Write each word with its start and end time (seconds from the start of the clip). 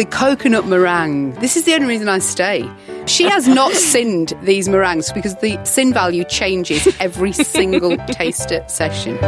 The 0.00 0.06
coconut 0.06 0.66
meringue. 0.66 1.32
This 1.40 1.58
is 1.58 1.64
the 1.64 1.74
only 1.74 1.86
reason 1.86 2.08
I 2.08 2.20
stay. 2.20 2.66
She 3.04 3.24
has 3.24 3.46
not 3.46 3.72
sinned 3.92 4.32
these 4.42 4.66
meringues 4.66 5.12
because 5.12 5.34
the 5.36 5.62
sin 5.66 5.92
value 5.92 6.24
changes 6.24 6.88
every 6.98 7.32
single 7.32 7.98
taster 7.98 8.64
session. 8.66 9.18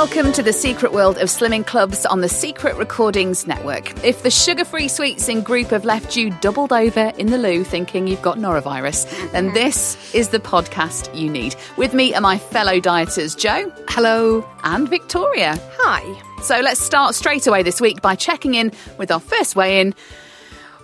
Welcome 0.00 0.30
to 0.34 0.44
the 0.44 0.52
secret 0.52 0.92
world 0.92 1.18
of 1.18 1.26
slimming 1.26 1.66
clubs 1.66 2.06
on 2.06 2.20
the 2.20 2.28
Secret 2.28 2.76
Recordings 2.76 3.48
Network. 3.48 4.04
If 4.04 4.22
the 4.22 4.30
sugar 4.30 4.64
free 4.64 4.86
sweets 4.86 5.28
in 5.28 5.40
group 5.40 5.70
have 5.70 5.84
left 5.84 6.14
you 6.14 6.30
doubled 6.40 6.72
over 6.72 7.12
in 7.18 7.26
the 7.26 7.36
loo 7.36 7.64
thinking 7.64 8.06
you've 8.06 8.22
got 8.22 8.38
norovirus, 8.38 9.10
then 9.32 9.46
mm-hmm. 9.46 9.54
this 9.54 10.14
is 10.14 10.28
the 10.28 10.38
podcast 10.38 11.12
you 11.18 11.28
need. 11.28 11.56
With 11.76 11.94
me 11.94 12.14
are 12.14 12.20
my 12.20 12.38
fellow 12.38 12.78
dieters, 12.78 13.36
Joe. 13.36 13.72
Hello. 13.88 14.48
And 14.62 14.88
Victoria. 14.88 15.58
Hi. 15.80 16.42
So 16.42 16.60
let's 16.60 16.78
start 16.78 17.16
straight 17.16 17.48
away 17.48 17.64
this 17.64 17.80
week 17.80 18.00
by 18.00 18.14
checking 18.14 18.54
in 18.54 18.70
with 18.98 19.10
our 19.10 19.18
first 19.18 19.56
weigh 19.56 19.80
in, 19.80 19.96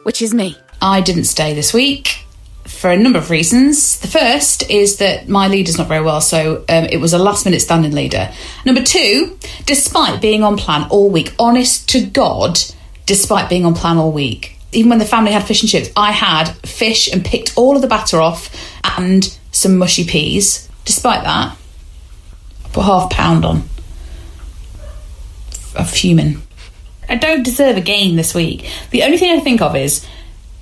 which 0.03 0.23
is 0.23 0.35
me. 0.35 0.59
I 0.83 1.01
didn't 1.01 1.25
stay 1.25 1.55
this 1.55 1.73
week 1.73 2.24
for 2.65 2.91
a 2.91 2.97
number 2.97 3.19
of 3.19 3.31
reasons. 3.31 4.01
The 4.01 4.09
first 4.09 4.69
is 4.71 4.99
that 4.99 5.29
my 5.29 5.49
leader's 5.49 5.79
not 5.79 5.89
very 5.89 6.03
well, 6.03 6.21
so 6.21 6.65
um, 6.69 6.85
it 6.85 6.99
was 6.99 7.13
a 7.13 7.19
last 7.19 7.45
minute 7.45 7.61
standing 7.61 7.93
leader. 7.93 8.33
Number 8.65 8.83
two, 8.83 9.39
despite 9.67 10.21
being 10.21 10.43
on 10.43 10.57
plan 10.57 10.87
all 10.91 11.11
week, 11.11 11.35
honest 11.39 11.89
to 11.91 12.05
God, 12.05 12.59
despite 13.07 13.49
being 13.49 13.65
on 13.65 13.75
plan 13.75 13.99
all 13.99 14.13
week, 14.13 14.59
even 14.73 14.91
when 14.91 14.99
the 14.99 15.05
family 15.05 15.33
had 15.33 15.45
fish 15.45 15.63
and 15.63 15.71
chips, 15.71 15.91
I 15.97 16.11
had 16.11 16.49
fish 16.67 17.13
and 17.13 17.25
picked 17.25 17.57
all 17.57 17.77
of 17.77 17.83
the 17.83 17.89
batter 17.89 18.21
off 18.21 18.51
and 18.99 19.37
some 19.53 19.77
mushy 19.77 20.05
peas. 20.05 20.69
Despite 20.85 21.23
that, 21.23 21.57
I 22.65 22.69
put 22.69 22.85
half 22.85 23.11
pound 23.11 23.45
on 23.45 23.69
of 25.77 25.91
fuming. 25.91 26.43
I 27.09 27.17
don't 27.17 27.43
deserve 27.43 27.77
a 27.77 27.81
gain 27.81 28.17
this 28.17 28.35
week. 28.35 28.69
The 28.91 29.03
only 29.03 29.19
thing 29.19 29.37
I 29.37 29.41
think 29.41 29.61
of 29.61 29.77
is 29.77 30.07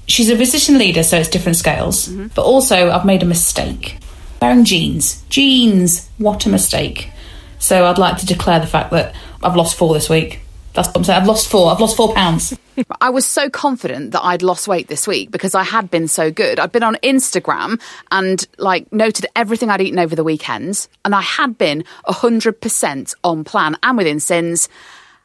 she's 0.07 0.31
a 0.31 0.37
physician 0.37 0.79
leader, 0.79 1.03
so 1.03 1.19
it's 1.19 1.29
different 1.29 1.57
scales. 1.57 2.09
Mm-hmm. 2.09 2.29
But 2.35 2.43
also, 2.43 2.91
I've 2.91 3.05
made 3.05 3.23
a 3.23 3.27
mistake. 3.27 3.99
Wearing 4.41 4.65
jeans. 4.65 5.23
Jeans. 5.29 6.09
What 6.19 6.47
a 6.47 6.49
mistake. 6.49 7.11
So 7.59 7.87
I'd 7.87 7.99
like 7.99 8.17
to 8.19 8.27
declare 8.27 8.59
the 8.59 8.67
fact 8.67 8.91
that 8.91 9.15
I've 9.43 9.57
lost 9.57 9.77
four 9.77 9.95
this 9.95 10.11
week. 10.11 10.41
That's 10.75 10.89
what 10.89 10.97
I'm 10.97 11.05
saying. 11.05 11.21
I've 11.21 11.29
lost 11.29 11.49
four. 11.49 11.71
I've 11.71 11.81
lost 11.81 11.97
four 11.97 12.15
pounds. 12.15 12.57
I 13.01 13.11
was 13.11 13.27
so 13.27 13.51
confident 13.51 14.13
that 14.13 14.23
I'd 14.25 14.43
lost 14.43 14.67
weight 14.67 14.89
this 14.89 15.07
week 15.07 15.31
because 15.31 15.55
I 15.55 15.63
had 15.63 15.91
been 15.91 16.09
so 16.09 16.31
good. 16.31 16.59
I'd 16.59 16.73
been 16.73 16.83
on 16.83 16.97
Instagram 17.03 17.81
and 18.11 18.47
like 18.59 18.91
noted 18.93 19.27
everything 19.37 19.69
I'd 19.69 19.83
eaten 19.83 19.99
over 19.99 20.17
the 20.17 20.25
weekends, 20.25 20.89
and 21.05 21.15
I 21.15 21.21
had 21.21 21.59
been 21.59 21.85
hundred 22.07 22.61
percent 22.61 23.15
on 23.23 23.45
plan 23.45 23.77
and 23.83 23.99
within 23.99 24.19
sins. 24.19 24.69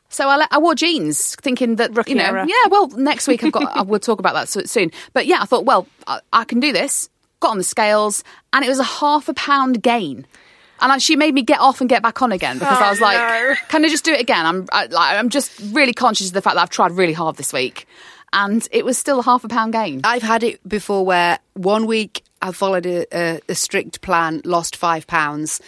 So 0.09 0.29
I, 0.29 0.45
I 0.51 0.59
wore 0.59 0.75
jeans, 0.75 1.35
thinking 1.35 1.75
that 1.75 1.91
you 2.07 2.15
know, 2.15 2.23
era. 2.23 2.45
yeah. 2.47 2.69
Well, 2.69 2.87
next 2.89 3.27
week 3.27 3.43
I've 3.43 3.51
got. 3.51 3.75
I 3.75 3.81
will 3.81 3.99
talk 3.99 4.19
about 4.19 4.33
that 4.33 4.69
soon. 4.69 4.91
But 5.13 5.25
yeah, 5.25 5.39
I 5.41 5.45
thought, 5.45 5.65
well, 5.65 5.87
I, 6.05 6.21
I 6.31 6.43
can 6.45 6.59
do 6.59 6.71
this. 6.71 7.09
Got 7.39 7.51
on 7.51 7.57
the 7.57 7.63
scales, 7.63 8.23
and 8.53 8.65
it 8.65 8.67
was 8.67 8.79
a 8.79 8.83
half 8.83 9.29
a 9.29 9.33
pound 9.33 9.83
gain. 9.83 10.25
And 10.79 10.91
I, 10.91 10.97
she 10.97 11.15
made 11.15 11.33
me 11.33 11.41
get 11.41 11.59
off 11.59 11.81
and 11.81 11.89
get 11.89 12.01
back 12.01 12.21
on 12.21 12.31
again 12.31 12.57
because 12.57 12.79
I 12.79 12.89
was 12.89 12.99
oh, 12.99 13.03
like, 13.03 13.17
no. 13.17 13.55
"Can 13.67 13.85
I 13.85 13.89
just 13.89 14.05
do 14.05 14.13
it 14.13 14.21
again?" 14.21 14.45
I'm, 14.45 14.67
I, 14.71 14.85
like, 14.85 15.17
I'm 15.17 15.29
just 15.29 15.51
really 15.71 15.93
conscious 15.93 16.27
of 16.27 16.33
the 16.33 16.41
fact 16.41 16.55
that 16.55 16.61
I've 16.61 16.69
tried 16.69 16.91
really 16.91 17.13
hard 17.13 17.35
this 17.35 17.51
week, 17.51 17.87
and 18.33 18.67
it 18.71 18.85
was 18.85 18.97
still 18.97 19.19
a 19.19 19.23
half 19.23 19.43
a 19.43 19.47
pound 19.47 19.73
gain. 19.73 20.01
I've 20.03 20.23
had 20.23 20.43
it 20.43 20.67
before 20.67 21.05
where 21.05 21.39
one 21.53 21.85
week 21.85 22.23
I 22.41 22.51
followed 22.51 22.85
a, 22.85 23.05
a, 23.11 23.39
a 23.49 23.55
strict 23.55 24.01
plan, 24.01 24.41
lost 24.45 24.75
five 24.75 25.05
pounds. 25.07 25.59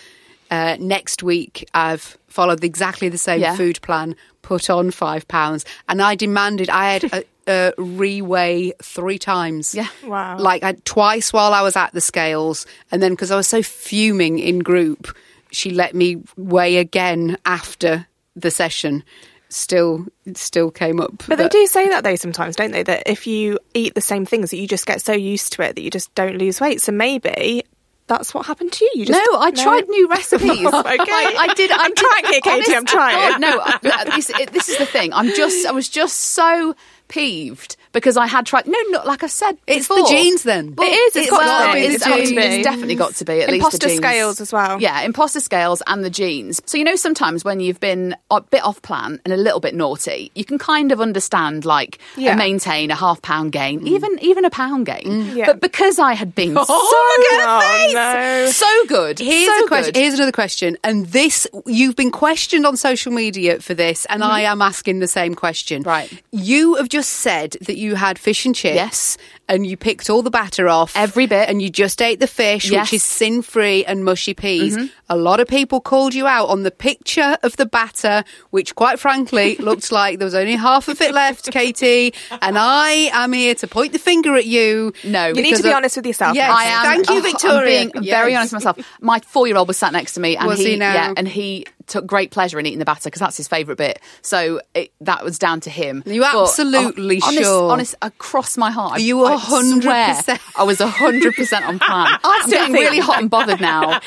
Uh, 0.51 0.77
next 0.79 1.21
week 1.23 1.67
I've 1.73 2.17
followed 2.27 2.63
exactly 2.63 3.09
the 3.09 3.17
same 3.17 3.41
Yeah. 3.41 3.55
food 3.55 3.81
plan, 3.81 4.15
put 4.41 4.69
on 4.69 4.91
five 4.91 5.27
pounds, 5.27 5.65
and 5.87 6.01
I 6.01 6.15
demanded 6.15 6.69
I 6.69 6.93
had 6.93 7.03
a, 7.13 7.23
a 7.47 7.73
reweigh 7.77 8.71
three 8.81 9.19
times. 9.19 9.75
Yeah. 9.75 9.87
Wow. 10.05 10.37
like 10.39 10.63
I, 10.63 10.73
twice 10.85 11.31
while 11.33 11.53
I 11.53 11.61
was 11.61 11.75
at 11.75 11.91
the 11.93 12.01
scales, 12.01 12.65
and 12.91 13.01
then 13.01 13.11
because 13.13 13.31
I 13.31 13.35
was 13.35 13.47
so 13.47 13.61
fuming 13.61 14.39
in 14.39 14.59
group, 14.59 15.15
she 15.51 15.71
let 15.71 15.93
me 15.95 16.21
weigh 16.37 16.77
again 16.77 17.37
after 17.45 18.07
the 18.35 18.51
session. 18.51 19.03
Still, 19.51 20.05
still 20.35 20.69
came 20.69 20.99
up. 20.99 21.23
But 21.27 21.39
they 21.39 21.47
do 21.49 21.65
say 21.65 21.89
that 21.89 22.03
though 22.03 22.15
sometimes, 22.15 22.55
don't 22.55 22.69
they? 22.71 22.83
That 22.83 23.03
if 23.07 23.25
you 23.25 23.57
eat 23.73 23.95
the 23.95 24.01
same 24.01 24.23
things, 24.27 24.51
that 24.51 24.57
you 24.57 24.67
just 24.67 24.85
get 24.85 25.01
so 25.01 25.13
used 25.13 25.53
to 25.53 25.63
it 25.63 25.75
that 25.75 25.81
you 25.81 25.89
just 25.89 26.13
don't 26.13 26.37
lose 26.37 26.61
weight. 26.61 26.81
So 26.81 26.91
maybe 26.91 27.63
that's 28.09 28.33
what 28.33 28.45
happened 28.45 28.73
to 28.73 28.83
you. 28.85 28.91
you 28.95 29.05
just, 29.05 29.21
no, 29.31 29.39
I 29.39 29.51
tried 29.51 29.87
new 29.87 30.09
recipes. 30.09 30.65
okay. 30.67 30.75
I, 30.75 31.35
I 31.49 31.53
did. 31.53 31.71
I'm 31.71 31.91
did- 31.91 31.97
trying 31.97 32.25
here, 32.25 32.41
Katie, 32.41 32.75
I'm 32.75 32.85
trying. 32.85 33.15
God, 33.15 33.39
no, 33.39 33.61
I- 33.63 34.11
this, 34.15 34.29
it- 34.31 34.51
this 34.51 34.67
is 34.67 34.77
the 34.77 34.85
thing. 34.85 35.13
I'm 35.13 35.27
just. 35.29 35.65
I 35.65 35.71
was 35.71 35.87
just 35.87 36.17
so 36.17 36.75
peeved 37.07 37.77
because 37.91 38.17
I 38.17 38.27
had 38.27 38.45
tried. 38.45 38.67
No, 38.67 38.77
not 38.89 39.07
like 39.07 39.23
I 39.23 39.27
said. 39.27 39.57
It's 39.67 39.87
the 39.87 39.95
before. 39.95 40.09
jeans 40.09 40.43
then. 40.43 40.75
It 40.77 40.81
is. 40.83 41.15
It's 41.15 41.27
It's 41.27 41.29
got 41.31 41.45
gotta 41.45 41.73
be 41.73 41.81
be. 41.81 41.87
the 41.87 41.93
It's, 41.95 42.03
got 42.05 42.15
to 42.17 42.35
be. 42.35 42.35
It's 42.41 42.63
definitely 42.63 42.95
got 42.95 43.15
to 43.15 43.25
be 43.25 43.33
at 43.41 43.49
least 43.49 43.53
Imposter 43.65 43.77
the 43.79 43.87
jeans. 43.87 43.97
scales 43.97 44.41
as 44.41 44.53
well. 44.53 44.81
Yeah, 44.81 45.01
imposter 45.01 45.39
scales 45.39 45.81
and 45.87 46.03
the 46.03 46.09
jeans. 46.09 46.61
So 46.65 46.77
you 46.77 46.83
know, 46.83 46.95
sometimes 46.95 47.43
when 47.43 47.59
you've 47.59 47.79
been 47.79 48.15
a 48.31 48.41
bit 48.41 48.63
off 48.63 48.81
plan 48.81 49.19
and 49.25 49.33
a 49.33 49.37
little 49.37 49.59
bit 49.59 49.73
naughty, 49.75 50.31
you 50.35 50.45
can 50.45 50.57
kind 50.57 50.91
of 50.91 51.01
understand 51.01 51.65
like 51.65 51.99
Yeah. 52.15 52.31
and 52.31 52.39
maintain 52.39 52.91
a 52.91 52.95
half 52.95 53.21
pound 53.21 53.51
gain, 53.51 53.87
even 53.87 54.17
even 54.21 54.45
a 54.45 54.49
pound 54.49 54.85
gain. 54.85 55.35
Yeah. 55.35 55.45
But 55.47 55.61
because 55.61 55.99
I 55.99 56.13
had 56.13 56.35
been 56.35 56.53
so 56.55 56.65
Oh, 56.67 57.91
no. 57.93 58.51
so 58.51 58.85
good, 58.87 59.19
Here's 59.19 59.47
so 59.47 59.65
a 59.65 59.67
question. 59.67 59.93
good. 59.93 59.99
Here's 59.99 60.13
another 60.15 60.31
question, 60.31 60.77
and 60.83 61.05
this 61.07 61.47
you've 61.65 61.95
been 61.95 62.11
questioned 62.11 62.65
on 62.65 62.77
social 62.77 63.11
media 63.11 63.59
for 63.59 63.73
this, 63.73 64.05
and 64.05 64.23
I 64.23 64.41
am 64.41 64.61
asking 64.61 64.99
the 64.99 65.07
same 65.07 65.35
question. 65.35 65.81
Mm-hmm. 65.81 65.89
Right. 65.89 66.23
You 66.31 66.75
have 66.75 66.89
just 66.89 67.09
said 67.09 67.55
that 67.61 67.77
you 67.79 67.95
had 67.95 68.19
fish 68.19 68.45
and 68.45 68.55
chips, 68.55 68.75
Yes. 68.75 69.17
And 69.49 69.65
you 69.67 69.75
picked 69.75 70.09
all 70.09 70.21
the 70.21 70.29
batter 70.29 70.69
off, 70.69 70.95
Every 70.95 71.25
bit. 71.25 71.49
and 71.49 71.61
you 71.61 71.69
just 71.69 72.01
ate 72.01 72.19
the 72.21 72.27
fish, 72.27 72.69
Yes. 72.71 72.85
which 72.85 72.93
is 72.93 73.03
sin 73.03 73.41
free 73.41 73.83
and 73.83 74.05
mushy 74.05 74.33
peas. 74.33 74.77
Mm-hmm. 74.77 74.85
A 75.09 75.17
lot 75.17 75.39
of 75.39 75.47
people 75.47 75.81
called 75.81 76.13
you 76.13 76.27
out 76.27 76.45
on 76.49 76.63
the 76.63 76.71
picture 76.71 77.37
of 77.43 77.57
the 77.57 77.65
batter, 77.65 78.23
which, 78.51 78.75
quite 78.75 78.99
frankly, 78.99 79.55
looked 79.59 79.91
like 79.91 80.19
there 80.19 80.25
was 80.25 80.35
only 80.35 80.55
half 80.55 80.87
of 80.87 81.01
it 81.01 81.13
left, 81.13 81.51
Katie. 81.51 82.13
And 82.41 82.57
I 82.57 83.09
am 83.11 83.33
here 83.33 83.55
to 83.55 83.67
point 83.67 83.91
the 83.93 83.99
finger 83.99 84.35
at 84.35 84.45
you. 84.45 84.93
No. 85.03 85.27
You 85.27 85.41
need 85.41 85.55
to 85.57 85.63
be 85.63 85.73
honest 85.73 85.95
with 85.97 86.05
yourself, 86.05 86.35
Yes, 86.35 86.49
I 86.49 86.63
am. 86.65 86.83
Thank 86.83 87.09
you, 87.09 87.17
oh, 87.17 87.21
Victoria. 87.21 87.81
I'm 87.81 87.89
being 87.91 88.03
very 88.05 88.35
honest 88.35 88.53
with 88.53 88.63
myself. 88.63 88.97
My 89.01 89.19
four-year-old 89.19 89.67
was 89.67 89.77
sat 89.77 89.91
next 89.93 90.13
to 90.13 90.19
me, 90.19 90.37
and 90.37 90.47
Was 90.47 90.59
he 90.59 90.75
now? 90.75 90.93
yeah, 90.93 91.13
and 91.17 91.27
he 91.27 91.65
took 91.87 92.05
great 92.05 92.29
pleasure 92.29 92.59
in 92.59 92.67
eating 92.67 92.77
the 92.77 92.85
batter 92.85 93.05
because 93.09 93.19
that's 93.19 93.35
his 93.37 93.47
favourite 93.47 93.79
bit. 93.79 93.99
So 94.21 94.61
it, 94.75 94.91
that 95.01 95.23
was 95.23 95.39
down 95.39 95.59
to 95.61 95.71
him. 95.71 96.03
You 96.05 96.21
But, 96.21 96.35
absolutely 96.35 97.19
oh, 97.23 97.27
honest, 97.27 97.43
sure? 97.43 97.71
Honest, 97.71 97.95
across 98.03 98.57
my 98.57 98.69
heart. 98.69 99.01
You 99.01 99.25
I 99.25 99.38
100%? 99.39 100.39
I 100.55 100.63
was 100.63 100.79
hundred 100.79 101.35
percent 101.35 101.65
on 101.65 101.79
plan. 101.79 102.07
I'm 102.23 102.49
getting 102.49 102.73
really 102.73 102.99
hot 102.99 103.19
and 103.19 103.29
bothered 103.29 103.61
now. 103.61 103.99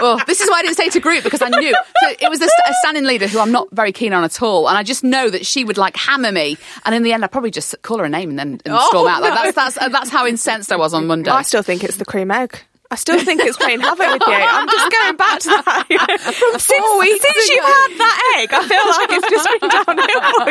oh, 0.00 0.20
this 0.26 0.40
is 0.40 0.48
why 0.50 0.58
I 0.58 0.62
didn't 0.62 0.76
say 0.76 0.88
to 0.90 1.00
group 1.00 1.24
because 1.24 1.42
I 1.42 1.48
knew. 1.48 1.72
So 1.72 2.08
it 2.20 2.28
was 2.28 2.40
a, 2.40 2.46
a 2.46 2.74
standing 2.80 3.04
leader 3.04 3.26
who 3.26 3.38
I'm 3.38 3.52
not 3.52 3.68
very 3.72 3.92
keen 3.92 4.12
on 4.12 4.24
at 4.24 4.42
all, 4.42 4.68
and 4.68 4.76
I 4.76 4.82
just 4.82 5.04
know 5.04 5.30
that 5.30 5.46
she 5.46 5.64
would 5.64 5.78
like 5.78 5.96
hammer 5.96 6.32
me. 6.32 6.56
And 6.84 6.94
in 6.94 7.02
the 7.02 7.12
end, 7.12 7.24
I'd 7.24 7.32
probably 7.32 7.50
just 7.50 7.80
call 7.82 7.98
her 7.98 8.04
a 8.04 8.08
name 8.08 8.30
and 8.30 8.38
then 8.38 8.60
and 8.64 8.80
storm 8.82 9.08
out. 9.08 9.22
Like, 9.22 9.54
that's 9.54 9.76
that's 9.76 9.92
that's 9.92 10.10
how 10.10 10.26
incensed 10.26 10.72
I 10.72 10.76
was 10.76 10.94
on 10.94 11.06
Monday. 11.06 11.30
I 11.30 11.42
still 11.42 11.62
think 11.62 11.84
it's 11.84 11.96
the 11.96 12.04
cream 12.04 12.30
egg. 12.30 12.60
I 12.94 12.96
still 12.96 13.18
think 13.18 13.40
it's 13.42 13.56
playing 13.56 13.80
havoc 13.80 14.06
with 14.12 14.22
you. 14.24 14.34
I'm 14.34 14.68
just 14.68 14.92
going 14.92 15.16
back 15.16 15.38
to 15.40 15.50
since, 16.60 16.86
weeks 17.00 17.20
since 17.22 17.48
you've 17.50 17.64
had 17.64 17.88
that 17.98 18.36
egg, 18.38 18.48
I 18.54 18.68
feel 18.68 18.86
like 18.86 19.10
it's 19.10 19.30
just 19.30 19.48
been 19.60 19.70
downhill 19.70 20.22
for 20.38 20.50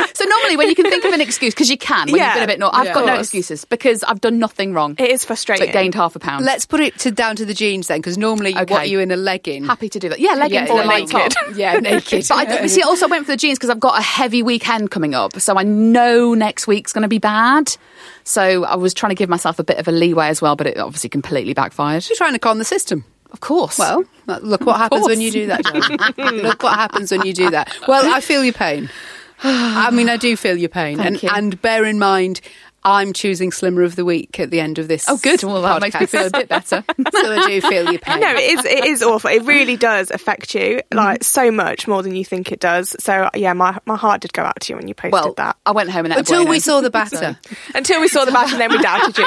you. 0.00 0.06
So 0.14 0.24
normally 0.24 0.56
when 0.56 0.68
you 0.68 0.74
can 0.74 0.88
think 0.88 1.04
of 1.04 1.12
an 1.12 1.20
excuse, 1.20 1.52
because 1.52 1.68
you 1.68 1.76
can, 1.76 2.06
when 2.10 2.16
Yeah. 2.16 2.28
you've 2.28 2.34
been 2.36 2.42
a 2.44 2.46
bit 2.46 2.58
naughty, 2.60 2.76
I've 2.78 2.84
Yeah. 2.86 2.94
got 2.94 3.06
no 3.06 3.14
excuses 3.20 3.64
because 3.66 4.02
I've 4.04 4.20
done 4.22 4.38
nothing 4.38 4.72
wrong. 4.72 4.94
It 4.98 5.10
is 5.10 5.24
frustrating. 5.24 5.66
but 5.66 5.72
gained 5.74 5.94
half 5.94 6.16
a 6.16 6.18
pound. 6.18 6.44
Let's 6.46 6.64
put 6.64 6.80
it 6.80 6.98
to 7.00 7.10
down 7.10 7.36
to 7.36 7.44
the 7.44 7.52
jeans 7.54 7.88
then, 7.88 7.98
because 8.00 8.16
normally 8.16 8.52
you 8.52 8.60
Okay. 8.60 8.72
want 8.74 8.88
you 8.88 9.00
in 9.00 9.10
a 9.10 9.16
legging. 9.16 9.64
Happy 9.64 9.88
to 9.90 9.98
do 9.98 10.08
that. 10.08 10.18
Yeah, 10.20 10.32
leggings 10.34 10.68
Yeah, 10.70 10.82
or 10.82 10.86
naked. 10.86 11.10
top. 11.10 11.32
Yeah, 11.54 11.74
naked. 11.74 12.24
But 12.28 12.48
I 12.48 12.66
see. 12.68 12.80
I 12.82 12.86
also 12.86 13.06
went 13.08 13.26
for 13.26 13.32
the 13.32 13.36
jeans 13.36 13.58
because 13.58 13.68
I've 13.70 13.80
got 13.80 13.98
a 13.98 14.02
heavy 14.02 14.42
weekend 14.42 14.90
coming 14.90 15.14
up, 15.14 15.38
so 15.40 15.56
I 15.58 15.62
know 15.62 16.32
next 16.34 16.66
week's 16.66 16.92
going 16.94 17.02
to 17.02 17.08
be 17.08 17.18
bad. 17.18 17.76
So 18.24 18.64
I 18.64 18.76
was 18.76 18.94
trying 18.94 19.10
to 19.10 19.14
give 19.14 19.28
myself 19.28 19.58
a 19.58 19.64
bit 19.64 19.78
of 19.78 19.88
a 19.88 19.92
leeway 19.92 20.28
as 20.28 20.40
well, 20.40 20.56
but 20.56 20.66
it 20.66 20.78
obviously 20.78 21.10
completely 21.10 21.54
backfired. 21.54 22.08
You're 22.08 22.16
trying 22.16 22.32
to 22.34 22.38
calm 22.38 22.58
the 22.58 22.64
system. 22.64 23.04
Of 23.32 23.40
course. 23.40 23.78
Well, 23.78 24.04
look 24.26 24.66
what 24.66 24.76
happens 24.76 25.06
when 25.06 25.20
you 25.20 25.30
do 25.30 25.46
that. 25.46 25.64
Look 26.18 26.62
what 26.62 26.74
happens 26.74 27.10
when 27.10 27.24
you 27.24 27.32
do 27.32 27.48
that. 27.50 27.74
Well, 27.88 28.12
I 28.12 28.20
feel 28.20 28.44
your 28.44 28.52
pain. 28.52 28.90
I 29.42 29.90
mean, 29.90 30.10
I 30.10 30.18
do 30.18 30.36
feel 30.36 30.56
your 30.56 30.68
pain, 30.68 30.98
Thank 30.98 31.06
and 31.08 31.22
you. 31.22 31.28
and 31.32 31.62
bear 31.62 31.86
in 31.86 31.98
mind, 31.98 32.42
I'm 32.84 33.12
choosing 33.12 33.52
Slimmer 33.52 33.82
of 33.82 33.94
the 33.96 34.04
Week 34.04 34.38
at 34.40 34.50
the 34.50 34.60
end 34.60 34.78
of 34.78 34.88
this. 34.88 35.04
oh, 35.08 35.16
good. 35.16 35.42
Well, 35.42 35.62
that 35.62 35.80
makes 35.80 35.98
me 35.98 36.06
feel 36.06 36.26
a 36.26 36.30
bit 36.30 36.48
better. 36.48 36.84
so 37.12 37.32
I 37.32 37.46
do 37.46 37.60
feel 37.60 37.90
your 37.90 37.98
pain. 38.00 38.20
No, 38.20 38.34
it 38.34 38.58
is. 38.58 38.64
It 38.64 38.84
is 38.86 39.02
awful. 39.02 39.30
It 39.30 39.44
really 39.44 39.76
does 39.76 40.10
affect 40.10 40.54
you, 40.54 40.62
Mm-hmm. 40.62 40.96
like 40.98 41.24
so 41.24 41.50
much 41.50 41.86
more 41.88 42.02
than 42.02 42.14
you 42.14 42.24
think 42.24 42.52
it 42.52 42.60
does. 42.60 42.94
So 43.00 43.30
yeah, 43.34 43.52
my 43.52 43.78
my 43.86 43.96
heart 43.96 44.20
did 44.20 44.32
go 44.32 44.42
out 44.42 44.60
to 44.60 44.72
you 44.72 44.76
when 44.76 44.88
you 44.88 44.94
posted 44.94 45.12
well, 45.12 45.34
that. 45.34 45.56
I 45.64 45.72
went 45.72 45.90
home 45.90 46.04
and 46.06 46.12
ate 46.14 46.18
Until 46.20 46.40
Bueno. 46.42 46.50
we 46.50 46.60
saw 46.60 46.80
the 46.80 46.90
batter. 46.90 47.38
Until 47.74 48.00
we 48.00 48.08
saw 48.08 48.24
the 48.24 48.32
batter, 48.32 48.52
and 48.54 48.60
then 48.60 48.70
we 48.70 48.78
doubted 48.78 49.18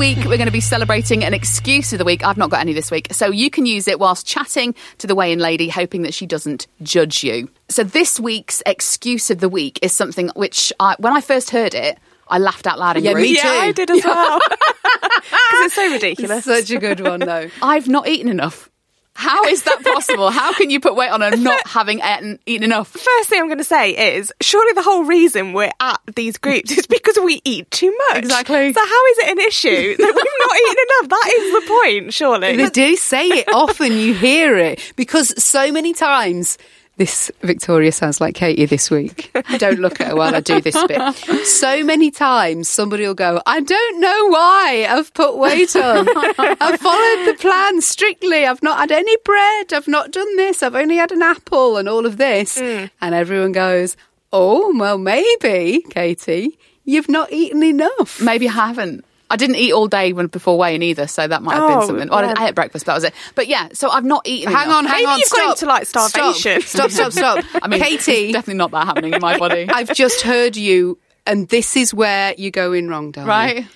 Week 0.00 0.16
we're 0.24 0.38
going 0.38 0.46
to 0.46 0.50
be 0.50 0.62
celebrating 0.62 1.24
an 1.24 1.34
excuse 1.34 1.92
of 1.92 1.98
the 1.98 2.06
week. 2.06 2.24
I've 2.24 2.38
not 2.38 2.48
got 2.48 2.60
any 2.60 2.72
this 2.72 2.90
week. 2.90 3.08
So 3.12 3.26
you 3.26 3.50
can 3.50 3.66
use 3.66 3.86
it 3.86 4.00
whilst 4.00 4.26
chatting 4.26 4.74
to 4.96 5.06
the 5.06 5.14
weigh-in 5.14 5.38
lady, 5.40 5.68
hoping 5.68 6.00
that 6.02 6.14
she 6.14 6.24
doesn't 6.24 6.66
judge 6.82 7.22
you. 7.22 7.50
So 7.68 7.84
this 7.84 8.18
week's 8.18 8.62
excuse 8.64 9.30
of 9.30 9.40
the 9.40 9.48
week 9.50 9.78
is 9.82 9.92
something 9.92 10.30
which 10.34 10.72
I, 10.80 10.96
when 11.00 11.14
I 11.14 11.20
first 11.20 11.50
heard 11.50 11.74
it, 11.74 11.98
I 12.28 12.38
laughed 12.38 12.66
out 12.66 12.78
loud 12.78 12.96
in 12.96 13.04
Yeah, 13.04 13.12
me 13.12 13.34
yeah, 13.34 13.42
too. 13.42 13.48
I 13.48 13.72
did 13.72 13.90
as 13.90 14.02
well. 14.04 14.40
Because 14.90 15.66
it's 15.66 15.74
so 15.74 15.92
ridiculous. 15.92 16.44
Such 16.46 16.70
a 16.70 16.78
good 16.78 17.00
one, 17.00 17.20
though. 17.20 17.50
I've 17.60 17.86
not 17.86 18.08
eaten 18.08 18.30
enough. 18.30 18.70
How 19.14 19.44
is 19.44 19.62
that 19.64 19.82
possible? 19.82 20.30
How 20.40 20.52
can 20.54 20.70
you 20.70 20.80
put 20.80 20.94
weight 20.94 21.10
on 21.10 21.22
and 21.22 21.44
not 21.44 21.66
having 21.66 21.98
eaten, 21.98 22.38
eaten 22.46 22.64
enough? 22.64 22.88
First 22.88 23.28
thing 23.28 23.40
I'm 23.40 23.48
going 23.48 23.58
to 23.58 23.64
say 23.64 24.16
is, 24.16 24.32
surely 24.40 24.72
the 24.72 24.82
whole 24.82 25.04
reason 25.04 25.52
we're 25.52 25.70
at 25.80 26.00
these 26.14 26.38
groups 26.38 26.70
is 26.70 26.86
because 26.86 27.18
we 27.22 27.40
eat 27.44 27.70
too 27.70 27.94
much. 28.08 28.18
Exactly. 28.18 28.72
So 28.72 28.80
how 28.80 29.06
is 29.06 29.18
it 29.18 29.30
an 29.30 29.38
issue 29.40 29.96
that 29.96 30.14
we've 30.14 30.48
not 30.48 30.56
eaten 30.62 30.84
enough? 30.88 31.08
That 31.10 31.32
is 31.36 31.52
the 31.52 31.68
point, 31.68 32.14
surely. 32.14 32.56
They 32.56 32.70
do 32.70 32.96
say 32.96 33.26
it 33.26 33.48
often, 33.52 33.92
you 33.92 34.14
hear 34.14 34.56
it, 34.56 34.92
because 34.96 35.42
so 35.42 35.70
many 35.72 35.92
times. 35.92 36.56
This 37.00 37.32
Victoria 37.40 37.92
sounds 37.92 38.20
like 38.20 38.34
Katie 38.34 38.66
this 38.66 38.90
week. 38.90 39.30
Don't 39.56 39.78
look 39.78 40.02
at 40.02 40.08
her 40.08 40.16
while 40.16 40.34
I 40.34 40.40
do 40.40 40.60
this 40.60 40.76
bit. 40.86 41.46
So 41.46 41.82
many 41.82 42.10
times 42.10 42.68
somebody 42.68 43.06
will 43.06 43.14
go, 43.14 43.40
I 43.46 43.60
don't 43.60 44.00
know 44.00 44.26
why 44.28 44.86
I've 44.86 45.14
put 45.14 45.38
weight 45.38 45.74
on. 45.76 46.06
I've 46.38 46.78
followed 46.78 47.24
the 47.24 47.36
plan 47.40 47.80
strictly. 47.80 48.44
I've 48.44 48.62
not 48.62 48.80
had 48.80 48.92
any 48.92 49.16
bread. 49.24 49.72
I've 49.72 49.88
not 49.88 50.12
done 50.12 50.36
this. 50.36 50.62
I've 50.62 50.74
only 50.74 50.96
had 50.96 51.10
an 51.10 51.22
apple 51.22 51.78
and 51.78 51.88
all 51.88 52.04
of 52.04 52.18
this. 52.18 52.58
Mm. 52.58 52.90
And 53.00 53.14
everyone 53.14 53.52
goes, 53.52 53.96
Oh, 54.30 54.76
well, 54.78 54.98
maybe, 54.98 55.82
Katie, 55.88 56.58
you've 56.84 57.08
not 57.08 57.32
eaten 57.32 57.62
enough. 57.62 58.20
Maybe 58.20 58.46
I 58.46 58.52
haven't. 58.52 59.06
I 59.30 59.36
didn't 59.36 59.56
eat 59.56 59.72
all 59.72 59.86
day 59.86 60.12
when 60.12 60.26
before 60.26 60.58
weighing 60.58 60.82
either, 60.82 61.06
so 61.06 61.26
that 61.26 61.42
might 61.42 61.54
have 61.54 61.68
been 61.68 61.78
Oh, 61.78 61.86
something. 61.86 62.08
Well, 62.08 62.24
yeah. 62.24 62.34
I 62.36 62.48
ate 62.48 62.54
breakfast, 62.56 62.86
that 62.86 62.94
was 62.94 63.04
it. 63.04 63.14
But 63.36 63.46
yeah, 63.46 63.68
so 63.72 63.88
I've 63.88 64.04
not 64.04 64.26
eaten. 64.26 64.52
Hang 64.52 64.66
enough. 64.66 64.76
on, 64.78 64.84
hang 64.86 64.96
Maybe 64.96 65.06
on. 65.06 65.18
you've 65.20 65.30
gone 65.30 65.38
stop. 65.40 65.50
into, 65.56 65.66
like, 65.66 65.86
starvation. 65.86 66.60
Stop, 66.62 66.90
stop, 66.90 67.12
stop. 67.12 67.42
stop. 67.44 67.62
I 67.62 67.68
mean, 67.68 67.80
Katie, 67.80 68.32
definitely 68.32 68.58
not 68.58 68.72
that 68.72 68.86
happening 68.86 69.14
in 69.14 69.20
my 69.20 69.38
body. 69.38 69.66
I've 69.72 69.94
just 69.94 70.22
heard 70.22 70.56
you, 70.56 70.98
and 71.26 71.48
this 71.48 71.76
is 71.76 71.94
where 71.94 72.34
you're 72.36 72.50
going 72.50 72.88
wrong, 72.88 73.12
darling. 73.12 73.28
Right. 73.28 73.66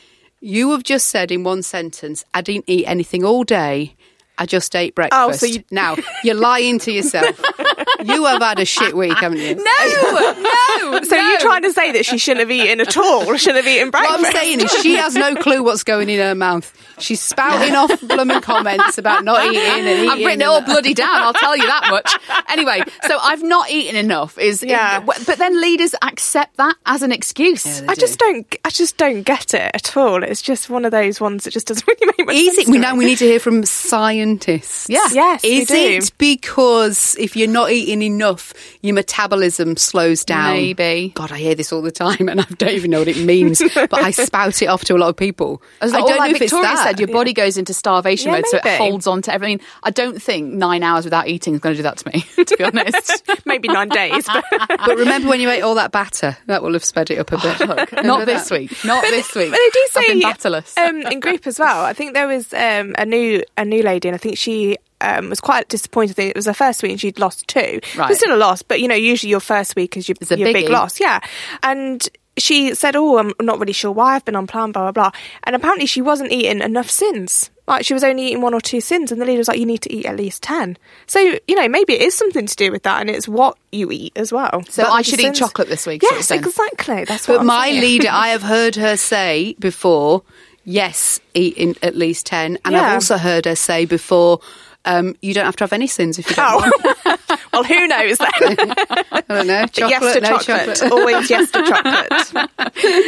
You 0.41 0.73
have 0.73 0.83
just 0.83 1.07
said 1.09 1.31
in 1.31 1.45
one 1.45 1.63
sentence, 1.63 2.25
I 2.35 2.41
didn't 2.43 2.65
eat 2.67 2.87
anything 2.87 3.25
all 3.25 3.45
day. 3.45 3.95
I 4.37 4.47
just 4.47 4.75
ate 4.75 4.97
breakfast. 4.97 5.21
Oh, 5.21 5.31
so 5.33 5.47
you- 5.47 5.63
Now, 5.71 5.97
you're 6.25 6.35
lying 6.35 6.81
to 6.81 6.91
yourself. 6.93 7.41
you 8.07 8.25
have 8.27 8.43
had 8.43 8.59
a 8.59 8.65
shit 8.65 8.97
week, 8.97 9.17
haven't 9.19 9.39
you? 9.39 9.55
no, 9.55 9.63
no. 9.63 11.03
so 11.03 11.17
you're 11.17 11.39
trying 11.41 11.63
to 11.63 11.73
say 11.73 11.93
that 11.93 12.05
she 12.07 12.19
shouldn't 12.19 12.41
have 12.41 12.51
eaten 12.51 12.81
at 12.81 12.97
all? 12.97 13.35
Shouldn't 13.45 13.65
have 13.65 13.67
eaten 13.73 13.89
What 13.89 13.93
breakfast? 13.93 14.25
I'm 14.27 14.33
saying 14.33 14.61
is 14.61 14.73
she 14.83 14.95
has 14.97 15.15
no 15.15 15.35
clue 15.37 15.63
what's 15.63 15.83
going 15.85 16.09
in 16.09 16.19
her 16.21 16.35
mouth. 16.35 16.73
She's 16.99 17.21
spouting 17.21 17.75
off 17.75 18.01
blooming 18.01 18.41
comments 18.41 18.99
about 18.99 19.25
not 19.25 19.45
eating 19.47 19.59
and 19.61 19.87
eating. 19.89 20.11
I've 20.11 20.19
written 20.19 20.43
it 20.43 20.45
all 20.45 20.61
bloody 20.61 20.95
down. 20.95 21.11
I'll 21.23 21.33
tell 21.33 21.57
you 21.57 21.67
that 21.67 21.89
much. 21.91 22.17
Anyway, 22.49 22.83
so 23.07 23.19
I've 23.21 23.43
not 23.43 23.71
eaten 23.71 23.97
enough. 23.97 24.39
Is 24.39 24.63
Yeah. 24.63 25.01
but 25.01 25.19
then 25.39 25.61
leaders 25.61 25.95
accept 26.03 26.57
that 26.59 26.77
as 26.87 27.03
an 27.03 27.11
excuse. 27.13 27.67
Yeah, 27.67 27.81
they 27.81 27.87
I 27.89 27.95
just 27.97 28.19
don't. 28.19 28.57
I 28.65 28.71
just 28.71 28.97
don't 28.97 29.23
get 29.23 29.55
it 29.55 29.71
at 29.75 29.97
all. 29.97 30.23
It's 30.23 30.41
just 30.43 30.71
one 30.71 30.85
of 30.85 30.93
those 30.93 31.21
ones 31.21 31.45
that 31.45 31.51
just 31.53 31.67
doesn't 31.67 31.87
really 31.89 32.13
make 32.17 32.27
much 32.27 32.37
Is 32.37 32.55
sense. 32.57 32.69
it? 32.69 32.71
We 32.73 32.79
now 32.79 32.95
we 32.95 33.05
need 33.07 33.19
to 33.19 33.25
hear 33.27 33.41
from 33.41 33.65
scientists. 33.65 34.89
Yeah. 34.89 35.07
Yes, 35.13 35.43
we 35.43 35.59
Is 35.61 35.69
do. 35.69 35.75
it 35.75 36.13
because 36.19 37.17
if 37.19 37.37
you're 37.37 37.49
not 37.49 37.71
eating 37.71 37.94
enough, 38.03 38.53
your 38.83 38.95
metabolism 38.95 39.77
slows 39.77 40.25
down? 40.25 40.55
Maybe. 40.55 41.13
God, 41.15 41.33
I 41.33 41.39
hear 41.39 41.55
this 41.55 41.73
all 41.73 41.83
the 41.83 41.91
time, 41.93 42.29
and 42.29 42.41
I 42.41 42.45
don't 42.59 42.71
even 42.75 42.91
know 42.91 43.01
what 43.01 43.09
it 43.09 43.17
means, 43.19 43.63
but 43.75 43.93
I 43.95 44.11
spout 44.11 44.61
it 44.63 44.67
off 44.67 44.85
to 44.87 44.95
a 44.95 44.99
lot 44.99 45.09
of 45.09 45.17
people. 45.17 45.63
As 45.81 45.93
I 45.93 45.99
like, 45.99 46.07
don't 46.09 46.19
like 46.19 46.31
know 46.31 46.35
if 46.37 46.39
Victoria 46.41 46.71
it's 46.73 46.81
that. 46.81 46.89
said, 46.91 47.01
your 47.01 47.09
body 47.09 47.33
goes 47.33 47.57
into 47.57 47.75
starvation 47.75 48.29
Yeah, 48.31 48.37
mode, 48.39 48.47
so 48.47 48.59
it 48.59 48.79
holds 48.79 49.07
on 49.07 49.23
to 49.23 49.33
everything. 49.33 49.61
I 49.83 49.91
don't 49.91 50.21
think 50.21 50.53
nine 50.55 50.83
hours 50.83 51.05
without 51.05 51.29
eating 51.29 51.55
is 51.55 51.61
going 51.61 51.75
to 51.75 51.79
do 51.79 51.83
that 51.85 51.99
to 51.99 52.09
me. 52.13 52.25
To 52.45 52.57
be 52.59 52.65
honest, 52.65 53.23
maybe 53.47 53.69
nine 53.69 53.89
days. 53.89 54.27
But 54.27 54.45
But 54.69 54.97
remember 54.99 55.29
when 55.29 55.41
you 55.41 55.49
ate 55.51 55.63
all 55.63 55.77
that 55.77 55.93
batter? 55.93 56.37
That 56.47 56.63
will 56.63 56.75
have 56.75 56.85
sped 56.85 57.11
it 57.11 57.19
up 57.19 57.33
a 57.33 57.39
bit. 57.39 58.05
not 58.05 58.27
this 58.27 58.49
that? 58.51 58.59
week. 58.59 58.85
Not 58.85 59.03
this 59.03 59.35
week. 59.35 59.51
But 59.51 59.57
they 59.59 59.71
do 59.71 59.87
say 59.91 60.01
I've 60.01 60.07
been 60.09 60.21
batterless. 60.21 60.77
um, 60.79 61.13
in 61.13 61.21
group 61.21 61.47
as 61.47 61.59
well. 61.59 61.85
I 61.85 61.95
think 61.95 62.13
there 62.13 62.27
was 62.27 62.53
um, 62.53 62.95
a 62.99 63.07
new 63.07 63.43
a 63.57 63.65
new 63.65 63.83
lady, 63.83 64.09
and 64.09 64.15
I 64.15 64.19
think 64.19 64.37
she 64.37 64.77
um, 65.05 65.29
was 65.31 65.41
quite 65.41 65.69
disappointed. 65.69 66.17
Think 66.17 66.31
it 66.31 66.37
was 66.37 66.47
her 66.47 66.55
first 66.55 66.83
week, 66.83 66.93
and 66.93 67.01
she'd 67.01 67.19
lost 67.19 67.47
two. 67.47 67.81
Right. 67.97 68.09
But 68.09 68.17
still 68.17 68.35
a 68.35 68.39
loss. 68.39 68.63
But 68.63 68.81
you 68.81 68.89
know, 68.89 68.95
usually 68.95 69.31
your 69.31 69.41
first 69.41 69.77
week 69.77 69.97
is 69.97 70.09
your, 70.09 70.17
a 70.31 70.37
your 70.37 70.53
big 70.53 70.69
loss. 70.69 71.01
Yeah, 71.01 71.21
and. 71.63 72.07
She 72.37 72.75
said, 72.75 72.97
"Oh, 72.97 73.17
I'm 73.19 73.33
not 73.41 73.61
really 73.61 73.73
sure 73.73 73.93
why 73.93 74.17
I've 74.17 74.25
been 74.25 74.35
on 74.35 74.49
plan, 74.49 74.73
blah 74.73 74.91
blah 74.91 74.91
blah." 74.91 75.21
And 75.45 75.55
apparently, 75.55 75.87
she 75.87 76.03
wasn't 76.03 76.33
eating 76.33 76.63
enough 76.63 76.91
sins. 76.91 77.49
Like 77.69 77.85
she 77.85 77.95
was 77.95 78.03
only 78.03 78.27
eating 78.27 78.41
one 78.41 78.55
or 78.55 78.61
two 78.61 78.81
sins, 78.81 79.13
and 79.13 79.21
the 79.21 79.25
leader 79.25 79.39
was 79.39 79.47
like, 79.47 79.61
"You 79.61 79.67
need 79.67 79.83
to 79.83 79.93
eat 79.93 80.05
at 80.05 80.17
least 80.17 80.43
10. 80.43 80.77
So 81.07 81.21
you 81.21 81.55
know, 81.55 81.69
maybe 81.69 81.93
it 81.93 82.03
is 82.03 82.17
something 82.17 82.47
to 82.47 82.57
do 82.57 82.73
with 82.73 82.83
that, 82.83 83.01
and 83.01 83.09
it's 83.09 83.29
what 83.29 83.57
you 83.71 83.93
eat 83.93 84.15
as 84.17 84.33
well. 84.33 84.65
So 84.69 84.83
But 84.83 84.91
I 84.91 85.03
should 85.03 85.21
eat 85.21 85.37
chocolate 85.37 85.69
this 85.69 85.87
week, 85.87 86.03
sort 86.03 86.13
of 86.13 86.19
Yes, 86.19 86.31
exactly. 86.33 87.05
That's 87.05 87.29
what 87.29 87.35
But 87.35 87.41
I'm 87.43 87.47
my 87.47 87.69
saying. 87.69 87.81
leader, 87.81 88.09
I 88.11 88.29
have 88.35 88.43
heard 88.43 88.75
her 88.75 88.97
say 88.97 89.55
before, 89.61 90.25
yes, 90.65 91.21
eating 91.35 91.77
at 91.83 91.95
least 91.95 92.27
10. 92.27 92.59
And 92.65 92.77
I've 92.77 92.95
also 92.95 93.17
heard 93.17 93.45
her 93.45 93.55
say 93.55 93.85
before, 93.85 94.41
um, 94.85 95.17
you 95.23 95.35
don't 95.35 95.45
have 95.45 95.57
to 95.57 95.65
have 95.65 95.73
any 95.73 95.87
sins 95.87 96.19
if 96.19 96.29
you 96.29 96.37
don't 96.37 96.55
want. 96.57 96.73
Oh, 97.17 97.37
well, 97.53 97.65
who 97.65 97.87
knows 97.87 98.19
then? 98.19 98.29
I 98.41 99.23
don't 99.29 99.47
know. 99.47 99.63
But 99.63 99.79
yes 99.79 100.15
to 100.15 100.21
no 100.21 100.39
chocolate. 100.39 100.83
Always 100.93 101.31
yes 101.31 101.51
to 101.53 101.63
chocolate. 101.63 102.51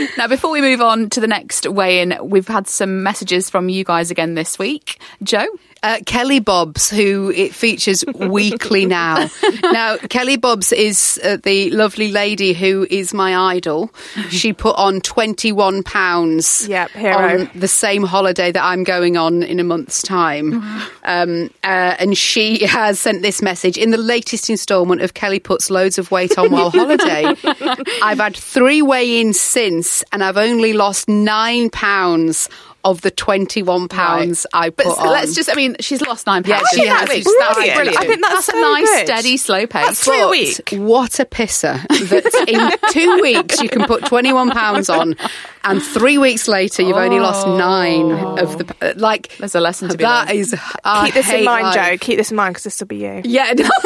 Now, 0.16 0.28
before 0.28 0.50
we 0.50 0.60
move 0.60 0.80
on 0.80 1.10
to 1.10 1.20
the 1.20 1.26
next 1.26 1.68
weigh 1.68 2.00
in, 2.00 2.16
we've 2.22 2.48
had 2.48 2.66
some 2.68 3.02
messages 3.02 3.50
from 3.50 3.68
you 3.68 3.84
guys 3.84 4.10
again 4.10 4.34
this 4.34 4.58
week. 4.58 4.98
Joe? 5.22 5.46
Uh, 5.86 6.00
Kelly 6.04 6.40
Bobs, 6.40 6.90
who 6.90 7.30
it 7.30 7.54
features 7.54 8.04
weekly 8.12 8.86
now. 9.00 9.30
now, 9.62 9.96
Kelly 10.10 10.36
Bobs 10.36 10.72
is 10.72 11.20
uh, 11.22 11.36
the 11.44 11.70
lovely 11.70 12.10
lady 12.10 12.54
who 12.54 12.88
is 12.90 13.14
my 13.14 13.54
idol. 13.54 13.90
She 14.28 14.52
put 14.52 14.74
on 14.74 15.00
twenty-one 15.00 15.84
pounds 15.84 16.66
Yep, 16.68 16.90
on 16.96 17.48
the 17.54 17.68
same 17.68 18.02
holiday 18.02 18.50
that 18.50 18.64
I'm 18.64 18.82
going 18.82 19.16
on 19.16 19.44
in 19.44 19.60
a 19.60 19.64
month's 19.64 20.02
time, 20.02 20.60
um, 21.04 21.50
uh, 21.62 21.94
and 22.00 22.18
she 22.18 22.66
has 22.66 22.98
sent 22.98 23.22
this 23.22 23.40
message 23.40 23.78
in 23.78 23.92
the 23.92 23.96
latest 23.96 24.50
instalment 24.50 25.02
of 25.02 25.14
Kelly 25.14 25.38
puts 25.38 25.70
loads 25.70 25.98
of 25.98 26.10
weight 26.10 26.36
on 26.36 26.50
while 26.50 26.70
holiday. 26.70 27.32
I've 28.02 28.18
had 28.18 28.36
three 28.36 28.82
weigh-ins 28.82 29.38
since, 29.38 30.02
and 30.10 30.24
I've 30.24 30.36
only 30.36 30.72
lost 30.72 31.08
nine 31.08 31.70
pounds. 31.70 32.48
Of 32.86 33.00
the 33.00 33.10
twenty-one 33.10 33.88
pounds 33.88 34.46
I 34.52 34.70
put 34.70 34.86
But 34.86 34.98
on. 34.98 35.08
let's 35.08 35.34
just, 35.34 35.50
I 35.50 35.54
mean, 35.54 35.74
she's 35.80 36.00
lost 36.00 36.24
£9. 36.24 36.46
Yeah, 36.46 36.60
she 36.72 36.86
has. 36.86 37.08
That's 37.08 37.24
brilliant. 37.24 37.74
brilliant. 37.76 37.98
I 37.98 38.06
think 38.06 38.20
that's 38.22 38.48
a 38.48 38.52
so 38.52 38.60
nice, 38.60 38.84
good. 38.84 39.06
steady, 39.06 39.36
slow 39.36 39.66
pace. 39.66 39.86
That's 39.86 40.04
three 40.04 40.20
But 40.20 40.30
week. 40.30 40.60
What 40.88 41.18
a 41.18 41.24
pisser 41.24 41.82
that 41.88 42.44
in 42.46 42.90
two 42.92 43.20
weeks 43.20 43.60
you 43.60 43.68
can 43.68 43.84
put 43.86 44.02
£21 44.04 44.98
on 44.98 45.16
and 45.66 45.82
three 45.82 46.16
weeks 46.18 46.48
later, 46.48 46.82
you've 46.82 46.96
only 46.96 47.20
lost 47.20 47.46
nine 47.46 48.10
of 48.38 48.56
the 48.58 48.74
uh, 48.80 48.92
like. 48.96 49.36
There's 49.38 49.54
a 49.54 49.60
lesson 49.60 49.88
to 49.90 49.96
be 49.96 50.04
That 50.04 50.28
learned. 50.28 50.38
is. 50.38 50.54
I 50.84 51.06
Keep 51.06 51.14
this 51.14 51.30
in 51.32 51.44
mind, 51.44 51.64
life. 51.64 51.74
Joe. 51.74 51.96
Keep 51.98 52.16
this 52.18 52.30
in 52.30 52.36
mind 52.36 52.54
because 52.54 52.64
this 52.64 52.80
will 52.80 52.86
be 52.86 52.96
you. 52.98 53.20
Yeah, 53.24 53.52
no. 53.56 53.68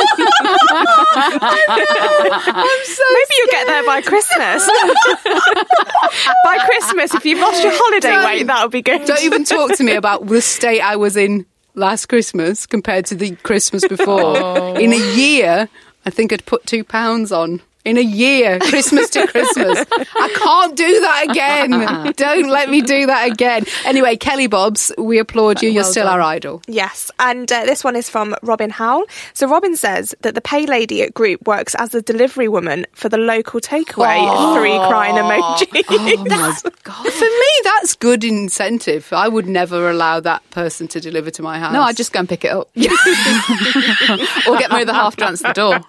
I'm 1.42 2.84
so 2.84 3.02
Maybe 3.12 3.34
you'll 3.38 3.50
get 3.50 3.66
there 3.66 3.84
by 3.84 4.00
Christmas. 4.02 4.66
by 6.44 6.58
Christmas, 6.64 7.14
if 7.14 7.24
you've 7.24 7.40
lost 7.40 7.62
your 7.62 7.72
holiday 7.74 8.08
Don't- 8.10 8.24
weight, 8.24 8.46
that'll 8.46 8.68
be 8.68 8.82
good. 8.82 9.04
Don't 9.06 9.22
even 9.24 9.44
talk 9.44 9.72
to 9.76 9.82
me 9.84 9.94
about 9.96 10.26
the 10.26 10.40
state 10.40 10.80
I 10.80 10.96
was 10.96 11.16
in 11.16 11.46
last 11.74 12.06
Christmas 12.06 12.66
compared 12.66 13.06
to 13.06 13.14
the 13.14 13.36
Christmas 13.36 13.86
before. 13.86 14.36
Oh. 14.36 14.74
In 14.74 14.92
a 14.92 15.14
year, 15.16 15.68
I 16.04 16.10
think 16.10 16.32
I'd 16.32 16.44
put 16.46 16.66
two 16.66 16.84
pounds 16.84 17.32
on. 17.32 17.62
In 17.82 17.96
a 17.96 18.02
year, 18.02 18.58
Christmas 18.58 19.08
to 19.10 19.26
Christmas. 19.26 19.86
I 19.90 20.28
can't 20.34 20.76
do 20.76 21.00
that 21.00 21.26
again. 21.30 22.12
Don't 22.16 22.50
let 22.50 22.68
me 22.68 22.82
do 22.82 23.06
that 23.06 23.30
again. 23.32 23.64
Anyway, 23.86 24.16
Kelly 24.16 24.48
Bobs, 24.48 24.92
we 24.98 25.18
applaud 25.18 25.62
you. 25.62 25.70
You're 25.70 25.84
still 25.84 26.04
done. 26.04 26.20
our 26.20 26.20
idol. 26.20 26.60
Yes, 26.66 27.10
and 27.18 27.50
uh, 27.50 27.64
this 27.64 27.82
one 27.82 27.96
is 27.96 28.10
from 28.10 28.34
Robin 28.42 28.68
Howell. 28.68 29.06
So 29.32 29.48
Robin 29.48 29.76
says 29.76 30.14
that 30.20 30.34
the 30.34 30.42
pay 30.42 30.66
lady 30.66 31.02
at 31.02 31.14
Group 31.14 31.46
works 31.46 31.74
as 31.76 31.94
a 31.94 32.02
delivery 32.02 32.48
woman 32.48 32.84
for 32.92 33.08
the 33.08 33.16
local 33.16 33.60
takeaway. 33.60 34.20
Three 34.58 34.76
crying 34.76 35.14
emoji. 35.14 35.82
Oh 35.88 36.24
my 36.64 36.70
God. 36.82 37.12
For 37.12 37.24
me, 37.24 37.50
that's 37.64 37.94
good 37.96 38.24
incentive. 38.24 39.10
I 39.12 39.26
would 39.28 39.46
never 39.46 39.88
allow 39.88 40.20
that 40.20 40.42
person 40.50 40.86
to 40.88 41.00
deliver 41.00 41.30
to 41.30 41.42
my 41.42 41.58
house. 41.58 41.72
No, 41.72 41.80
I'd 41.80 41.96
just 41.96 42.12
go 42.12 42.20
and 42.20 42.28
pick 42.28 42.44
it 42.44 42.50
up. 42.52 42.68
or 42.76 44.58
get 44.58 44.70
me 44.70 44.84
the 44.84 44.92
half 44.92 45.16
to 45.16 45.26
answer 45.26 45.48
the 45.48 45.52
door. 45.54 45.80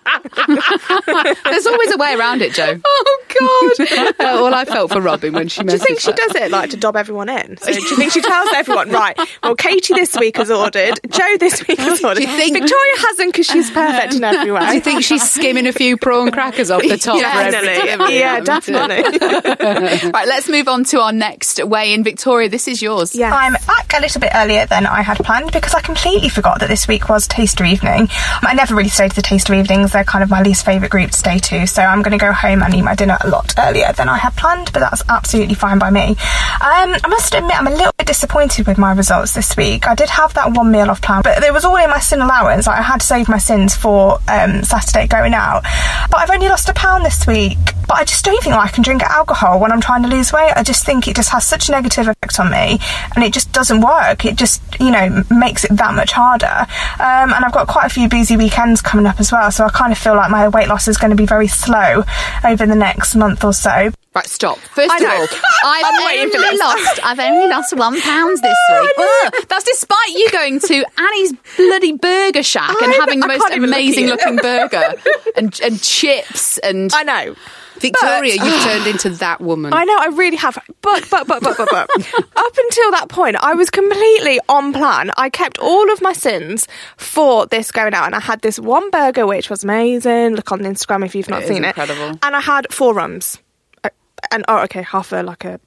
There's 1.43 1.67
always 1.67 1.80
a 1.89 1.97
way 1.97 2.13
around 2.13 2.41
it, 2.41 2.53
Joe. 2.53 2.79
Oh 2.93 3.23
God! 3.39 3.87
Uh, 4.21 4.39
well, 4.43 4.53
I 4.53 4.65
felt 4.65 4.91
for 4.91 5.01
Robin 5.01 5.33
when 5.33 5.47
she 5.47 5.63
Do 5.63 5.71
you 5.73 5.79
messaged 5.79 5.83
think 5.83 5.99
she 5.99 6.11
that. 6.11 6.17
does 6.17 6.35
it 6.35 6.51
like 6.51 6.69
to 6.71 6.77
dob 6.77 6.95
everyone 6.95 7.27
in? 7.29 7.57
So 7.57 7.71
do 7.71 7.79
you 7.81 7.95
think 7.95 8.11
she 8.11 8.21
tells 8.21 8.49
everyone, 8.53 8.91
right? 8.91 9.17
Well, 9.41 9.55
Katie 9.55 9.93
this 9.95 10.15
week 10.17 10.37
has 10.37 10.51
ordered, 10.51 10.99
Joe 11.09 11.37
this 11.39 11.65
week 11.67 11.79
has 11.79 12.03
ordered. 12.03 12.21
Do 12.23 12.29
you 12.29 12.35
think- 12.37 12.53
Victoria 12.53 12.93
hasn't 12.97 13.31
because 13.33 13.47
she's 13.47 13.71
perfect 13.71 14.15
in 14.15 14.23
every 14.23 14.51
way? 14.51 14.65
Do 14.67 14.73
you 14.75 14.81
think 14.81 15.03
she's 15.03 15.27
skimming 15.29 15.65
a 15.67 15.73
few 15.73 15.97
prawn 15.97 16.31
crackers 16.31 16.69
off 16.69 16.81
the 16.81 16.97
top 16.97 17.19
for 17.19 17.25
every 17.25 17.51
Definitely. 17.67 18.19
Yeah, 18.19 18.39
definitely. 18.41 20.11
Right, 20.11 20.27
let's 20.27 20.49
move 20.49 20.67
on 20.67 20.83
to 20.85 20.99
our 21.01 21.13
next 21.13 21.63
way 21.63 21.93
in. 21.93 22.03
Victoria, 22.03 22.49
this 22.49 22.67
is 22.67 22.81
yours. 22.81 23.15
Yeah. 23.15 23.33
I'm 23.33 23.53
back 23.53 23.93
a 23.97 24.01
little 24.01 24.19
bit 24.21 24.31
earlier 24.35 24.65
than 24.65 24.85
I 24.85 25.01
had 25.01 25.17
planned 25.17 25.51
because 25.51 25.73
I 25.73 25.81
completely 25.81 26.29
forgot 26.29 26.59
that 26.59 26.69
this 26.69 26.87
week 26.87 27.09
was 27.09 27.27
taster 27.27 27.63
evening. 27.63 28.09
I 28.41 28.53
never 28.55 28.75
really 28.75 28.89
stay 28.89 29.07
to 29.07 29.15
the 29.15 29.21
taster 29.21 29.53
evenings, 29.53 29.91
they're 29.93 30.03
kind 30.03 30.23
of 30.23 30.29
my 30.29 30.41
least 30.41 30.65
favourite 30.65 30.91
group 30.91 31.11
to 31.11 31.17
stay 31.17 31.37
to, 31.39 31.65
so 31.67 31.81
I'm 31.81 32.01
going 32.01 32.17
to 32.17 32.23
go 32.23 32.31
home 32.33 32.61
and 32.63 32.73
eat 32.73 32.81
my 32.81 32.95
dinner 32.95 33.17
a 33.25 33.29
lot 33.29 33.53
earlier 33.57 33.91
than 33.93 34.09
I 34.09 34.17
had 34.17 34.35
planned, 34.35 34.71
but 34.73 34.79
that's 34.79 35.03
absolutely 35.09 35.55
fine 35.55 35.79
by 35.79 35.89
me. 35.89 36.09
Um, 36.09 36.17
I 36.61 37.07
must 37.07 37.33
admit, 37.33 37.55
I'm 37.57 37.67
a 37.67 37.71
little 37.71 37.93
bit 37.97 38.07
disappointed 38.07 38.67
with 38.67 38.77
my 38.77 38.93
results 38.93 39.33
this 39.33 39.55
week. 39.57 39.87
I 39.87 39.95
did 39.95 40.09
have 40.09 40.33
that 40.35 40.51
one 40.51 40.71
meal 40.71 40.89
off 40.89 41.01
plan, 41.01 41.21
but 41.23 41.43
it 41.43 41.53
was 41.53 41.65
all 41.65 41.75
in 41.77 41.89
my 41.89 41.99
sin 41.99 42.21
allowance. 42.21 42.67
Like, 42.67 42.79
I 42.79 42.83
had 42.83 43.01
to 43.01 43.05
save 43.05 43.29
my 43.29 43.37
sins 43.37 43.75
for 43.75 44.19
um, 44.27 44.63
Saturday 44.63 45.07
going 45.07 45.33
out, 45.33 45.63
but 46.09 46.17
I've 46.17 46.29
only 46.29 46.49
lost 46.49 46.69
a 46.69 46.73
pound 46.73 47.05
this 47.05 47.25
week. 47.27 47.57
But 47.87 47.97
I 47.97 48.05
just 48.05 48.23
don't 48.23 48.41
think 48.41 48.55
I 48.55 48.69
can 48.69 48.83
drink 48.83 49.01
alcohol 49.01 49.59
when 49.59 49.71
I'm 49.71 49.81
trying 49.81 50.03
to 50.03 50.07
lose 50.07 50.31
weight. 50.31 50.53
I 50.55 50.63
just 50.63 50.85
think 50.85 51.07
it 51.07 51.15
just 51.15 51.29
has 51.29 51.45
such 51.45 51.67
a 51.67 51.71
negative 51.71 52.07
effect 52.07 52.39
on 52.39 52.49
me, 52.49 52.79
and 53.15 53.23
it 53.23 53.33
just 53.33 53.51
doesn't 53.51 53.81
work. 53.81 54.23
It 54.23 54.37
just, 54.37 54.61
you 54.79 54.91
know, 54.91 55.23
makes 55.29 55.65
it 55.65 55.75
that 55.75 55.93
much 55.93 56.11
harder. 56.11 56.67
Um, 56.99 57.33
and 57.33 57.43
I've 57.43 57.51
got 57.51 57.67
quite 57.67 57.87
a 57.87 57.89
few 57.89 58.07
busy 58.07 58.37
weekends 58.37 58.81
coming 58.81 59.05
up 59.05 59.19
as 59.19 59.31
well, 59.31 59.51
so 59.51 59.65
I 59.65 59.69
kind 59.69 59.91
of 59.91 59.97
feel 59.97 60.15
like 60.15 60.31
my 60.31 60.47
weight 60.47 60.67
loss 60.67 60.87
is 60.87 60.97
going 60.97 61.11
to 61.11 61.17
be 61.17 61.25
very 61.25 61.47
slow 61.47 62.03
over 62.45 62.65
the 62.65 62.75
next 62.75 63.10
month 63.15 63.43
or 63.43 63.53
so. 63.53 63.91
Right, 64.13 64.25
stop. 64.25 64.57
First 64.57 64.93
of 65.01 65.09
all, 65.09 65.27
I've 65.63 65.85
I'm 65.85 66.05
waiting 66.05 66.29
for 66.31 66.37
only 66.45 66.57
lost. 66.57 66.99
I've 67.01 67.19
only 67.19 67.47
lost 67.47 67.73
one 67.77 67.99
pound 68.01 68.37
this 68.41 68.57
week. 68.81 68.91
Ugh, 68.97 69.33
that's 69.47 69.63
despite 69.63 70.09
you 70.09 70.29
going 70.31 70.59
to 70.59 70.85
Annie's 70.97 71.33
bloody 71.55 71.93
burger 71.93 72.43
shack 72.43 72.69
and 72.81 72.91
I- 72.93 72.97
having 72.97 73.21
the 73.21 73.25
I 73.25 73.37
most 73.37 73.41
can't 73.47 73.53
even 73.55 73.69
look 73.69 73.77
at 73.77 73.81
amazing 73.81 74.03
you. 74.05 74.09
looking 74.11 74.35
burger 74.41 74.93
and 75.37 75.57
and 75.61 75.81
chips 75.81 76.57
and 76.57 76.91
I 76.93 77.03
know. 77.03 77.35
Victoria, 77.81 78.33
you've 78.35 78.61
turned 78.63 78.87
into 78.87 79.09
that 79.09 79.41
woman. 79.41 79.73
I 79.73 79.83
know, 79.85 79.97
I 79.99 80.07
really 80.07 80.37
have. 80.37 80.57
But, 80.81 81.07
but, 81.09 81.27
but, 81.27 81.41
but, 81.43 81.57
but, 81.57 81.67
but. 81.69 81.89
Up 82.35 82.57
until 82.57 82.91
that 82.91 83.07
point, 83.09 83.35
I 83.37 83.53
was 83.53 83.69
completely 83.69 84.39
on 84.49 84.73
plan. 84.73 85.11
I 85.17 85.29
kept 85.29 85.57
all 85.59 85.91
of 85.91 86.01
my 86.01 86.13
sins 86.13 86.67
for 86.97 87.45
this 87.47 87.71
going 87.71 87.93
out, 87.93 88.05
and 88.05 88.15
I 88.15 88.19
had 88.19 88.41
this 88.41 88.59
one 88.59 88.89
burger, 88.91 89.25
which 89.27 89.49
was 89.49 89.63
amazing. 89.63 90.35
Look 90.35 90.51
on 90.51 90.59
Instagram 90.59 91.05
if 91.05 91.15
you've 91.15 91.29
not 91.29 91.43
It 91.43 91.47
seen 91.47 91.65
incredible. 91.65 92.11
it. 92.11 92.19
And 92.23 92.35
I 92.35 92.41
had 92.41 92.71
four 92.73 92.93
rums. 92.93 93.39
Uh, 93.83 93.89
And, 94.31 94.45
oh, 94.47 94.59
okay, 94.63 94.83
half 94.83 95.11
a, 95.11 95.23
like 95.23 95.45
a 95.45 95.59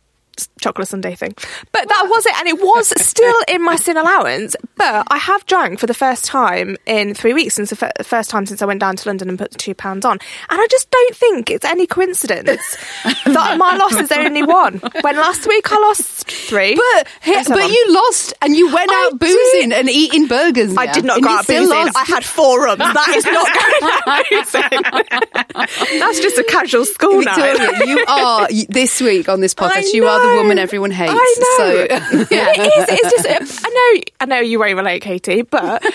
chocolate 0.60 0.88
sundae 0.88 1.14
thing. 1.14 1.34
But 1.72 1.88
that 1.88 2.06
was 2.08 2.26
it, 2.26 2.34
and 2.38 2.48
it 2.48 2.58
was 2.60 2.92
still 3.06 3.34
in 3.48 3.62
my 3.62 3.76
sin 3.76 3.96
allowance. 3.96 4.56
But 4.76 5.06
I 5.10 5.18
have 5.18 5.44
drank 5.46 5.78
for 5.78 5.86
the 5.86 5.94
first 5.94 6.24
time 6.24 6.76
in 6.86 7.14
three 7.14 7.32
weeks 7.32 7.54
since 7.54 7.70
the 7.70 7.76
fir- 7.76 7.92
first 8.02 8.30
time 8.30 8.46
since 8.46 8.62
I 8.62 8.66
went 8.66 8.80
down 8.80 8.96
to 8.96 9.08
London 9.08 9.28
and 9.28 9.38
put 9.38 9.52
the 9.52 9.58
two 9.58 9.74
pounds 9.74 10.04
on. 10.04 10.18
And 10.50 10.60
I 10.60 10.66
just 10.70 10.90
don't 10.90 11.16
think 11.16 11.50
it's 11.50 11.64
any 11.64 11.86
coincidence 11.86 12.76
that 13.04 13.56
my 13.58 13.76
loss 13.76 13.94
is 13.94 14.10
only 14.12 14.42
one. 14.42 14.80
When 15.00 15.16
last 15.16 15.46
week 15.46 15.70
I 15.72 15.78
lost 15.78 16.30
three. 16.30 16.74
But 16.74 17.08
but 17.48 17.70
you 17.70 17.86
lost 17.92 18.34
and 18.42 18.56
you 18.56 18.72
went 18.72 18.90
I 18.90 19.10
out 19.12 19.18
boozing 19.18 19.68
did. 19.70 19.72
and 19.78 19.88
eating 19.90 20.26
burgers. 20.26 20.76
I 20.76 20.92
did 20.92 21.04
not 21.04 21.16
and 21.18 21.24
go 21.24 21.30
out 21.30 21.46
boozing. 21.46 21.68
lost. 21.68 21.96
I 21.96 22.04
had 22.04 22.24
four 22.24 22.62
rums. 22.64 22.78
That 22.78 23.08
is 23.16 23.24
not 23.24 23.48
going 24.50 24.82
out 24.92 25.64
boozing. 25.90 25.98
That's 26.00 26.20
just 26.20 26.38
a 26.38 26.44
casual 26.44 26.84
school 26.84 27.22
night. 27.22 27.34
Victoria, 27.58 27.86
you 27.86 28.04
are 28.08 28.48
this 28.68 29.00
week 29.00 29.28
on 29.28 29.40
this 29.40 29.54
podcast. 29.54 29.92
You 29.92 30.06
are 30.06 30.20
the 30.30 30.34
woman 30.36 30.58
everyone 30.58 30.90
hates. 30.90 31.12
I 31.14 31.34
know. 31.38 31.56
So 31.56 32.26
it 32.30 32.58
is. 32.58 32.86
It's 32.88 33.10
just. 33.50 33.64
I 33.66 33.68
know. 33.68 34.02
I 34.20 34.24
know 34.26 34.38
you 34.40 34.58
won't 34.58 34.76
relate, 34.76 35.02
Katie, 35.02 35.42
but 35.42 35.82
it 35.84 35.94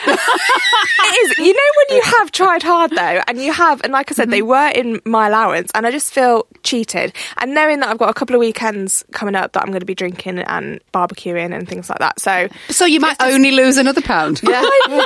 is. 1.32 1.38
You 1.38 1.54
know 1.54 1.60
when 1.88 1.98
you 1.98 2.02
have 2.18 2.32
tried 2.32 2.64
hard 2.64 2.92
though, 2.92 3.22
and 3.28 3.40
you 3.42 3.52
have, 3.52 3.82
and 3.84 3.94
like 3.94 4.12
I 4.12 4.16
said, 4.16 4.30
they 4.32 4.40
Mm-hmm. 4.40 4.48
were 4.48 4.70
in 4.70 5.02
my 5.06 5.28
allowance, 5.28 5.70
and 5.76 5.86
I 5.86 5.92
just 5.92 6.14
feel 6.14 6.48
cheated. 6.64 7.14
And 7.38 7.54
knowing 7.54 7.82
that 7.82 7.90
I've 7.90 7.98
got 7.98 8.10
a 8.10 8.14
couple 8.14 8.36
of 8.36 8.40
weekends 8.40 9.04
coming 9.12 9.36
up 9.36 9.52
that 9.54 9.62
I'm 9.62 9.68
going 9.70 9.82
to 9.82 9.86
be 9.86 9.96
drinking 9.96 10.40
and 10.40 10.80
barbecuing 10.94 11.54
and 11.54 11.68
things 11.68 11.90
like 11.90 12.00
that, 12.00 12.20
so 12.22 12.48
so 12.70 12.86
you 12.86 13.00
might 13.02 13.18
only 13.22 13.52
lose 13.52 13.78
another 13.78 14.02
pound. 14.02 14.40
yeah. 14.44 14.62
I 14.64 14.86
know. 14.88 15.06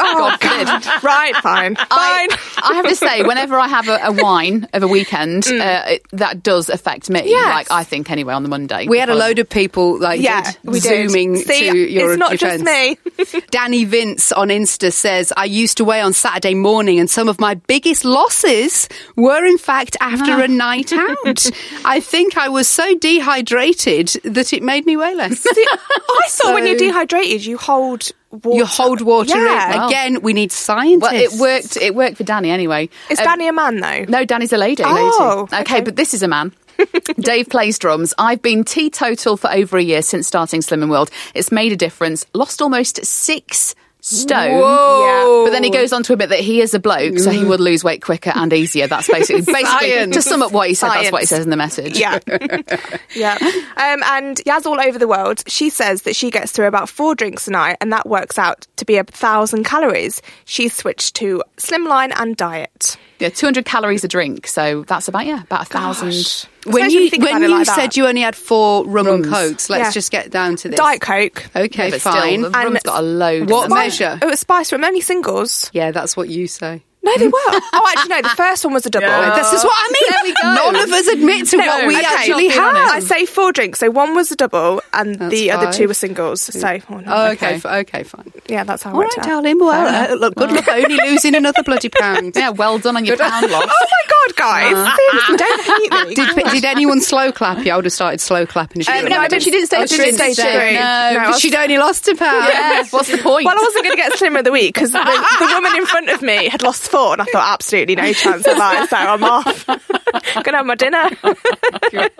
Oh, 0.00 0.36
God. 0.40 1.02
Right, 1.04 1.34
fine, 1.36 1.76
fine. 1.76 1.86
I, 1.90 2.28
I 2.62 2.74
have 2.74 2.86
to 2.88 2.96
say, 2.96 3.22
whenever 3.22 3.58
I 3.58 3.68
have 3.68 3.88
a, 3.88 3.98
a 4.04 4.12
wine 4.12 4.68
of 4.72 4.82
a 4.82 4.88
weekend, 4.88 5.46
uh, 5.46 5.82
it, 5.86 6.02
that 6.12 6.42
does 6.42 6.68
affect 6.68 7.08
me. 7.08 7.20
Mm. 7.20 7.26
Yes. 7.28 7.48
Like 7.48 7.70
I 7.70 7.84
think 7.84 8.10
anyway 8.10 8.34
on 8.34 8.42
the 8.42 8.48
Monday. 8.48 8.61
We 8.88 8.98
had 8.98 9.08
a 9.08 9.14
load 9.14 9.38
of 9.38 9.48
people 9.48 9.98
like 9.98 10.20
yeah, 10.20 10.50
we 10.64 10.80
did. 10.80 11.10
zooming 11.10 11.36
See, 11.36 11.70
to 11.70 11.76
your 11.76 12.12
it's 12.12 12.18
not 12.18 12.30
defense. 12.32 12.62
just 12.62 13.34
me. 13.34 13.40
Danny 13.50 13.84
Vince 13.84 14.32
on 14.32 14.48
Insta 14.48 14.92
says, 14.92 15.32
I 15.36 15.44
used 15.44 15.76
to 15.78 15.84
weigh 15.84 16.00
on 16.00 16.12
Saturday 16.12 16.54
morning 16.54 16.98
and 16.98 17.08
some 17.10 17.28
of 17.28 17.40
my 17.40 17.54
biggest 17.54 18.04
losses 18.04 18.88
were 19.16 19.44
in 19.44 19.58
fact 19.58 19.96
after 20.00 20.40
a 20.42 20.48
night 20.48 20.92
out. 20.92 21.50
I 21.84 22.00
think 22.00 22.36
I 22.36 22.48
was 22.48 22.68
so 22.68 22.94
dehydrated 22.98 24.08
that 24.24 24.52
it 24.52 24.62
made 24.62 24.86
me 24.86 24.96
weigh 24.96 25.14
less. 25.14 25.38
See, 25.40 25.66
I 25.70 25.78
thought 26.28 26.54
when 26.54 26.66
you're 26.66 26.76
dehydrated, 26.76 27.44
you 27.44 27.56
hold 27.58 28.10
water. 28.30 28.56
You 28.56 28.64
hold 28.64 29.00
water 29.02 29.36
Yeah. 29.36 29.74
in. 29.76 29.82
Again, 29.90 30.22
we 30.22 30.32
need 30.32 30.52
scientists. 30.52 31.02
Well, 31.02 31.14
it 31.14 31.32
worked. 31.40 31.76
It 31.76 31.94
worked 31.94 32.16
for 32.16 32.24
Danny 32.24 32.50
anyway. 32.50 32.88
Is 33.10 33.18
Um, 33.18 33.24
Danny 33.26 33.48
a 33.48 33.52
man 33.52 33.80
though? 33.80 34.04
No, 34.08 34.24
Danny's 34.24 34.52
a 34.52 34.58
lady. 34.58 34.82
Oh, 34.86 35.42
okay, 35.52 35.60
okay. 35.62 35.80
but 35.82 35.96
this 35.96 36.14
is 36.14 36.22
a 36.22 36.28
man. 36.28 36.52
Dave 37.20 37.48
plays 37.48 37.78
drums. 37.78 38.14
I've 38.18 38.42
been 38.42 38.64
teetotal 38.64 39.36
for 39.36 39.50
over 39.50 39.78
a 39.78 39.82
year 39.82 40.02
since 40.02 40.26
starting 40.26 40.60
Slimming 40.60 40.90
World. 40.90 41.10
It's 41.34 41.52
made 41.52 41.72
a 41.72 41.76
difference. 41.76 42.26
Lost 42.34 42.62
almost 42.62 43.04
six 43.04 43.74
stone. 44.02 44.58
Whoa. 44.58 45.44
But 45.44 45.52
then 45.52 45.62
he 45.62 45.70
goes 45.70 45.92
on 45.92 46.02
to 46.04 46.12
admit 46.12 46.28
that 46.30 46.40
he 46.40 46.60
is 46.60 46.74
a 46.74 46.80
bloke, 46.80 47.18
so 47.18 47.30
he 47.30 47.44
would 47.44 47.60
lose 47.60 47.82
weight 47.82 48.02
quicker 48.02 48.32
and 48.34 48.52
easier. 48.52 48.88
That's 48.88 49.08
basically, 49.08 49.42
basically 49.52 49.64
Science. 49.64 50.16
to 50.16 50.22
sum 50.22 50.42
up 50.42 50.52
what 50.52 50.68
he 50.68 50.74
said. 50.74 50.90
That's 50.90 51.12
what 51.12 51.22
he 51.22 51.26
says 51.26 51.44
in 51.44 51.50
the 51.50 51.56
message. 51.56 51.96
Yeah. 51.96 52.18
yeah. 53.14 53.38
Um, 53.40 54.02
and 54.04 54.36
Yaz 54.38 54.66
all 54.66 54.80
over 54.80 54.98
the 54.98 55.08
world, 55.08 55.42
she 55.46 55.70
says 55.70 56.02
that 56.02 56.16
she 56.16 56.30
gets 56.30 56.52
through 56.52 56.66
about 56.66 56.88
four 56.88 57.14
drinks 57.14 57.48
a 57.48 57.52
night 57.52 57.76
and 57.80 57.92
that 57.92 58.08
works 58.08 58.38
out 58.38 58.66
to 58.76 58.84
be 58.84 58.96
a 58.96 59.04
thousand 59.04 59.64
calories. 59.64 60.20
She's 60.44 60.74
switched 60.74 61.14
to 61.16 61.42
slimline 61.56 62.12
and 62.16 62.36
diet. 62.36 62.96
Yeah, 63.22 63.28
200 63.30 63.64
calories 63.64 64.04
a 64.04 64.08
drink. 64.08 64.46
So 64.46 64.82
that's 64.86 65.08
about, 65.08 65.24
yeah, 65.26 65.42
about 65.42 65.62
a 65.62 65.64
thousand. 65.64 66.48
when 66.72 66.90
you, 66.90 67.08
when 67.18 67.40
you 67.42 67.48
like 67.48 67.66
that. 67.66 67.74
said 67.76 67.96
you 67.96 68.06
only 68.06 68.20
had 68.22 68.36
four 68.36 68.84
rum 68.84 69.06
and 69.06 69.24
cokes, 69.24 69.70
let's 69.70 69.86
Yeah. 69.88 69.90
just 69.92 70.10
get 70.10 70.30
down 70.30 70.56
to 70.56 70.68
this. 70.68 70.76
Diet 70.78 71.00
Coke. 71.00 71.48
Okay, 71.56 71.90
but 71.90 72.00
fine. 72.00 72.40
Still, 72.40 72.50
the 72.50 72.58
rum's 72.58 72.82
got 72.82 72.98
a 73.00 73.06
load. 73.06 73.48
What 73.50 73.66
in 73.66 73.72
it. 73.72 73.74
measure? 73.76 74.18
Oh, 74.22 74.34
spice 74.34 74.72
rum, 74.72 74.84
only 74.84 75.00
singles. 75.00 75.70
Yeah, 75.72 75.90
that's 75.92 76.16
what 76.16 76.28
you 76.28 76.46
say. 76.46 76.82
No, 77.04 77.16
they 77.18 77.26
were. 77.26 77.32
Oh, 77.36 77.92
actually, 77.96 78.10
no. 78.10 78.22
The 78.22 78.28
first 78.36 78.64
one 78.64 78.74
was 78.74 78.86
a 78.86 78.90
double. 78.90 79.06
This 79.34 79.52
is 79.52 79.64
what 79.64 79.72
I 79.74 79.92
mean. 79.92 80.10
There 80.10 80.20
we 80.22 80.34
go. 80.34 80.54
None 80.72 80.76
of 80.84 80.92
us 80.92 81.06
admit 81.08 81.48
to 81.48 81.56
what 81.58 81.86
we 81.86 81.96
okay. 81.96 82.04
actually 82.06 82.30
Not 82.30 82.38
being 82.38 82.50
have. 82.52 82.90
I 82.92 83.00
say 83.00 83.26
four 83.26 83.52
drinks. 83.52 83.80
So 83.80 83.90
one 83.90 84.14
was 84.14 84.30
a 84.30 84.36
double, 84.36 84.80
and 84.92 85.16
That's 85.16 85.30
the 85.34 85.50
other 85.50 85.72
two 85.72 85.88
were 85.88 85.94
singles. 85.94 86.42
So 86.42 86.68
oh, 86.90 86.98
no. 87.00 87.02
Oh, 87.12 87.26
okay, 87.32 87.32
Okay. 87.32 87.54
f- 87.56 87.66
okay, 87.66 88.02
fine. 88.04 88.32
yeah, 88.48 88.62
that's 88.64 88.82
how 88.84 88.90
I 88.90 88.92
All 88.94 89.00
right, 89.00 89.06
worked 89.06 89.18
out. 89.18 89.24
darling. 89.24 89.58
Well, 89.58 90.12
uh, 90.12 90.14
look, 90.14 90.36
good 90.36 90.52
luck 90.52 90.68
only 90.70 90.96
losing 91.10 91.34
another 91.34 91.62
bloody 91.64 91.88
pound. 91.88 92.36
Yeah, 92.36 92.50
well 92.50 92.78
done 92.78 92.96
on 92.96 93.04
your 93.04 93.16
pound 93.16 93.50
loss. 93.50 93.64
Oh 93.72 93.86
my 94.28 94.34
god, 94.34 94.36
guys! 94.36 94.96
Seriously, 95.10 95.36
don't 95.36 95.62
hate 95.62 96.08
me. 96.08 96.14
Did, 96.14 96.50
did 96.52 96.64
anyone 96.64 97.00
slow 97.00 97.32
clap 97.32 97.64
you? 97.64 97.72
I 97.72 97.76
would 97.76 97.84
have 97.86 97.92
started 97.92 98.20
slow 98.20 98.46
clapping. 98.46 98.82
Um, 98.82 98.94
would've 98.94 99.10
no, 99.10 99.16
done 99.16 99.26
but 99.30 99.42
she 99.42 99.50
didn't 99.50 99.66
say 99.68 99.78
Oh, 99.82 99.86
she 99.86 99.94
she 99.96 100.02
didn't 100.02 100.18
didn't 100.18 100.34
say 100.36 100.42
say 100.42 100.68
she- 100.70 100.74
no. 100.74 100.80
no, 100.80 100.86
I 100.86 101.14
but 101.14 101.26
was- 101.28 101.40
she'd 101.40 101.54
only 101.54 101.78
lost 101.78 102.06
a 102.08 102.14
pound. 102.14 102.48
Yeah, 102.48 102.84
what's 102.90 103.10
the 103.10 103.18
point? 103.18 103.46
Well, 103.46 103.56
I 103.58 103.60
wasn't 103.62 103.84
going 103.84 103.92
to 103.92 103.96
get 103.96 104.16
slimmer 104.18 104.38
of 104.40 104.44
the 104.44 104.52
week 104.52 104.74
because 104.74 104.92
the, 104.92 104.98
the 104.98 105.46
woman 105.54 105.76
in 105.76 105.86
front 105.86 106.08
of 106.10 106.22
me 106.22 106.48
had 106.48 106.62
lost 106.62 106.84
and 106.94 107.22
I 107.22 107.24
thought 107.24 107.52
absolutely 107.54 107.96
no 107.96 108.12
chance 108.12 108.46
of 108.46 108.56
that. 108.56 108.88
So 108.90 108.96
I'm 108.96 109.24
off. 109.24 109.66
Gonna 110.44 110.58
have 110.58 110.66
my 110.66 110.74
dinner. 110.74 111.10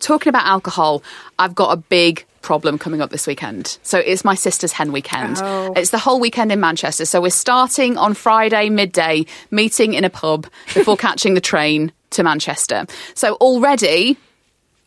Talking 0.00 0.30
about 0.30 0.46
alcohol, 0.46 1.02
I've 1.38 1.54
got 1.54 1.72
a 1.72 1.76
big 1.76 2.24
problem 2.40 2.76
coming 2.78 3.00
up 3.00 3.10
this 3.10 3.26
weekend. 3.26 3.78
So 3.82 3.98
it's 3.98 4.24
my 4.24 4.34
sister's 4.34 4.72
hen 4.72 4.90
weekend. 4.92 5.38
Oh. 5.40 5.72
It's 5.76 5.90
the 5.90 5.98
whole 5.98 6.18
weekend 6.18 6.50
in 6.50 6.58
Manchester. 6.60 7.04
So 7.04 7.20
we're 7.20 7.30
starting 7.30 7.96
on 7.96 8.14
Friday 8.14 8.68
midday, 8.68 9.26
meeting 9.50 9.94
in 9.94 10.04
a 10.04 10.10
pub 10.10 10.46
before 10.74 10.96
catching 10.98 11.34
the 11.34 11.40
train 11.40 11.92
to 12.10 12.22
Manchester. 12.24 12.86
So 13.14 13.34
already 13.34 14.16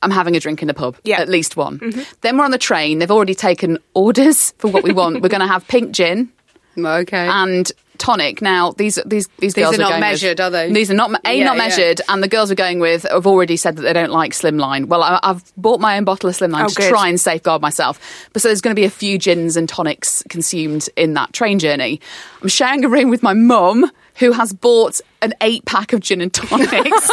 I'm 0.03 0.11
having 0.11 0.35
a 0.35 0.39
drink 0.39 0.61
in 0.61 0.67
the 0.67 0.73
pub, 0.73 0.97
Yeah. 1.03 1.19
at 1.21 1.29
least 1.29 1.55
one. 1.55 1.79
Mm-hmm. 1.79 2.01
Then 2.21 2.37
we're 2.37 2.43
on 2.45 2.51
the 2.51 2.57
train. 2.57 2.99
They've 2.99 3.09
already 3.09 3.35
taken 3.35 3.79
orders 3.93 4.51
for 4.57 4.67
what 4.69 4.83
we 4.83 4.91
want. 4.91 5.21
we're 5.21 5.29
going 5.29 5.41
to 5.41 5.47
have 5.47 5.65
pink 5.67 5.91
gin 5.93 6.29
Okay. 6.77 7.25
and 7.27 7.71
tonic. 7.97 8.41
Now 8.41 8.71
these 8.71 8.95
these 9.05 9.27
these, 9.39 9.53
These 9.53 9.53
girls 9.55 9.75
are 9.75 9.81
not 9.81 9.89
going 9.89 10.01
with- 10.01 10.09
measured, 10.11 10.39
are 10.41 10.49
they? 10.49 10.71
These 10.71 10.91
are 10.91 10.95
not 10.95 11.11
a 11.25 11.33
Yeah, 11.33 11.45
not 11.45 11.57
yeah. 11.57 11.63
measured, 11.63 12.01
and 12.09 12.21
the 12.23 12.27
girls 12.27 12.51
are 12.51 12.55
going 12.55 12.79
with 12.79 13.03
have 13.03 13.27
already 13.27 13.57
said 13.57 13.75
that 13.77 13.81
they 13.83 13.93
don't 13.93 14.11
like 14.11 14.33
Slimline. 14.33 14.85
Well, 14.87 15.03
I, 15.03 15.19
I've 15.23 15.43
bought 15.57 15.79
my 15.79 15.97
own 15.97 16.03
bottle 16.03 16.29
of 16.29 16.35
Slimline 16.37 16.65
Oh, 16.65 16.69
to 16.69 16.75
good. 16.75 16.89
try 16.89 17.07
and 17.09 17.19
safeguard 17.19 17.61
myself. 17.61 17.99
But 18.33 18.41
so 18.41 18.49
there's 18.49 18.61
going 18.61 18.75
to 18.75 18.79
be 18.79 18.85
a 18.85 18.89
few 18.89 19.17
gins 19.17 19.57
and 19.57 19.67
tonics 19.67 20.23
consumed 20.29 20.89
in 20.95 21.13
that 21.15 21.33
train 21.33 21.59
journey. 21.59 21.99
I'm 22.41 22.47
sharing 22.49 22.83
a 22.85 22.89
room 22.89 23.09
with 23.09 23.23
my 23.23 23.33
mum. 23.33 23.89
Who 24.19 24.31
has 24.31 24.53
bought 24.53 25.01
an 25.21 25.33
eight 25.41 25.65
pack 25.65 25.91
of 25.93 25.99
gin 25.99 26.21
and 26.21 26.33
tonics? 26.33 27.09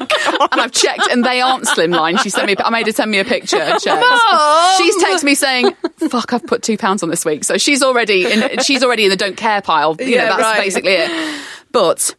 and 0.00 0.60
I've 0.60 0.72
checked, 0.72 1.08
and 1.10 1.24
they 1.24 1.40
aren't 1.40 1.64
slimline. 1.64 2.20
She 2.22 2.30
sent 2.30 2.46
me. 2.46 2.54
I 2.58 2.70
made 2.70 2.86
her 2.86 2.92
send 2.92 3.10
me 3.10 3.18
a 3.18 3.24
picture. 3.24 3.56
And. 3.56 3.80
She's 3.82 5.04
texted 5.04 5.24
me 5.24 5.34
saying, 5.34 5.74
"Fuck, 6.08 6.32
I've 6.32 6.46
put 6.46 6.62
two 6.62 6.76
pounds 6.76 7.02
on 7.02 7.10
this 7.10 7.24
week." 7.24 7.44
So 7.44 7.58
she's 7.58 7.82
already 7.82 8.30
in. 8.30 8.58
She's 8.60 8.82
already 8.82 9.04
in 9.04 9.10
the 9.10 9.16
don't 9.16 9.36
care 9.36 9.60
pile. 9.62 9.96
You 9.98 10.06
Yeah, 10.06 10.24
know, 10.24 10.30
that's 10.30 10.42
right. 10.42 10.60
basically 10.60 10.92
it. 10.92 11.40
But 11.72 12.14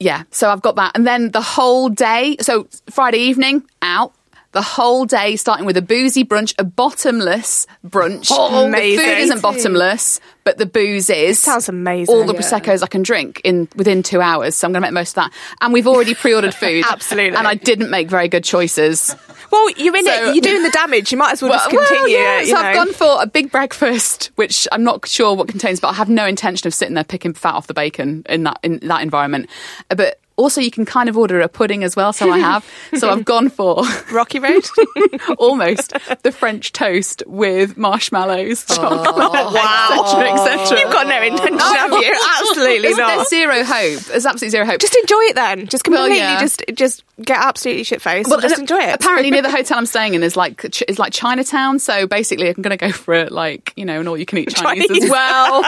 yeah, 0.00 0.24
so 0.30 0.50
I've 0.50 0.62
got 0.62 0.76
that. 0.76 0.92
And 0.94 1.06
then 1.06 1.30
the 1.30 1.40
whole 1.42 1.88
day, 1.88 2.36
so 2.40 2.68
Friday 2.90 3.18
evening, 3.18 3.62
out. 3.82 4.12
The 4.54 4.62
whole 4.62 5.04
day, 5.04 5.34
starting 5.36 5.66
with 5.66 5.76
a 5.76 5.82
boozy 5.82 6.24
brunch, 6.24 6.54
a 6.58 6.64
bottomless 6.64 7.66
brunch. 7.86 8.28
Oh, 8.30 8.70
the 8.70 8.76
food 8.96 9.18
isn't 9.18 9.42
bottomless, 9.42 10.20
but 10.44 10.58
the 10.58 10.64
booze 10.66 11.10
is. 11.10 11.40
Sounds 11.40 11.68
amazing. 11.68 12.14
All 12.14 12.24
the 12.24 12.34
proseccos 12.34 12.82
I 12.82 12.86
can 12.86 13.02
drink 13.02 13.40
in 13.42 13.68
within 13.74 14.04
two 14.04 14.20
hours, 14.20 14.54
so 14.54 14.66
I'm 14.68 14.72
going 14.72 14.82
to 14.82 14.86
make 14.86 14.92
most 14.94 15.10
of 15.10 15.24
that. 15.24 15.32
And 15.60 15.72
we've 15.72 15.88
already 15.88 16.14
pre-ordered 16.14 16.54
food, 16.64 16.84
Absolutely. 16.88 17.36
And 17.36 17.48
I 17.48 17.54
didn't 17.56 17.90
make 17.90 18.08
very 18.08 18.28
good 18.28 18.44
choices. 18.44 19.14
Well, 19.50 19.70
you're 19.72 19.96
in 19.96 20.04
So- 20.04 20.28
it. 20.30 20.34
You're 20.36 20.42
doing 20.42 20.62
the 20.62 20.70
damage. 20.70 21.10
You 21.10 21.18
might 21.18 21.32
as 21.32 21.42
well, 21.42 21.50
just 21.52 21.70
continue. 21.70 22.16
yeah, 22.16 22.40
it, 22.40 22.46
so 22.46 22.52
know. 22.54 22.60
I've 22.60 22.76
gone 22.76 22.92
for 22.92 23.22
a 23.22 23.26
big 23.26 23.50
breakfast, 23.50 24.30
which 24.36 24.68
I'm 24.70 24.84
not 24.84 25.06
sure 25.08 25.34
what 25.34 25.48
contains, 25.48 25.80
but 25.80 25.88
I 25.88 25.94
have 25.94 26.08
no 26.08 26.26
intention 26.26 26.68
of 26.68 26.74
sitting 26.74 26.94
there 26.94 27.02
picking 27.04 27.34
fat 27.34 27.54
off 27.54 27.66
the 27.66 27.74
bacon 27.74 28.22
in 28.28 28.44
that 28.44 28.60
in 28.62 28.78
that 28.82 29.02
environment. 29.02 29.48
Uh, 29.90 29.96
But 29.96 30.20
also, 30.36 30.60
you 30.60 30.70
can 30.70 30.84
kind 30.84 31.08
of 31.08 31.16
order 31.16 31.40
a 31.40 31.48
pudding 31.48 31.84
as 31.84 31.94
well. 31.94 32.12
So 32.12 32.30
I 32.30 32.38
have. 32.38 32.68
so 32.98 33.08
I've 33.08 33.24
gone 33.24 33.48
for 33.48 33.84
Rocky 34.12 34.38
Road. 34.40 34.64
almost 35.38 35.92
the 36.22 36.32
French 36.32 36.72
toast 36.72 37.22
with 37.26 37.76
marshmallows, 37.76 38.64
oh, 38.70 38.74
chocolate, 38.74 39.54
wow. 39.54 40.02
etc., 40.02 40.32
etc. 40.32 40.80
You've 40.80 40.92
got 40.92 41.06
no 41.06 41.22
intention, 41.22 41.58
have 41.58 41.92
you? 41.92 42.18
Absolutely 42.40 42.94
not. 42.94 43.28
zero 43.28 43.62
hope? 43.62 44.00
There's 44.00 44.26
absolutely 44.26 44.50
zero 44.50 44.66
hope. 44.66 44.80
Just 44.80 44.96
enjoy 44.96 45.20
it 45.20 45.34
then. 45.34 45.66
Just 45.66 45.84
completely, 45.84 46.18
yeah. 46.18 46.40
just 46.40 46.62
just 46.74 47.04
get 47.22 47.38
absolutely 47.38 47.84
shit 47.84 48.02
faced. 48.02 48.30
Well, 48.30 48.40
just 48.40 48.58
enjoy 48.58 48.78
it. 48.78 48.94
Apparently, 48.94 49.30
near 49.30 49.42
the 49.42 49.50
hotel 49.50 49.78
I'm 49.78 49.86
staying 49.86 50.14
in 50.14 50.22
is 50.22 50.36
like 50.36 50.64
is 50.88 50.98
like 50.98 51.12
Chinatown. 51.12 51.78
So 51.78 52.06
basically, 52.06 52.48
I'm 52.48 52.54
going 52.54 52.76
to 52.76 52.76
go 52.76 52.90
for 52.90 53.14
it, 53.14 53.32
like 53.32 53.72
you 53.76 53.84
know, 53.84 54.00
an 54.00 54.08
all 54.08 54.16
you 54.16 54.26
can 54.26 54.38
eat 54.38 54.50
Chinese, 54.50 54.88
Chinese. 54.88 55.04
as 55.04 55.10
well. 55.10 55.64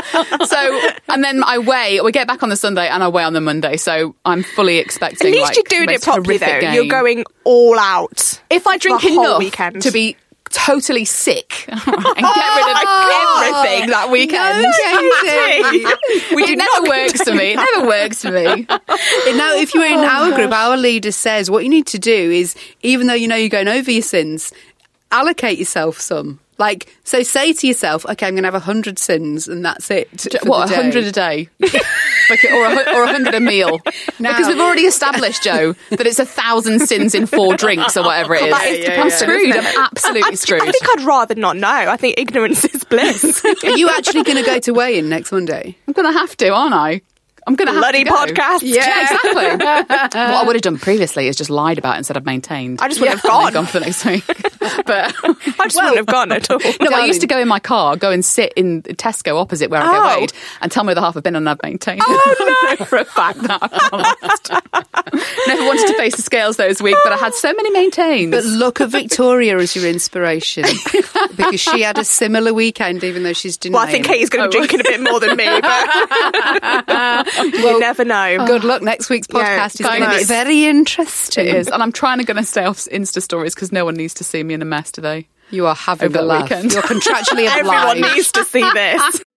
so, 0.46 0.90
and 1.08 1.22
then 1.22 1.42
I 1.44 1.58
weigh. 1.58 2.00
We 2.00 2.12
get 2.12 2.26
back 2.26 2.42
on 2.42 2.48
the 2.48 2.56
Sunday, 2.56 2.88
and 2.88 3.02
I 3.02 3.08
weigh 3.08 3.24
on 3.24 3.32
the 3.32 3.40
Monday. 3.40 3.76
So 3.76 4.14
I'm 4.24 4.42
fully 4.56 4.78
expecting. 4.78 5.28
At 5.28 5.32
least 5.32 5.44
like, 5.44 5.56
you're 5.56 5.84
doing 5.84 5.94
it 5.94 6.02
properly, 6.02 6.38
though. 6.38 6.46
horrific 6.46 6.74
You're 6.74 6.86
going 6.86 7.24
all 7.44 7.78
out. 7.78 8.40
If 8.50 8.66
I 8.66 8.78
drink 8.78 9.02
the 9.02 9.08
whole 9.12 9.24
enough 9.24 9.38
weekend. 9.38 9.82
to 9.82 9.92
be 9.92 10.16
totally 10.50 11.04
sick 11.04 11.64
and 11.68 11.80
get 11.84 11.94
rid 11.94 12.16
of 12.16 12.16
everything 13.44 13.90
that 13.90 14.08
weekend. 14.10 14.66
we 16.34 16.44
it 16.44 16.56
never 16.56 16.88
works 16.88 17.22
for 17.22 17.34
me. 17.34 17.52
It 17.52 17.56
never 17.56 17.86
works 17.86 18.22
for 18.22 18.30
me. 18.30 18.66
now, 19.36 19.54
if 19.56 19.74
you're 19.74 19.84
in 19.84 19.98
our 19.98 20.34
group, 20.34 20.52
our 20.52 20.76
leader 20.76 21.12
says 21.12 21.50
what 21.50 21.62
you 21.62 21.70
need 21.70 21.86
to 21.88 21.98
do 21.98 22.30
is, 22.30 22.56
even 22.82 23.06
though 23.06 23.14
you 23.14 23.28
know 23.28 23.36
you're 23.36 23.48
going 23.48 23.68
over 23.68 23.90
your 23.90 24.02
sins, 24.02 24.52
allocate 25.12 25.58
yourself 25.58 26.00
some. 26.00 26.40
Like, 26.58 26.96
so 27.04 27.22
say 27.22 27.52
to 27.52 27.66
yourself, 27.66 28.06
okay, 28.06 28.26
I'm 28.26 28.32
going 28.32 28.44
to 28.44 28.46
have 28.46 28.54
a 28.54 28.60
hundred 28.60 28.98
sins, 28.98 29.46
and 29.46 29.62
that's 29.62 29.90
it. 29.90 30.08
for 30.20 30.48
What, 30.48 30.68
the 30.68 30.76
a 31.08 31.12
day. 31.12 31.50
Hundred 32.28 32.44
a 32.44 32.48
day? 32.48 32.54
Like, 32.60 32.86
or, 32.86 32.90
a, 32.90 32.96
or 32.96 33.04
a 33.04 33.06
hundred 33.08 33.34
a 33.34 33.40
meal? 33.40 33.78
because 34.18 34.48
we've 34.48 34.60
already 34.60 34.82
established, 34.82 35.42
Joe, 35.42 35.74
that 35.90 36.06
it's 36.06 36.18
a 36.18 36.26
thousand 36.26 36.80
sins 36.80 37.14
in 37.14 37.26
four 37.26 37.56
drinks 37.56 37.96
or 37.96 38.04
whatever 38.04 38.34
it 38.34 38.42
is. 38.42 38.46
That 38.56 38.66
is 38.66 38.88
Yeah, 38.88 39.02
I'm 39.02 39.10
screwed. 39.10 39.56
I'm 39.56 39.84
absolutely 39.84 40.36
screwed. 40.36 40.62
I 40.62 40.70
think 40.70 40.84
I'd 40.98 41.04
rather 41.04 41.34
not 41.34 41.56
know. 41.56 41.68
I 41.68 41.96
think 41.96 42.18
ignorance 42.18 42.64
is 42.64 42.84
bliss. 42.84 43.44
Are 43.64 43.76
you 43.76 43.88
actually 43.90 44.22
going 44.22 44.38
to 44.38 44.44
go 44.44 44.58
to 44.60 44.72
weigh 44.72 44.98
in 44.98 45.08
next 45.08 45.32
Monday? 45.32 45.76
I'm 45.86 45.92
going 45.92 46.10
to 46.12 46.18
have 46.18 46.36
to, 46.38 46.48
aren't 46.48 46.74
I? 46.74 47.02
I'm 47.46 47.54
going 47.54 47.66
to 47.66 47.72
have 47.74 47.80
Bloody 47.80 48.04
to 48.04 48.10
go. 48.10 48.16
podcast. 48.16 48.60
Yeah, 48.62 49.02
exactly. 49.02 49.44
what 49.56 50.16
I 50.16 50.42
would 50.44 50.56
have 50.56 50.62
done 50.62 50.78
previously 50.78 51.28
is 51.28 51.36
just 51.36 51.48
lied 51.50 51.78
about 51.78 51.94
it 51.94 51.98
instead 51.98 52.16
of 52.16 52.24
maintained. 52.26 52.80
I 52.82 52.88
just 52.88 53.00
wouldn't 53.00 53.20
And 53.24 53.30
have 53.30 53.30
gone. 53.30 53.52
gone 53.52 53.66
for 53.66 53.78
the 53.78 53.86
next 53.86 54.04
week. 54.04 54.24
but 54.84 55.14
I 55.24 55.64
just 55.64 55.76
wouldn't 55.76 55.96
have 55.96 56.06
gone 56.06 56.32
at 56.32 56.50
all. 56.50 56.58
no, 56.80 56.90
I 56.96 57.04
used 57.04 57.20
to 57.20 57.26
go 57.28 57.38
in 57.38 57.46
my 57.46 57.60
car, 57.60 57.96
go 57.96 58.10
and 58.10 58.24
sit 58.24 58.52
in 58.56 58.82
Tesco 58.82 59.40
opposite 59.40 59.70
where 59.70 59.80
I 59.80 59.86
Oh. 59.86 59.92
get 59.92 60.20
weighed, 60.20 60.32
and 60.60 60.72
tell 60.72 60.82
me 60.84 60.92
the 60.94 61.00
half 61.00 61.16
I've 61.16 61.22
been 61.22 61.36
on 61.36 61.46
I've 61.46 61.62
maintained. 61.62 62.02
Oh 62.04 62.74
no! 62.78 62.84
for 62.86 62.98
a 62.98 63.04
fact 63.04 63.40
that 63.42 63.58
I've. 63.62 65.46
Never 65.46 65.64
wanted 65.64 65.86
to 65.86 65.94
face 65.96 66.16
the 66.16 66.22
scales 66.22 66.56
those 66.56 66.82
week, 66.82 66.96
but 67.04 67.12
I 67.12 67.16
had 67.16 67.32
so 67.34 67.52
many 67.52 67.70
maintains. 67.70 68.30
But 68.32 68.44
look 68.44 68.80
at 68.80 68.90
Victoria 68.90 69.56
as 69.58 69.76
your 69.76 69.86
inspiration 69.86 70.64
because 71.36 71.60
she 71.60 71.82
had 71.82 71.98
a 71.98 72.04
similar 72.04 72.52
weekend, 72.52 73.04
even 73.04 73.22
though 73.22 73.32
she's 73.32 73.56
denying. 73.56 73.74
Well, 73.74 73.88
I 73.88 73.90
think 73.92 74.06
Katie's 74.06 74.30
going 74.30 74.50
to 74.50 74.56
oh. 74.56 74.60
be 74.60 74.66
drinking 74.66 74.80
a 74.80 74.84
bit 74.84 75.00
more 75.00 75.20
than 75.20 75.36
me, 75.36 75.44
but 75.46 77.26
you 77.52 77.80
never 77.80 78.04
know. 78.04 78.46
Good 78.46 78.64
luck. 78.64 78.82
Next 78.82 79.08
week's 79.10 79.26
Yeah, 79.32 79.58
podcast 79.68 79.80
is 79.80 79.86
going 79.86 80.02
to 80.02 80.18
be 80.18 80.24
very 80.24 80.64
interesting. 80.64 81.46
it 81.46 81.54
is, 81.54 81.68
and 81.68 81.82
I'm 81.82 81.92
trying 81.92 82.18
to 82.18 82.24
going 82.24 82.36
to 82.36 82.42
stay 82.44 82.64
off 82.64 82.78
Insta 82.86 83.22
stories 83.22 83.54
because 83.54 83.72
no 83.72 83.84
one 83.84 83.94
needs 83.94 84.14
to 84.14 84.24
see 84.24 84.42
me 84.42 84.54
in 84.54 84.62
a 84.62 84.66
mess 84.66 84.90
today. 84.90 85.28
You 85.50 85.66
are 85.66 85.74
having 85.74 86.06
Over 86.08 86.18
a 86.18 86.20
the 86.22 86.26
laugh. 86.26 86.42
weekend. 86.50 86.72
You're 86.72 86.82
contractually 86.82 87.46
obliged. 87.60 87.98
Everyone 87.98 88.00
needs 88.14 88.32
to 88.32 88.44
see 88.44 88.68
this. 88.74 89.22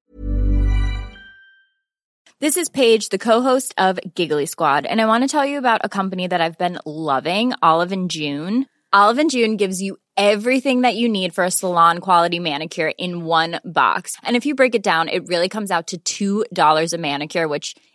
This 2.42 2.56
is 2.56 2.70
Paige, 2.70 3.10
the 3.10 3.18
co-host 3.18 3.74
of 3.78 4.00
Giggly 4.16 4.46
Squad, 4.46 4.86
and 4.86 5.02
I 5.02 5.06
want 5.08 5.26
to 5.26 5.28
tell 5.28 5.46
you 5.46 5.58
about 5.58 5.82
a 5.84 5.90
company 5.90 6.26
that 6.26 6.40
I've 6.40 6.58
been 6.58 6.80
loving, 6.86 7.52
Olive 7.62 7.92
and 7.92 8.10
June. 8.10 8.66
Olive 8.94 9.18
and 9.20 9.30
June 9.30 9.58
gives 9.58 9.82
you 9.82 9.98
everything 10.16 10.82
that 10.82 10.96
you 10.96 11.10
need 11.10 11.36
for 11.36 11.44
a 11.44 11.52
salon 11.52 12.00
quality 12.00 12.40
manicure 12.40 12.94
in 12.98 13.26
one 13.26 13.60
box. 13.66 14.16
And 14.24 14.38
if 14.38 14.46
you 14.46 14.56
break 14.56 14.74
it 14.74 14.82
down, 14.82 15.10
it 15.10 15.28
really 15.28 15.50
comes 15.50 15.70
out 15.70 15.92
to 16.06 16.46
$2 16.56 16.94
a 16.94 16.98
manicure, 16.98 17.48
which 17.50 17.76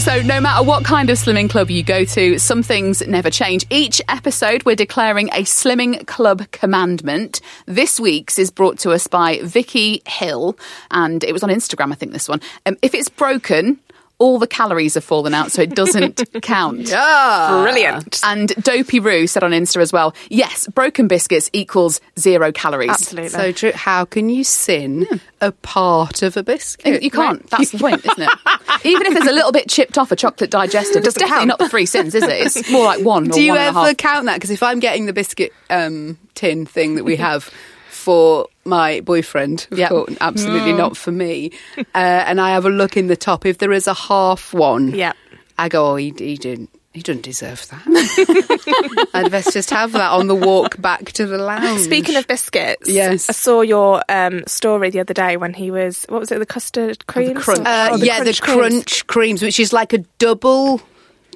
So, 0.00 0.22
no 0.22 0.40
matter 0.40 0.64
what 0.64 0.82
kind 0.82 1.10
of 1.10 1.18
slimming 1.18 1.50
club 1.50 1.70
you 1.70 1.82
go 1.82 2.06
to, 2.06 2.38
some 2.38 2.62
things 2.62 3.06
never 3.06 3.28
change. 3.28 3.66
Each 3.68 4.00
episode, 4.08 4.64
we're 4.64 4.74
declaring 4.74 5.28
a 5.28 5.42
slimming 5.42 6.06
club 6.06 6.50
commandment. 6.52 7.42
This 7.66 8.00
week's 8.00 8.38
is 8.38 8.50
brought 8.50 8.78
to 8.78 8.92
us 8.92 9.06
by 9.06 9.40
Vicky 9.42 10.00
Hill, 10.06 10.58
and 10.90 11.22
it 11.22 11.34
was 11.34 11.42
on 11.42 11.50
Instagram, 11.50 11.92
I 11.92 11.96
think, 11.96 12.12
this 12.12 12.30
one. 12.30 12.40
Um, 12.64 12.78
if 12.80 12.94
it's 12.94 13.10
broken, 13.10 13.78
all 14.20 14.38
the 14.38 14.46
calories 14.46 14.94
have 14.94 15.02
fallen 15.02 15.34
out, 15.34 15.50
so 15.50 15.62
it 15.62 15.74
doesn't 15.74 16.22
count. 16.42 16.88
Yeah. 16.88 17.62
Brilliant. 17.64 18.20
And 18.22 18.48
Dopey 18.62 19.00
Roo 19.00 19.26
said 19.26 19.42
on 19.42 19.50
Insta 19.50 19.78
as 19.80 19.92
well, 19.92 20.14
yes, 20.28 20.68
broken 20.68 21.08
biscuits 21.08 21.50
equals 21.52 22.00
zero 22.18 22.52
calories. 22.52 22.90
Absolutely. 22.90 23.30
So 23.30 23.50
true. 23.52 23.72
How 23.72 24.04
can 24.04 24.28
you 24.28 24.44
sin 24.44 25.06
a 25.40 25.50
part 25.50 26.22
of 26.22 26.36
a 26.36 26.42
biscuit? 26.44 27.02
You 27.02 27.10
can't. 27.10 27.44
That's 27.50 27.70
the 27.72 27.78
point, 27.78 28.04
isn't 28.06 28.22
it? 28.22 28.30
Even 28.84 29.06
if 29.06 29.14
there's 29.14 29.26
a 29.26 29.32
little 29.32 29.52
bit 29.52 29.68
chipped 29.68 29.98
off 29.98 30.12
a 30.12 30.16
chocolate 30.16 30.50
digestive, 30.50 30.98
it's 30.98 31.14
Doesn't 31.14 31.20
definitely 31.20 31.48
count. 31.48 31.60
not 31.60 31.70
three 31.70 31.86
sins, 31.86 32.14
is 32.14 32.22
it? 32.22 32.30
It's 32.30 32.70
more 32.72 32.84
like 32.84 33.02
one. 33.04 33.28
or 33.30 33.32
Do 33.32 33.42
you 33.42 33.52
one 33.52 33.58
and 33.58 33.64
a 33.66 33.68
ever 33.80 33.86
half. 33.88 33.96
count 33.96 34.26
that? 34.26 34.34
Because 34.34 34.50
if 34.50 34.62
I'm 34.62 34.80
getting 34.80 35.06
the 35.06 35.12
biscuit 35.14 35.52
um, 35.70 36.18
tin 36.34 36.66
thing 36.66 36.94
that 36.96 37.04
we 37.04 37.16
have 37.16 37.50
for 37.88 38.46
my 38.64 39.00
boyfriend, 39.00 39.66
Yep. 39.72 39.88
course, 39.90 40.16
absolutely 40.20 40.72
not 40.72 40.96
for 40.96 41.12
me, 41.12 41.52
uh, 41.78 41.82
and 41.94 42.40
I 42.40 42.50
have 42.50 42.66
a 42.66 42.70
look 42.70 42.96
in 42.96 43.06
the 43.06 43.16
top, 43.16 43.46
if 43.46 43.58
there 43.58 43.72
is 43.72 43.86
a 43.86 43.94
half 43.94 44.52
one, 44.52 44.90
yeah, 44.94 45.12
I 45.58 45.68
go, 45.68 45.92
oh, 45.92 45.96
he, 45.96 46.12
he 46.16 46.36
didn't. 46.36 46.70
He 46.92 47.02
doesn't 47.02 47.22
deserve 47.22 47.68
that. 47.68 49.06
I'd 49.14 49.30
best 49.30 49.52
just 49.52 49.70
have 49.70 49.92
that 49.92 50.10
on 50.10 50.26
the 50.26 50.34
walk 50.34 50.80
back 50.82 51.12
to 51.12 51.24
the 51.24 51.38
lounge. 51.38 51.82
Speaking 51.82 52.16
of 52.16 52.26
biscuits, 52.26 52.88
Yes. 52.88 53.28
I 53.30 53.32
saw 53.32 53.60
your 53.60 54.02
um, 54.08 54.42
story 54.48 54.90
the 54.90 54.98
other 54.98 55.14
day 55.14 55.36
when 55.36 55.54
he 55.54 55.70
was 55.70 56.04
what 56.08 56.18
was 56.18 56.32
it, 56.32 56.40
the 56.40 56.46
custard 56.46 57.06
cream? 57.06 57.36
crunch. 57.36 57.60
Uh, 57.64 57.96
yeah, 58.00 58.24
the 58.24 58.36
crunch 58.42 59.06
creams, 59.06 59.40
which 59.40 59.60
is 59.60 59.72
like 59.72 59.92
a 59.92 59.98
double 60.18 60.80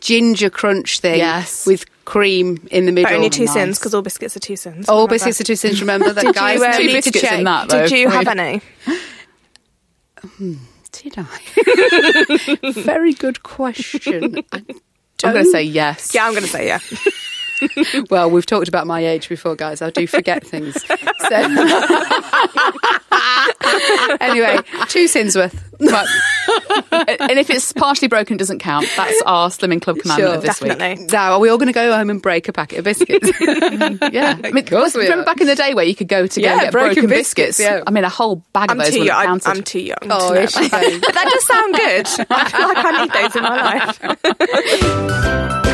ginger 0.00 0.50
crunch 0.50 0.98
thing. 0.98 1.18
Yes. 1.18 1.66
With 1.66 1.84
cream 2.04 2.66
in 2.70 2.86
the 2.86 2.92
middle. 2.92 3.10
But 3.10 3.16
only 3.16 3.30
two 3.30 3.44
Nice. 3.44 3.52
sins 3.54 3.78
because 3.78 3.94
all 3.94 4.02
biscuits 4.02 4.36
are 4.36 4.40
two 4.40 4.56
sins. 4.56 4.88
All 4.88 4.96
remember? 4.98 5.14
biscuits 5.14 5.40
are 5.40 5.44
two 5.44 5.56
sins. 5.56 5.80
Remember 5.80 6.12
that, 6.12 6.34
guys? 6.34 6.60
you, 6.60 6.66
um, 6.66 6.72
Two 6.76 6.86
biscuits 6.92 7.20
check. 7.20 7.38
in 7.38 7.44
that, 7.44 7.68
though. 7.68 7.86
Did 7.86 7.90
you 7.98 8.08
have 8.08 8.28
any? 8.28 8.60
Did 10.92 11.14
I? 11.18 12.70
Very 12.72 13.12
good 13.14 13.42
question. 13.42 14.36
I 14.52 14.62
I'm 15.24 15.32
going 15.32 15.44
to 15.44 15.50
say 15.50 15.62
yes. 15.62 16.14
Yeah, 16.14 16.26
I'm 16.26 16.32
going 16.32 16.44
to 16.44 16.48
say 16.48 16.66
yeah. 16.68 16.78
Well, 18.10 18.30
we've 18.30 18.46
talked 18.46 18.68
about 18.68 18.86
my 18.86 19.04
age 19.06 19.28
before, 19.28 19.56
guys. 19.56 19.82
I 19.82 19.90
do 19.90 20.06
forget 20.06 20.46
things. 20.46 20.74
So 20.84 20.94
anyway, 24.20 24.58
two 24.88 25.06
sins 25.08 25.34
worth. 25.36 25.60
Right. 25.80 26.06
and 27.20 27.38
if 27.38 27.50
it's 27.50 27.72
partially 27.72 28.06
broken, 28.08 28.36
it 28.36 28.38
doesn't 28.38 28.58
count. 28.60 28.86
That's 28.96 29.20
our 29.26 29.48
Slimming 29.48 29.82
Club 29.82 29.98
commandment 29.98 30.28
Sure. 30.30 30.36
of 30.36 30.42
this 30.42 30.60
week. 30.60 30.78
Now, 31.10 31.32
are 31.34 31.40
we 31.40 31.48
all 31.48 31.58
going 31.58 31.66
to 31.68 31.72
go 31.72 31.92
home 31.96 32.10
and 32.10 32.20
break 32.22 32.46
a 32.48 32.52
packet 32.52 32.78
of 32.78 32.84
biscuits? 32.84 33.30
Yeah, 34.12 34.38
I 34.42 34.50
mean, 34.52 34.64
course 34.66 34.94
we 34.94 35.02
remember 35.02 35.22
are. 35.22 35.26
back 35.26 35.40
in 35.40 35.46
the 35.46 35.54
day 35.56 35.74
where 35.74 35.84
you 35.84 35.94
could 35.94 36.08
go 36.08 36.26
to 36.26 36.40
go 36.40 36.44
Yeah, 36.46 36.52
and 36.52 36.60
get 36.62 36.72
broken 36.72 36.94
broken, 36.94 37.10
biscuits, 37.10 37.58
biscuits? 37.58 37.60
yeah. 37.60 37.82
I 37.86 37.90
mean, 37.90 38.04
a 38.04 38.08
whole 38.08 38.36
bag 38.52 38.70
I'm 38.70 38.78
of 38.78 38.86
those 38.86 38.96
would 38.98 39.06
young. 39.06 39.20
have 39.20 39.28
I'm, 39.30 39.40
counted. 39.40 39.58
I'm 39.58 39.64
too 39.64 39.80
young. 39.80 39.98
Oh, 40.04 40.28
to 40.28 40.34
know 40.34 40.40
is 40.40 40.50
she 40.52 40.66
about 40.66 40.80
going? 40.82 41.00
that. 41.00 41.06
but 41.06 41.14
that 41.14 41.30
does 41.32 41.44
sound 41.46 41.74
good. 41.74 42.06
I 42.30 42.50
feel 42.50 42.68
like 42.68 42.84
I 42.84 42.90
need 43.02 43.12
those 43.12 43.36
in 43.36 43.42
my 43.42 43.62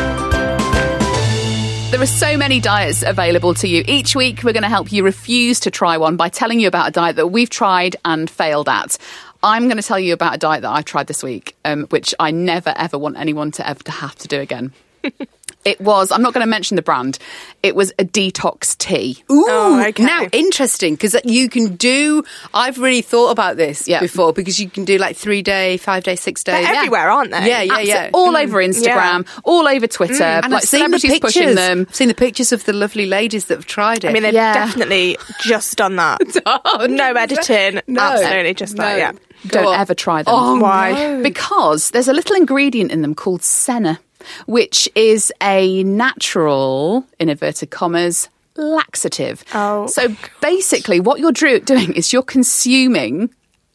life. 0.01 0.10
There 2.01 2.05
are 2.05 2.19
so 2.33 2.39
many 2.39 2.61
diets 2.61 3.05
available 3.07 3.53
to 3.53 3.69
you. 3.69 3.85
Each 3.87 4.17
week, 4.17 4.43
we're 4.43 4.55
going 4.55 4.63
to 4.63 4.71
help 4.71 4.91
you 4.91 5.05
refuse 5.05 5.61
to 5.61 5.71
try 5.71 5.99
one 5.99 6.17
by 6.17 6.31
telling 6.31 6.59
you 6.59 6.67
about 6.67 6.89
a 6.89 6.91
diet 6.93 7.17
that 7.17 7.27
we've 7.27 7.51
tried 7.51 7.97
and 8.07 8.31
failed 8.31 8.71
at. 8.71 8.97
I'm 9.43 9.65
going 9.65 9.77
to 9.77 9.83
tell 9.83 10.01
you 10.01 10.15
about 10.15 10.35
a 10.35 10.39
diet 10.39 10.63
that 10.63 10.71
I've 10.71 10.87
tried 10.87 11.09
this 11.09 11.23
week, 11.23 11.57
um, 11.63 11.85
which 11.89 12.15
I 12.19 12.31
never 12.31 12.73
ever 12.75 12.97
want 12.97 13.19
anyone 13.19 13.51
to 13.51 13.69
ever 13.69 13.83
to 13.83 13.91
have 13.91 14.15
to 14.15 14.29
do 14.29 14.41
again. 14.41 14.73
it 15.65 15.81
was. 15.81 16.11
I'm 16.11 16.23
not 16.23 16.33
going 16.33 16.45
to 16.45 16.49
mention 16.51 16.77
the 16.77 16.83
brand. 16.83 17.19
It 17.63 17.77
was 17.77 17.91
a 17.99 18.05
detox 18.05 18.77
tea. 18.79 19.23
Ooh, 19.31 19.45
Oh, 19.49 19.85
okay. 19.89 20.03
now 20.05 20.27
interesting 20.33 20.95
because 20.95 21.15
you 21.25 21.49
can 21.51 21.77
do. 21.77 22.25
I've 22.55 22.79
really 22.79 23.03
thought 23.03 23.31
about 23.31 23.57
this 23.57 23.87
Yeah. 23.87 24.01
before 24.01 24.33
because 24.33 24.59
you 24.59 24.71
can 24.71 24.85
do 24.87 24.97
like 24.97 25.17
three 25.17 25.43
day, 25.43 25.77
five 25.77 26.03
day, 26.05 26.17
six 26.17 26.43
day. 26.43 26.63
They're 26.63 26.75
everywhere, 26.77 27.11
aren't 27.11 27.31
they? 27.33 27.47
Yeah, 27.49 27.63
yeah, 27.63 27.73
Absolute- 27.75 27.85
mm. 27.85 27.87
yeah. 27.89 28.11
All 28.15 28.37
over 28.37 28.59
Instagram, 28.59 29.27
all 29.45 29.69
over 29.69 29.87
Twitter. 29.87 30.15
Mm. 30.15 30.43
and 30.45 30.53
like 30.53 30.63
I've 30.63 30.69
seen 30.69 30.91
the 30.91 30.99
celebrities 30.99 31.11
pictures. 31.13 31.33
pushing 31.35 31.55
them. 31.57 31.87
I've 31.89 31.95
seen 31.95 32.09
the 32.09 32.15
pictures 32.15 32.53
of 32.53 32.65
the 32.65 32.73
lovely 32.73 33.07
ladies 33.07 33.45
that 33.47 33.59
have 33.59 33.67
tried 33.67 34.05
it. 34.05 34.09
I 34.09 34.13
mean, 34.13 34.23
they've 34.23 34.33
Yeah. 34.33 34.55
definitely 34.55 35.19
just 35.43 35.77
done 35.77 35.97
that. 35.97 36.21
No 36.91 37.13
editing. 37.13 37.81
No. 37.87 38.01
Absolutely 38.01 38.55
just 38.55 38.77
that, 38.77 38.99
yeah. 38.99 39.13
Don't 39.47 39.75
ever 39.79 39.95
try 39.95 40.23
them. 40.23 40.35
Oh, 40.35 40.59
Why? 40.61 40.93
no. 40.93 41.23
Because 41.23 41.91
there's 41.91 42.09
a 42.09 42.13
little 42.13 42.37
ingredient 42.37 42.91
in 42.93 43.03
them 43.03 43.15
called 43.15 43.43
senna, 43.43 43.99
which 44.47 44.89
is 44.95 45.33
a 45.43 45.83
natural, 45.85 47.05
in 47.19 47.29
inverted 47.29 47.71
commas, 47.71 48.29
laxative. 48.57 49.45
Oh, 49.55 49.87
So 49.87 50.15
basically, 50.41 51.01
what 51.01 51.21
you're 51.21 51.33
doing 51.33 51.93
is 51.95 52.13
you're 52.13 52.23
consuming 52.23 53.31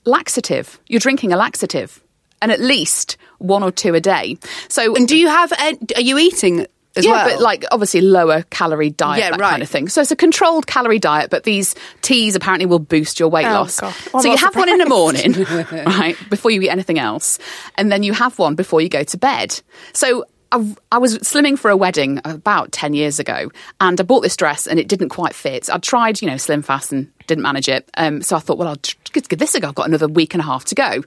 laxative. 0.05 0.79
You're 0.87 0.99
drinking 0.99 1.33
a 1.33 1.37
laxative, 1.37 2.01
and 2.41 2.51
at 2.51 2.59
least 2.59 3.17
one 3.39 3.63
or 3.63 3.71
two 3.71 3.95
a 3.95 3.99
day. 3.99 4.37
So, 4.67 4.95
And 4.95 5.07
do 5.07 5.17
you 5.17 5.27
have? 5.27 5.51
an- 5.59 5.79
Are 5.95 6.01
you 6.01 6.17
eating 6.19 6.67
as 6.97 7.03
yeah, 7.03 7.11
well. 7.11 7.29
but 7.37 7.41
like 7.41 7.65
obviously 7.71 7.99
lower 7.99 8.43
calorie 8.51 8.89
diet, 8.91 9.19
Yeah, 9.19 9.31
that 9.31 9.39
right. 9.41 9.49
kind 9.51 9.61
of 9.63 9.67
thing. 9.69 9.89
So 9.89 9.99
it's 10.01 10.11
a 10.11 10.15
controlled 10.15 10.65
calorie 10.65 10.99
diet, 10.99 11.29
but 11.29 11.43
these 11.43 11.75
teas 12.01 12.35
apparently 12.35 12.65
will 12.67 12.79
boost 12.79 13.19
your 13.19 13.27
weight 13.27 13.45
Oh, 13.47 13.51
loss. 13.53 13.79
God. 13.81 13.93
I'm 14.13 14.21
so 14.21 14.31
you 14.31 14.37
have 14.37 14.55
one 14.55 14.69
in 14.69 14.77
the 14.77 14.85
morning, 14.85 15.33
right, 15.85 16.15
before 16.29 16.51
you 16.51 16.61
eat 16.61 16.69
anything 16.69 16.97
else, 16.99 17.37
and 17.77 17.91
then 17.91 18.03
you 18.03 18.13
have 18.13 18.39
one 18.39 18.55
before 18.55 18.79
you 18.81 18.87
go 18.89 19.03
to 19.03 19.17
bed. 19.17 19.59
So. 19.93 20.25
I, 20.51 20.75
I 20.91 20.97
was 20.97 21.17
slimming 21.19 21.57
for 21.57 21.69
a 21.69 21.77
wedding 21.77 22.19
about 22.23 22.71
10 22.71 22.93
years 22.93 23.19
ago 23.19 23.51
and 23.81 23.99
I 23.99 24.03
bought 24.03 24.21
this 24.21 24.37
dress 24.37 24.67
and 24.67 24.79
it 24.79 24.87
didn't 24.87 25.09
quite 25.09 25.33
fit. 25.33 25.69
I'd 25.69 25.83
tried, 25.83 26.21
you 26.21 26.27
know, 26.27 26.37
slim 26.37 26.61
fast 26.61 26.91
and 26.91 27.11
didn't 27.27 27.41
manage 27.41 27.67
it. 27.67 27.89
Um, 27.97 28.21
so 28.21 28.35
I 28.35 28.39
thought, 28.39 28.57
well, 28.57 28.67
I'll 28.67 28.77
give 29.11 29.27
this 29.27 29.55
a 29.55 29.59
go. 29.59 29.69
I've 29.69 29.75
got 29.75 29.87
another 29.87 30.07
week 30.07 30.33
and 30.33 30.41
a 30.41 30.45
half 30.45 30.65
to 30.65 30.75
go. 30.75 31.03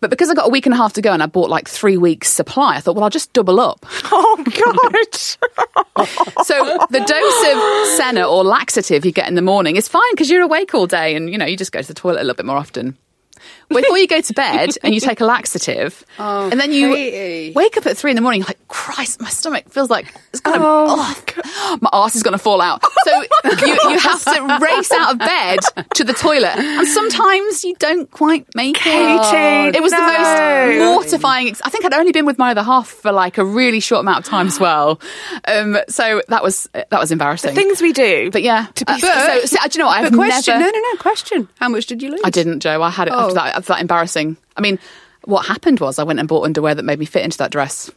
But 0.00 0.10
because 0.10 0.30
I 0.30 0.34
got 0.34 0.46
a 0.46 0.50
week 0.50 0.66
and 0.66 0.74
a 0.74 0.76
half 0.76 0.94
to 0.94 1.02
go 1.02 1.12
and 1.12 1.22
I 1.22 1.26
bought 1.26 1.48
like 1.48 1.68
three 1.68 1.96
weeks 1.96 2.28
supply, 2.28 2.76
I 2.76 2.80
thought, 2.80 2.96
well, 2.96 3.04
I'll 3.04 3.10
just 3.10 3.32
double 3.32 3.60
up. 3.60 3.86
Oh 4.14 4.44
God! 4.44 6.06
So 6.44 6.78
the 6.90 7.00
dose 7.00 7.54
of 7.54 7.96
senna 7.98 8.26
or 8.26 8.42
laxative 8.44 9.04
you 9.04 9.12
get 9.12 9.28
in 9.28 9.34
the 9.34 9.42
morning 9.42 9.76
is 9.76 9.88
fine 9.88 10.02
because 10.12 10.30
you're 10.30 10.42
awake 10.42 10.74
all 10.74 10.86
day 10.86 11.14
and 11.14 11.30
you 11.30 11.38
know 11.38 11.44
you 11.44 11.56
just 11.56 11.70
go 11.70 11.80
to 11.80 11.86
the 11.86 11.94
toilet 11.94 12.16
a 12.20 12.24
little 12.24 12.34
bit 12.34 12.46
more 12.46 12.56
often. 12.56 12.96
Before 13.68 13.96
you 13.98 14.06
go 14.06 14.20
to 14.20 14.32
bed 14.34 14.70
and 14.82 14.92
you 14.94 15.00
take 15.00 15.20
a 15.20 15.24
laxative, 15.24 16.04
and 16.18 16.60
then 16.60 16.72
you 16.72 16.94
Katie. 16.94 17.52
wake 17.54 17.76
up 17.76 17.86
at 17.86 17.96
three 17.96 18.10
in 18.10 18.16
the 18.16 18.20
morning, 18.20 18.42
like, 18.42 18.58
Christ, 18.68 19.20
my 19.20 19.28
stomach 19.30 19.70
feels 19.70 19.88
like 19.90 20.14
it's 20.30 20.40
gonna, 20.40 20.58
Oh, 20.62 20.86
oh, 21.36 21.78
my 21.80 21.88
arse 21.92 22.14
is 22.16 22.22
going 22.22 22.32
to 22.32 22.38
fall 22.38 22.60
out. 22.60 22.82
So 23.04 23.22
you, 23.66 23.78
you 23.90 23.98
have 23.98 24.22
to 24.24 24.58
race 24.60 24.92
out 24.92 25.12
of 25.12 25.18
bed 25.18 25.58
to 25.94 26.04
the 26.04 26.12
toilet, 26.12 26.56
and 26.58 26.86
sometimes 26.88 27.64
you 27.64 27.74
don't 27.78 28.10
quite 28.10 28.46
make 28.54 28.76
it. 28.84 29.74
It 29.76 29.82
was 29.82 29.90
the 29.92 29.98
most 29.98 30.78
mortifying. 30.78 31.48
Ex- 31.48 31.62
I 31.64 31.70
think 31.70 31.84
I'd 31.84 31.94
only 31.94 32.12
been 32.12 32.26
with 32.26 32.38
my 32.38 32.50
other 32.50 32.62
half 32.62 32.88
for 32.88 33.12
like 33.12 33.38
a 33.38 33.44
really 33.44 33.80
short 33.80 34.00
amount 34.00 34.18
of 34.20 34.24
time 34.24 34.46
as 34.46 34.60
well. 34.60 35.00
Um, 35.46 35.78
so 35.88 36.22
that 36.28 36.42
was 36.42 36.68
that 36.72 36.92
was 36.92 37.10
embarrassing. 37.10 37.54
Things 37.54 37.80
we 37.80 37.92
do. 37.92 38.30
But 38.30 38.42
yeah, 38.42 38.66
to 38.74 38.84
be 38.84 38.92
uh, 38.92 38.98
so, 38.98 39.40
so, 39.46 39.56
do 39.68 39.78
you 39.78 39.78
know 39.80 39.86
what? 39.86 39.98
I've 40.04 40.10
But 40.10 40.16
question, 40.16 40.58
never. 40.58 40.72
no, 40.72 40.78
no, 40.78 40.90
no, 40.92 40.96
question. 40.98 41.48
How 41.58 41.68
much 41.68 41.86
did 41.86 42.02
you 42.02 42.10
lose? 42.10 42.20
I 42.24 42.30
didn't, 42.30 42.60
Joe. 42.60 42.82
I 42.82 42.90
had 42.90 43.08
it 43.08 43.14
Oh. 43.14 43.26
That. 43.34 43.64
That 43.64 43.80
embarrassing. 43.80 44.36
I 44.56 44.60
mean, 44.60 44.78
what 45.24 45.46
happened 45.46 45.80
was 45.80 45.98
I 45.98 46.04
went 46.04 46.18
and 46.18 46.28
bought 46.28 46.44
underwear 46.44 46.74
that 46.74 46.82
made 46.82 46.98
me 46.98 47.06
fit 47.06 47.24
into 47.24 47.38
that 47.38 47.50
dress. 47.50 47.90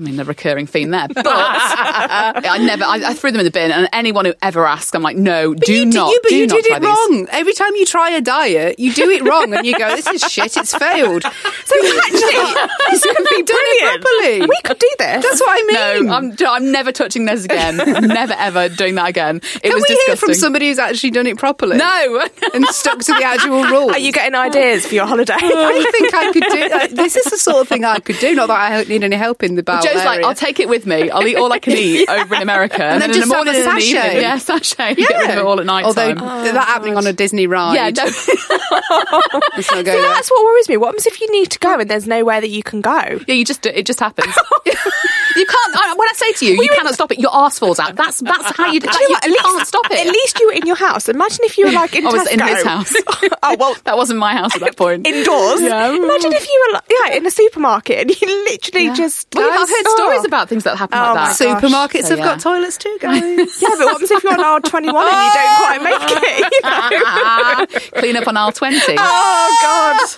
I 0.00 0.02
mean, 0.02 0.16
the 0.16 0.24
recurring 0.24 0.66
theme 0.66 0.90
there. 0.92 1.08
But 1.08 1.26
I 1.26 2.58
never, 2.64 2.84
I, 2.84 3.02
I 3.10 3.14
threw 3.14 3.30
them 3.32 3.40
in 3.40 3.44
the 3.44 3.50
bin. 3.50 3.70
And 3.70 3.86
anyone 3.92 4.24
who 4.24 4.32
ever 4.40 4.66
asks, 4.66 4.94
I'm 4.94 5.02
like, 5.02 5.16
no, 5.18 5.52
But 5.54 5.64
do 5.66 5.74
you, 5.74 5.84
did- 5.84 5.94
not. 5.94 6.10
you, 6.10 6.20
but 6.22 6.28
do 6.30 6.36
you 6.36 6.46
not 6.46 6.54
did 6.56 6.64
try 6.64 6.76
it 6.76 6.80
these. 6.80 6.88
wrong. 6.88 7.26
Every 7.30 7.52
time 7.52 7.74
you 7.76 7.84
try 7.84 8.10
a 8.12 8.20
diet, 8.22 8.78
you 8.78 8.94
do 8.94 9.10
it 9.10 9.22
wrong, 9.22 9.52
and 9.52 9.66
you 9.66 9.76
go, 9.76 9.94
"This 9.94 10.06
is 10.06 10.22
shit. 10.22 10.56
It's 10.56 10.74
failed." 10.74 11.22
so 11.22 11.28
actually, 11.30 12.34
You 12.92 12.98
could 13.14 13.26
be 13.30 13.42
done 13.42 13.56
it 13.60 14.00
properly. 14.00 14.40
we 14.40 14.60
could 14.64 14.78
do 14.78 14.88
this. 14.98 15.22
That's 15.24 15.40
what 15.40 15.50
I 15.50 15.62
mean. 15.98 16.06
No, 16.06 16.14
I'm, 16.14 16.36
I'm 16.48 16.72
never 16.72 16.92
touching 16.92 17.26
those 17.26 17.44
again. 17.44 17.76
never 17.76 18.32
ever 18.38 18.68
doing 18.70 18.94
that 18.94 19.08
again. 19.10 19.36
It 19.36 19.62
Can 19.62 19.72
was 19.74 19.82
we 19.82 19.94
disgusting. 19.94 20.04
hear 20.06 20.16
from 20.16 20.34
somebody 20.34 20.68
who's 20.68 20.78
actually 20.78 21.10
done 21.10 21.26
it 21.26 21.36
properly? 21.36 21.76
No. 21.76 22.22
and 22.54 22.64
stuck 22.68 23.00
to 23.00 23.12
the 23.12 23.22
actual 23.24 23.64
rules. 23.64 23.92
Are 23.92 23.98
you 23.98 24.12
getting 24.12 24.34
ideas 24.34 24.86
for 24.86 24.94
your 24.94 25.06
holiday? 25.06 25.34
I 25.36 25.88
think 25.92 26.14
I 26.14 26.32
could 26.32 26.44
do. 26.44 26.74
Uh, 26.74 27.02
this 27.04 27.16
is 27.16 27.24
the 27.26 27.36
sort 27.38 27.58
of 27.62 27.68
thing 27.68 27.84
I 27.84 27.98
could 27.98 28.18
do. 28.18 28.34
Not 28.34 28.46
that 28.46 28.72
I 28.72 28.82
need 28.84 29.04
any 29.04 29.16
help 29.16 29.42
in 29.42 29.56
the 29.56 29.62
bowel 29.62 29.82
Joe's 29.94 30.04
like. 30.04 30.24
I'll 30.24 30.34
take 30.34 30.60
it 30.60 30.68
with 30.68 30.86
me. 30.86 31.10
I'll 31.10 31.26
eat 31.26 31.36
all 31.36 31.52
I 31.52 31.58
can 31.58 31.72
eat 31.76 32.08
over 32.08 32.34
in 32.34 32.42
America, 32.42 32.82
and, 32.82 33.00
then 33.02 33.10
then, 33.10 33.10
in 33.10 33.16
just 33.16 33.28
the 33.28 33.34
have 33.34 33.44
morning 33.46 33.54
a 33.62 33.68
and 33.68 33.76
the 33.78 33.80
sachet. 33.82 34.06
evening, 34.08 34.22
yeah, 34.22 34.38
sachet. 34.50 34.94
Get 34.94 35.10
rid 35.10 35.30
of 35.30 35.36
it 35.38 35.44
all 35.44 35.60
at 35.60 35.66
night 35.66 35.84
Although 35.84 36.14
time. 36.14 36.44
that 36.44 36.54
oh, 36.56 36.60
happening 36.60 36.96
on 36.96 37.06
a 37.06 37.12
Disney 37.12 37.46
ride. 37.46 37.74
yeah, 37.74 37.90
don't. 37.90 38.10
not 38.10 39.50
go 39.56 39.60
See, 39.62 39.82
there. 39.82 40.02
that's 40.02 40.30
what 40.30 40.44
worries 40.44 40.68
me. 40.68 40.76
What 40.76 40.86
happens 40.88 41.06
if 41.06 41.20
you 41.20 41.30
need 41.32 41.50
to 41.52 41.58
go 41.58 41.78
and 41.78 41.88
there's 41.90 42.06
nowhere 42.06 42.40
that 42.40 42.48
you 42.50 42.62
can 42.62 42.80
go? 42.80 43.20
Yeah, 43.26 43.34
you 43.34 43.44
just 43.44 43.64
it 43.66 43.86
just 43.86 44.00
happens. 44.00 44.34
you 44.66 45.46
can't. 45.46 45.76
I, 45.76 45.94
when 45.96 46.08
I 46.08 46.12
say 46.14 46.32
to 46.32 46.46
you, 46.46 46.62
you 46.62 46.68
cannot 46.74 46.94
stop 46.94 47.12
it. 47.12 47.18
Your 47.18 47.30
arse 47.30 47.58
falls 47.58 47.78
out. 47.78 47.96
That's 47.96 48.20
that's 48.20 48.56
how 48.56 48.70
you. 48.72 48.80
Do 48.80 48.86
That, 48.86 48.94
you 48.94 49.00
know 49.00 49.08
you. 49.08 49.16
At 49.16 49.28
least, 49.30 49.42
can't 49.44 49.66
stop 49.66 49.86
it. 49.90 50.06
At 50.06 50.12
least 50.12 50.40
you 50.40 50.46
were 50.48 50.52
in 50.54 50.66
your 50.66 50.76
house. 50.76 51.08
Imagine 51.08 51.40
if 51.44 51.58
you 51.58 51.66
were 51.66 51.72
like 51.72 51.94
in 51.94 52.06
I 52.06 52.10
was 52.12 52.30
in 52.30 52.40
his 52.40 52.62
house. 52.62 52.94
oh 53.42 53.56
well, 53.58 53.76
that 53.84 53.96
wasn't 53.96 54.18
my 54.18 54.34
house 54.34 54.54
at 54.54 54.60
that 54.60 54.76
point. 54.76 55.06
indoors. 55.06 55.60
Yeah. 55.60 55.88
Imagine 55.94 56.32
if 56.32 56.46
you 56.48 56.66
were 56.68 56.74
like, 56.74 56.84
yeah 56.90 57.16
in 57.16 57.26
a 57.26 57.30
supermarket 57.30 57.98
and 57.98 58.20
you 58.20 58.44
literally 58.44 58.86
Yeah. 58.86 58.94
just. 58.94 59.28
Well, 59.34 59.48
I've 59.70 59.76
heard 59.76 59.86
Oh. 59.90 59.96
stories 59.96 60.24
about 60.24 60.48
things 60.48 60.64
that 60.64 60.76
happen 60.76 60.98
Oh 60.98 61.14
like 61.14 61.36
that. 61.36 61.62
Supermarkets 61.62 62.02
So, 62.04 62.10
have 62.10 62.18
yeah. 62.18 62.24
got 62.24 62.40
toilets 62.40 62.76
too, 62.76 62.96
guys. 63.00 63.22
Yeah, 63.22 63.68
but 63.70 63.78
what 63.78 63.92
happens 63.92 64.10
if 64.10 64.22
you're 64.24 64.32
on 64.32 64.40
R 64.44 64.60
twenty 64.60 64.90
one 64.92 65.06
and 65.06 65.16
you 65.16 65.30
don't 65.32 65.52
oh. 65.52 65.64
quite 65.64 65.82
make 65.82 66.10
it? 66.22 67.70
You 67.70 67.80
know? 67.84 67.90
Clean 68.00 68.16
up 68.16 68.26
on 68.28 68.36
aisle 68.36 68.52
twenty. 68.52 68.96
Oh 68.98 69.58
God! 69.62 70.08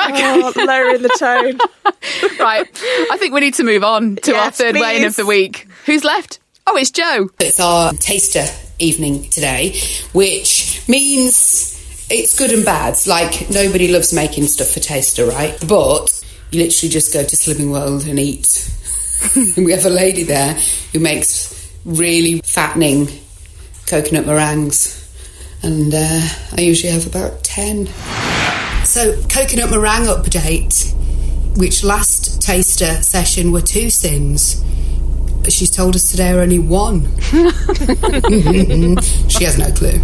Oh, 0.00 0.52
lowering 0.56 1.02
the 1.02 1.08
tone. 1.18 1.58
right. 2.40 2.66
I 3.10 3.16
think 3.18 3.34
we 3.34 3.40
need 3.40 3.54
to 3.54 3.64
move 3.64 3.82
on 3.84 4.16
to 4.16 4.32
our 4.32 4.46
Yes, 4.46 4.58
third 4.58 4.74
weighing 4.76 5.04
of 5.04 5.16
the 5.16 5.26
week. 5.26 5.66
Who's 5.86 6.04
left? 6.04 6.38
Oh, 6.66 6.76
it's 6.76 6.90
Joe. 6.90 7.30
It's 7.40 7.58
our 7.60 7.92
taster 7.94 8.44
evening 8.78 9.24
today, 9.30 9.78
which 10.12 10.82
means 10.88 11.74
it's 12.10 12.38
good 12.38 12.52
and 12.52 12.64
bad. 12.64 12.96
Like, 13.06 13.50
nobody 13.50 13.88
loves 13.88 14.12
making 14.12 14.46
stuff 14.46 14.68
for 14.68 14.80
taster, 14.80 15.26
right? 15.26 15.56
But 15.66 16.22
you 16.50 16.62
literally 16.62 16.90
just 16.90 17.12
go 17.12 17.24
to 17.24 17.36
Slimming 17.36 17.70
World 17.72 18.06
and 18.06 18.18
eat. 18.18 18.70
we 19.56 19.72
have 19.72 19.84
a 19.86 19.90
lady 19.90 20.22
there 20.22 20.54
who 20.92 21.00
makes 21.00 21.54
really 21.84 22.40
fattening 22.40 23.08
coconut 23.86 24.26
meringues. 24.26 24.94
And 25.62 25.92
uh, 25.92 26.28
I 26.56 26.60
usually 26.60 26.92
have 26.92 27.06
about 27.06 27.42
10. 27.42 27.86
So, 28.84 29.20
coconut 29.28 29.70
meringue 29.70 30.06
update, 30.06 30.94
which 31.58 31.82
last 31.82 32.40
taster 32.40 33.02
session 33.02 33.50
were 33.50 33.60
two 33.60 33.90
sins. 33.90 34.62
She's 35.48 35.70
told 35.70 35.96
us 35.96 36.10
today 36.10 36.32
are 36.32 36.40
only 36.40 36.58
one. 36.58 37.06
she 39.28 39.44
has 39.44 39.58
no 39.58 39.70
clue. 39.72 40.00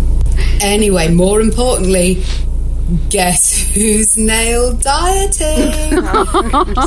Anyway, 0.60 1.12
more 1.12 1.40
importantly, 1.40 2.24
guess 3.08 3.52
who's 3.72 4.16
nail 4.16 4.72
dieting? 4.74 5.98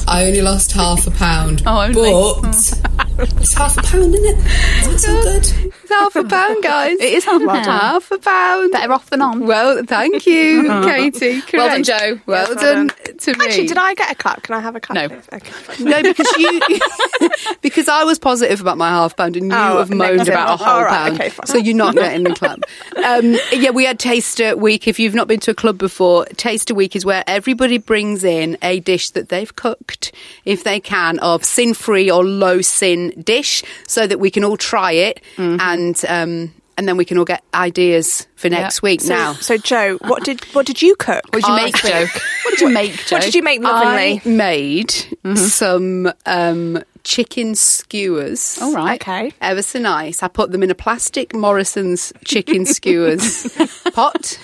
I 0.08 0.26
only 0.28 0.42
lost 0.42 0.72
half 0.72 1.08
a 1.08 1.12
pound. 1.12 1.64
Oh. 1.66 1.92
But 1.94 3.07
it's 3.20 3.54
half 3.54 3.78
a 3.78 3.82
pound, 3.82 4.14
isn't 4.14 4.26
it? 4.26 4.44
That's 4.84 5.08
all 5.08 5.22
good. 5.24 5.46
It's 5.74 5.90
half 5.90 6.16
a 6.16 6.24
pound, 6.24 6.64
guys. 6.64 7.00
It 7.00 7.14
is 7.14 7.26
half 7.26 7.42
a 7.42 7.46
pound. 7.46 7.66
Half 7.66 8.12
a 8.12 8.18
pound. 8.20 8.72
Better 8.72 8.94
off 8.94 9.10
than 9.10 9.22
on. 9.22 9.48
Well, 9.48 9.84
thank 9.86 10.26
you, 10.26 10.64
Katie. 10.84 11.42
Well 11.54 11.70
done, 11.70 11.84
Joe. 11.84 12.20
Well, 12.26 12.48
Yes, 12.50 12.56
well 12.64 12.74
done, 12.74 12.92
to 13.18 13.38
me. 13.38 13.46
Actually, 13.46 13.68
did 13.68 13.78
I 13.78 13.94
get 13.96 14.12
a 14.12 14.16
clap? 14.16 14.44
Can 14.44 14.56
I 14.56 14.60
have 14.60 14.76
a 14.76 14.80
clap? 14.80 15.10
No. 15.10 15.18
Okay. 15.34 15.84
No, 15.84 16.02
because 16.04 16.32
you 16.38 16.62
because 17.62 17.88
I 17.88 18.04
was 18.04 18.20
positive 18.20 18.62
about 18.62 18.78
my 18.78 18.90
half 18.90 19.16
pound 19.16 19.36
and 19.38 19.48
you 19.48 19.58
Oh, 19.58 19.78
have 19.80 19.90
moaned 19.90 20.18
negative. 20.18 20.28
about 20.34 20.54
a 20.54 20.58
whole 20.64 20.68
All 20.76 20.84
right, 20.84 20.90
pound. 20.92 21.16
okay, 21.16 21.30
fine. 21.30 21.48
so 21.48 21.58
you're 21.58 21.76
not 21.76 21.96
getting 21.96 22.24
the 22.24 22.36
club. 22.36 22.62
Um, 23.04 23.38
yeah, 23.52 23.72
we 23.72 23.86
had 23.86 24.00
Taster 24.00 24.56
Week. 24.56 24.88
If 24.88 25.00
you've 25.00 25.16
not 25.16 25.28
been 25.28 25.40
to 25.42 25.52
a 25.52 25.56
club 25.56 25.78
before, 25.78 26.26
Taster 26.26 26.74
Week 26.76 26.96
is 26.96 27.06
where 27.06 27.24
everybody 27.28 27.78
brings 27.78 28.24
in 28.24 28.58
a 28.62 28.80
dish 28.80 29.10
that 29.12 29.30
they've 29.30 29.56
cooked, 29.56 30.12
if 30.46 30.64
they 30.64 30.80
can, 30.80 31.20
of 31.20 31.44
sin 31.44 31.74
free 31.74 32.12
or 32.12 32.24
low 32.24 32.62
sin 32.62 33.07
dish, 33.24 33.64
so 33.88 34.06
that 34.08 34.20
we 34.20 34.30
can 34.32 34.44
all 34.44 34.58
try 34.58 34.92
it 34.94 35.22
Mm-hmm. 35.38 35.60
and. 35.62 36.06
Um, 36.08 36.54
and 36.80 36.88
then 36.88 36.96
we 36.96 37.06
can 37.06 37.18
all 37.18 37.26
get 37.26 37.44
ideas 37.56 38.28
for 38.36 38.50
next 38.50 38.84
week. 38.84 39.02
So, 39.02 39.10
now, 39.12 39.34
so 39.34 39.58
Joe, 39.58 39.98
what 40.02 40.24
did 40.24 40.44
what 40.54 40.68
did 40.68 40.80
you 40.80 40.96
cook? 40.96 41.24
What 41.34 41.42
did 41.42 41.48
you 41.48 41.56
make, 41.56 41.76
Joe? 41.76 42.06
What 42.46 42.52
did 42.52 42.62
you 42.62 42.70
make, 42.70 42.94
Joe? 43.08 43.16
What 43.16 43.24
did 43.24 43.34
you 43.34 43.42
make 43.42 43.62
lovingly? 43.62 44.22
I 44.24 44.30
made 44.30 44.90
Mm-hmm. 44.90 45.36
some 45.38 46.14
um, 46.28 46.84
chicken 47.08 47.56
skewers. 47.56 48.60
All 48.62 48.74
right. 48.74 49.02
Okay. 49.02 49.32
Ever 49.40 49.62
so 49.62 49.80
nice. 49.80 50.22
I 50.22 50.28
put 50.28 50.52
them 50.52 50.62
in 50.62 50.70
a 50.70 50.76
plastic 50.76 51.34
Morrison's 51.34 52.12
chicken 52.26 52.66
skewers 52.76 53.48
pot, 53.94 54.38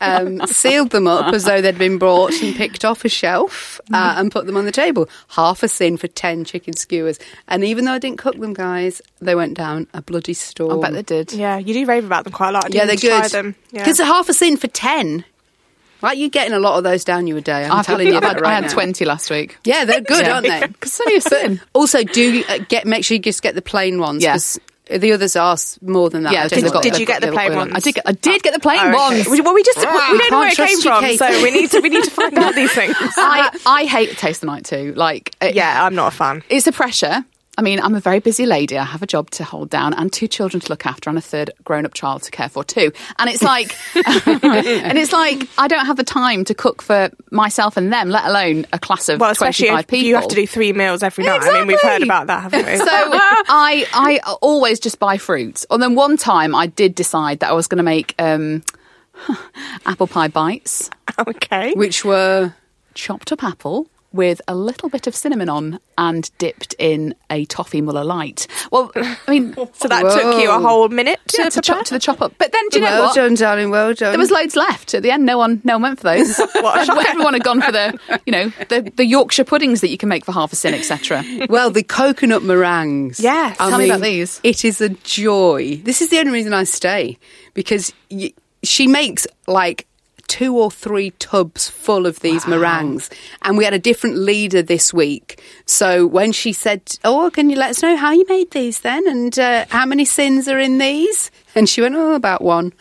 um, 0.00 0.46
sealed 0.46 0.90
them 0.90 1.08
up 1.08 1.34
as 1.34 1.44
though 1.44 1.60
they'd 1.60 1.76
been 1.76 1.98
brought 1.98 2.32
and 2.40 2.54
picked 2.54 2.84
off 2.84 3.04
a 3.04 3.08
shelf, 3.08 3.80
uh, 3.92 4.14
and 4.16 4.30
put 4.30 4.46
them 4.46 4.56
on 4.56 4.64
the 4.64 4.72
table. 4.72 5.08
Half 5.30 5.64
a 5.64 5.68
sin 5.68 5.96
for 5.96 6.06
10 6.06 6.44
chicken 6.44 6.74
skewers. 6.74 7.18
And 7.48 7.64
even 7.64 7.84
though 7.84 7.92
I 7.92 7.98
didn't 7.98 8.18
cook 8.18 8.38
them, 8.38 8.54
guys, 8.54 9.02
they 9.20 9.34
went 9.34 9.56
down 9.56 9.88
a 9.92 10.00
bloody 10.00 10.34
storm. 10.34 10.78
I 10.78 10.90
bet 10.90 10.92
they 10.92 11.02
did. 11.02 11.32
Yeah, 11.32 11.58
you 11.58 11.74
do 11.74 11.84
rave 11.86 12.04
about 12.04 12.24
them 12.24 12.32
quite 12.32 12.50
a 12.50 12.52
lot. 12.52 12.66
I 12.66 12.68
Yeah, 12.70 12.86
they're 12.86 12.96
good. 12.96 13.30
Them. 13.30 13.56
Yeah. 13.72 13.80
Because 13.82 13.98
half 13.98 14.28
a 14.28 14.34
sin 14.34 14.56
for 14.56 14.68
10. 14.68 15.24
Right, 16.02 16.16
you're 16.16 16.28
getting 16.30 16.52
a 16.54 16.58
lot 16.58 16.78
of 16.78 16.84
those 16.84 17.04
down 17.04 17.26
you 17.26 17.36
a 17.36 17.40
day. 17.40 17.64
I'm 17.64 17.72
I've 17.72 17.86
telling 17.86 18.06
had, 18.06 18.10
you 18.12 18.16
I've 18.16 18.22
that 18.22 18.34
had, 18.36 18.40
right 18.42 18.50
I 18.50 18.54
had 18.54 18.64
now. 18.64 18.72
20 18.72 19.04
last 19.04 19.30
week. 19.30 19.58
Yeah, 19.64 19.84
they're 19.84 20.00
good, 20.00 20.24
Yeah. 20.26 20.32
aren't 20.34 20.46
they? 20.46 20.66
Because 20.66 21.00
only 21.00 21.16
a 21.16 21.20
sin. 21.20 21.60
Also, 21.74 22.02
do 22.04 22.42
uh, 22.48 22.58
get 22.68 22.86
make 22.86 23.04
sure 23.04 23.16
you 23.16 23.22
just 23.22 23.42
get 23.42 23.54
the 23.54 23.62
plain 23.62 23.98
ones. 24.00 24.22
Yeah. 24.22 24.32
'cause 24.32 24.58
The 24.90 25.12
others 25.12 25.36
are 25.36 25.56
more 25.82 26.10
than 26.10 26.24
that. 26.24 26.32
Yeah, 26.32 26.44
I 26.44 26.48
did- 26.48 26.64
know. 26.64 26.80
did 26.80 26.98
you 26.98 27.06
get 27.06 27.20
the 27.20 27.30
plain 27.30 27.54
ones? 27.54 27.70
I 27.74 27.78
did 27.78 27.94
get, 27.94 28.04
I 28.08 28.12
did 28.12 28.42
get 28.42 28.52
the 28.54 28.58
plain 28.58 28.78
Oh, 28.80 28.88
okay. 28.88 28.96
ones. 28.96 29.28
Well, 29.44 29.54
we 29.54 29.62
just 29.62 29.78
we, 29.78 29.84
we 29.86 29.92
don't 30.18 30.30
know 30.32 30.38
where 30.40 30.48
it 30.48 30.56
came 30.56 30.66
you, 30.68 30.80
from, 30.82 31.16
so 31.16 31.42
we 31.44 31.50
need 31.52 31.70
to 31.70 31.80
we 31.80 31.90
need 31.90 32.02
to 32.04 32.10
find 32.10 32.36
out 32.38 32.54
these 32.56 32.72
things. 32.72 32.96
I, 33.00 33.56
I 33.66 33.84
hate 33.84 34.16
taste 34.18 34.40
the 34.40 34.48
night 34.48 34.64
too. 34.64 34.92
Like, 34.96 35.32
it- 35.40 35.54
yeah, 35.54 35.84
I'm 35.84 35.94
not 35.94 36.12
a 36.12 36.16
fan. 36.16 36.42
it's 36.48 36.66
a 36.66 36.72
pressure. 36.72 37.24
I 37.60 37.62
mean, 37.62 37.78
I'm 37.78 37.94
a 37.94 38.00
very 38.00 38.20
busy 38.20 38.46
lady. 38.46 38.78
I 38.78 38.84
have 38.84 39.02
a 39.02 39.06
job 39.06 39.28
to 39.32 39.44
hold 39.44 39.68
down 39.68 39.92
and 39.92 40.10
two 40.10 40.26
children 40.26 40.62
to 40.62 40.68
look 40.70 40.86
after 40.86 41.10
and 41.10 41.18
a 41.18 41.20
third 41.20 41.50
grown 41.62 41.84
up 41.84 41.92
child 41.92 42.22
to 42.22 42.30
care 42.30 42.48
for 42.48 42.64
too. 42.64 42.90
And 43.18 43.28
it's 43.28 43.42
like, 43.42 43.76
and 43.94 44.96
it's 44.96 45.12
like, 45.12 45.46
I 45.58 45.68
don't 45.68 45.84
have 45.84 45.98
the 45.98 46.02
time 46.02 46.46
to 46.46 46.54
cook 46.54 46.80
for 46.80 47.10
myself 47.30 47.76
and 47.76 47.92
them, 47.92 48.08
let 48.08 48.24
alone 48.24 48.64
a 48.72 48.78
class 48.78 49.10
of 49.10 49.20
Well, 49.20 49.30
especially 49.30 49.66
25 49.66 49.80
if 49.84 49.88
people. 49.88 50.08
you 50.08 50.14
have 50.14 50.28
to 50.28 50.34
do 50.34 50.46
three 50.46 50.72
meals 50.72 51.02
every 51.02 51.22
night. 51.22 51.42
I 51.42 51.52
mean, 51.52 51.66
we've 51.66 51.82
heard 51.82 52.02
about 52.02 52.28
that, 52.28 52.44
haven't 52.44 52.64
we? 52.64 52.76
So 52.78 52.86
I 52.88 53.86
I 53.92 54.20
always 54.40 54.80
just 54.80 54.98
buy 54.98 55.18
fruits. 55.18 55.66
And 55.70 55.82
then 55.82 55.94
one 55.94 56.16
time 56.16 56.54
I 56.54 56.66
did 56.66 56.94
decide 56.94 57.40
that 57.40 57.50
I 57.50 57.52
was 57.52 57.66
going 57.66 57.76
to 57.76 57.82
make 57.82 58.14
um, 58.18 58.62
apple 59.84 60.06
pie 60.06 60.28
bites, 60.28 60.88
okay. 61.18 61.74
Which 61.74 62.06
were 62.06 62.54
chopped 62.94 63.32
up 63.32 63.44
apple 63.44 63.89
with 64.12 64.40
a 64.48 64.54
little 64.54 64.88
bit 64.88 65.06
of 65.06 65.14
cinnamon 65.14 65.48
on 65.48 65.78
and 65.96 66.30
dipped 66.38 66.74
in 66.78 67.14
a 67.30 67.44
toffee 67.44 67.80
Muller 67.80 68.02
light. 68.04 68.46
Well, 68.72 68.90
I 68.96 69.16
mean, 69.28 69.54
So 69.74 69.88
that 69.88 70.02
took 70.02 70.42
you 70.42 70.50
a 70.50 70.58
whole 70.58 70.88
minute 70.88 71.20
to, 71.28 71.42
yeah, 71.42 71.48
to 71.50 71.60
chop 71.60 71.84
to 71.86 71.94
the 71.94 72.00
chop 72.00 72.20
up. 72.20 72.34
But 72.38 72.52
then 72.52 72.68
do 72.70 72.78
you 72.78 72.84
know 72.84 72.90
well 72.90 73.02
what? 73.04 73.14
done, 73.14 73.34
darling. 73.34 73.70
Well 73.70 73.94
done. 73.94 74.10
There 74.12 74.18
was 74.18 74.30
loads 74.30 74.56
left 74.56 74.94
at 74.94 75.02
the 75.02 75.10
end. 75.10 75.24
No 75.26 75.38
one, 75.38 75.60
no 75.64 75.74
one 75.74 75.82
went 75.82 75.98
for 76.00 76.04
those. 76.04 76.38
Everyone 76.56 77.34
had 77.34 77.44
gone 77.44 77.60
for 77.60 77.72
the, 77.72 77.98
you 78.26 78.32
know, 78.32 78.48
the, 78.68 78.92
the 78.96 79.04
Yorkshire 79.06 79.44
puddings 79.44 79.80
that 79.80 79.88
you 79.90 79.98
can 79.98 80.08
make 80.08 80.24
for 80.24 80.32
half 80.32 80.52
a 80.52 80.56
sin, 80.56 80.74
etc. 80.74 81.24
Well, 81.48 81.70
the 81.70 81.82
coconut 81.82 82.42
meringues. 82.42 83.20
Yes. 83.20 83.56
I 83.60 83.70
Tell 83.70 83.78
me 83.78 83.86
about 83.90 84.00
these. 84.00 84.40
It 84.42 84.64
is 84.64 84.80
a 84.80 84.88
joy. 84.88 85.76
This 85.84 86.02
is 86.02 86.08
the 86.10 86.18
only 86.18 86.32
reason 86.32 86.52
I 86.52 86.64
stay 86.64 87.18
because 87.54 87.92
y- 88.10 88.32
she 88.62 88.86
makes 88.86 89.26
like 89.46 89.86
two 90.30 90.56
or 90.56 90.70
three 90.70 91.10
tubs 91.18 91.68
full 91.68 92.06
of 92.06 92.20
these 92.20 92.46
meringues. 92.46 93.10
And 93.42 93.58
we 93.58 93.64
had 93.64 93.74
a 93.74 93.80
different 93.80 94.16
leader 94.16 94.62
this 94.62 94.94
week. 94.94 95.42
So 95.66 96.06
when 96.06 96.30
she 96.30 96.52
said, 96.52 96.82
Oh, 97.02 97.30
can 97.34 97.50
you 97.50 97.56
let 97.56 97.70
us 97.70 97.82
know 97.82 97.96
how 97.96 98.12
you 98.12 98.24
made 98.28 98.52
these 98.52 98.80
then? 98.80 99.08
And 99.08 99.36
uh, 99.36 99.66
how 99.70 99.84
many 99.84 100.04
sins 100.04 100.46
are 100.46 100.60
in 100.60 100.78
these? 100.78 101.32
And 101.56 101.68
she 101.68 101.82
went, 101.82 101.96
Oh, 101.96 102.14
about 102.14 102.42
one. 102.42 102.72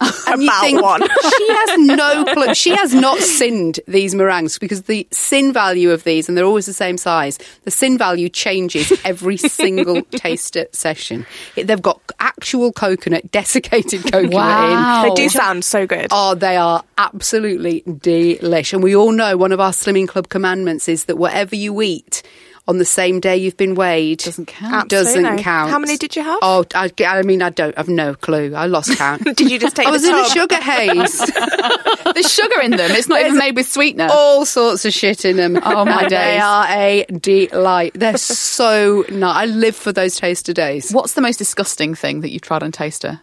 And 0.26 0.42
About 0.44 0.82
one. 0.82 1.00
she 1.36 1.48
has 1.48 1.78
no 1.78 2.24
clue. 2.32 2.54
She 2.54 2.70
has 2.70 2.94
not 2.94 3.18
sinned 3.18 3.80
these 3.88 4.14
meringues 4.14 4.58
because 4.58 4.82
the 4.82 5.06
sin 5.10 5.52
value 5.52 5.90
of 5.90 6.04
these, 6.04 6.28
and 6.28 6.38
they're 6.38 6.44
always 6.44 6.66
the 6.66 6.72
same 6.72 6.96
size, 6.96 7.38
the 7.64 7.70
sin 7.72 7.98
value 7.98 8.28
changes 8.28 8.92
every 9.04 9.36
single 9.36 10.02
taster 10.02 10.66
session. 10.72 11.26
They've 11.56 11.82
got 11.82 12.00
actual 12.20 12.72
coconut, 12.72 13.30
desiccated 13.32 14.04
coconut 14.04 14.32
Wow. 14.32 15.02
in. 15.02 15.08
They 15.08 15.14
do 15.22 15.28
sound 15.28 15.64
so 15.64 15.86
good. 15.86 16.06
Oh, 16.12 16.34
they 16.36 16.56
are 16.56 16.84
absolutely 16.96 17.82
delish. 17.82 18.72
And 18.72 18.82
we 18.84 18.94
all 18.94 19.12
know 19.12 19.36
one 19.36 19.52
of 19.52 19.58
our 19.60 19.72
Slimming 19.72 20.06
Club 20.08 20.28
commandments 20.28 20.88
is 20.88 21.06
that 21.06 21.16
whatever 21.18 21.56
you 21.56 21.82
eat 21.82 22.22
on 22.68 22.78
the 22.78 22.84
same 22.84 23.18
day 23.20 23.36
you've 23.36 23.56
been 23.56 23.74
weighed 23.74 24.18
Doesn't 24.20 24.46
count. 24.46 24.88
Doesn't 24.88 25.16
Absolutely. 25.24 25.42
count. 25.42 25.70
How 25.70 25.78
many 25.78 25.96
did 25.96 26.14
you 26.14 26.22
have? 26.22 26.38
Oh, 26.42 26.64
I, 26.74 26.90
I 27.04 27.22
mean, 27.22 27.42
I 27.42 27.50
don't. 27.50 27.76
I've 27.78 27.88
no 27.88 28.14
clue. 28.14 28.54
I 28.54 28.66
lost 28.66 28.96
count. 28.96 29.24
Did 29.36 29.50
you 29.50 29.58
just 29.58 29.74
take 29.76 29.86
I 29.86 29.90
was 29.90 30.02
the 30.02 30.10
in 30.10 30.14
a 30.14 30.28
sugar 30.28 30.56
haze. 30.56 31.18
There's 32.14 32.32
sugar 32.32 32.60
in 32.62 32.72
them. 32.72 32.90
It's 32.92 33.08
not 33.08 33.20
even 33.20 33.36
made 33.38 33.56
with 33.56 33.68
sweetener. 33.70 34.08
all 34.10 34.44
sorts 34.44 34.84
of 34.84 34.92
shit 34.92 35.24
in 35.24 35.36
them. 35.36 35.58
Oh, 35.62 35.84
my 35.84 36.02
And 36.02 36.10
They 36.10 36.16
days. 36.16 36.42
are 36.42 36.66
a 36.68 37.06
delight. 37.10 37.92
They're 37.94 38.16
so 38.18 39.04
nice. 39.10 39.36
I 39.36 39.44
live 39.46 39.74
for 39.76 39.92
those 39.92 40.16
taster 40.16 40.52
days. 40.52 40.90
What's 40.92 41.14
the 41.14 41.20
most 41.20 41.38
disgusting 41.38 41.94
thing 41.94 42.20
that 42.20 42.30
you've 42.30 42.42
tried 42.42 42.62
on 42.62 42.72
Taster? 42.72 43.20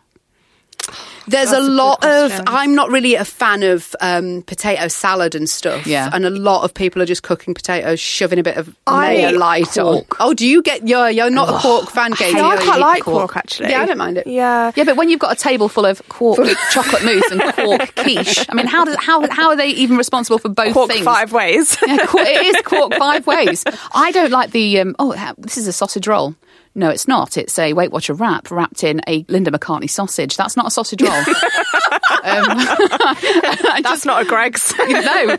There's 1.28 1.52
That's 1.52 1.66
a 1.66 1.70
lot 1.70 2.04
of. 2.06 2.32
I'm 2.48 2.74
not 2.74 2.90
really 2.90 3.16
a 3.16 3.26
fan 3.26 3.63
of 3.63 3.96
um, 4.00 4.44
potato 4.44 4.88
salad 4.88 5.36
and 5.36 5.50
stuff. 5.50 5.86
Yeah. 5.86 6.10
and 6.13 6.26
a 6.26 6.30
lot 6.30 6.63
of 6.63 6.74
people 6.74 7.02
are 7.02 7.06
just 7.06 7.24
cooking 7.24 7.54
potatoes, 7.54 8.00
shoving 8.00 8.40
a 8.40 8.44
bit 8.44 8.58
of 8.58 8.74
mayo 8.90 9.32
light 9.38 9.78
on. 9.78 10.06
Oh, 10.20 10.34
do 10.34 10.48
you 10.48 10.62
get? 10.62 10.88
You're 10.88 11.10
you're 11.10 11.30
not 11.30 11.50
a 11.50 11.58
pork 11.60 11.90
fan, 11.90 12.13
Katie. 12.13 12.38
No, 12.38 12.50
I 12.50 12.56
are 12.56 12.62
quite 12.62 12.80
like 12.80 13.04
pork, 13.04 13.36
actually. 13.36 13.72
Yeah, 13.72 13.82
I 13.82 13.86
don't 13.86 13.98
mind 13.98 14.18
it. 14.18 14.28
Yeah. 14.28 14.72
Yeah, 14.76 14.84
but 14.86 14.96
when 14.96 15.10
you've 15.10 15.20
got 15.20 15.34
a 15.34 15.40
table 15.40 15.68
full 15.70 15.86
of 15.86 16.02
quark 16.08 16.40
chocolate 16.72 17.04
mousse 17.04 17.30
and 17.32 17.42
quark 17.54 17.96
quiche, 17.96 18.46
I 18.50 18.54
mean, 18.54 18.68
how 18.68 18.86
does 18.86 18.96
how 18.98 19.30
how 19.30 19.50
are 19.50 19.56
they 19.56 19.70
even 19.70 19.98
responsible 19.98 20.40
for 20.40 20.50
both 20.50 20.74
Pork 20.74 20.90
things? 20.90 21.04
five 21.04 21.34
ways. 21.34 21.78
Yeah, 21.86 21.98
it 22.02 22.56
is 22.56 22.62
quark 22.66 22.94
five 22.96 23.28
ways. 23.28 23.63
I 23.94 24.12
don't 24.12 24.32
like 24.32 24.52
the. 24.52 24.80
Um, 24.80 24.96
oh, 25.00 25.13
this 25.38 25.58
is 25.58 25.68
a 25.68 25.74
sausage 25.74 26.08
roll. 26.08 26.36
No, 26.78 26.90
it's 26.92 27.08
not. 27.08 27.38
It's 27.38 27.58
a 27.58 27.74
Weight 27.74 27.92
Watcher 27.92 28.13
wrap 28.13 28.52
wrapped 28.52 28.84
in 28.84 29.02
a 29.08 29.26
Linda 29.28 29.50
McCartney 29.52 29.90
sausage. 29.90 30.38
That's 30.38 30.56
not 30.56 30.68
a 30.68 30.72
sausage 30.72 31.02
roll. 31.02 31.12
um, 32.24 32.58
That's 33.82 34.06
not 34.06 34.22
a 34.22 34.26
Greggs. 34.26 34.74
no, 34.78 34.86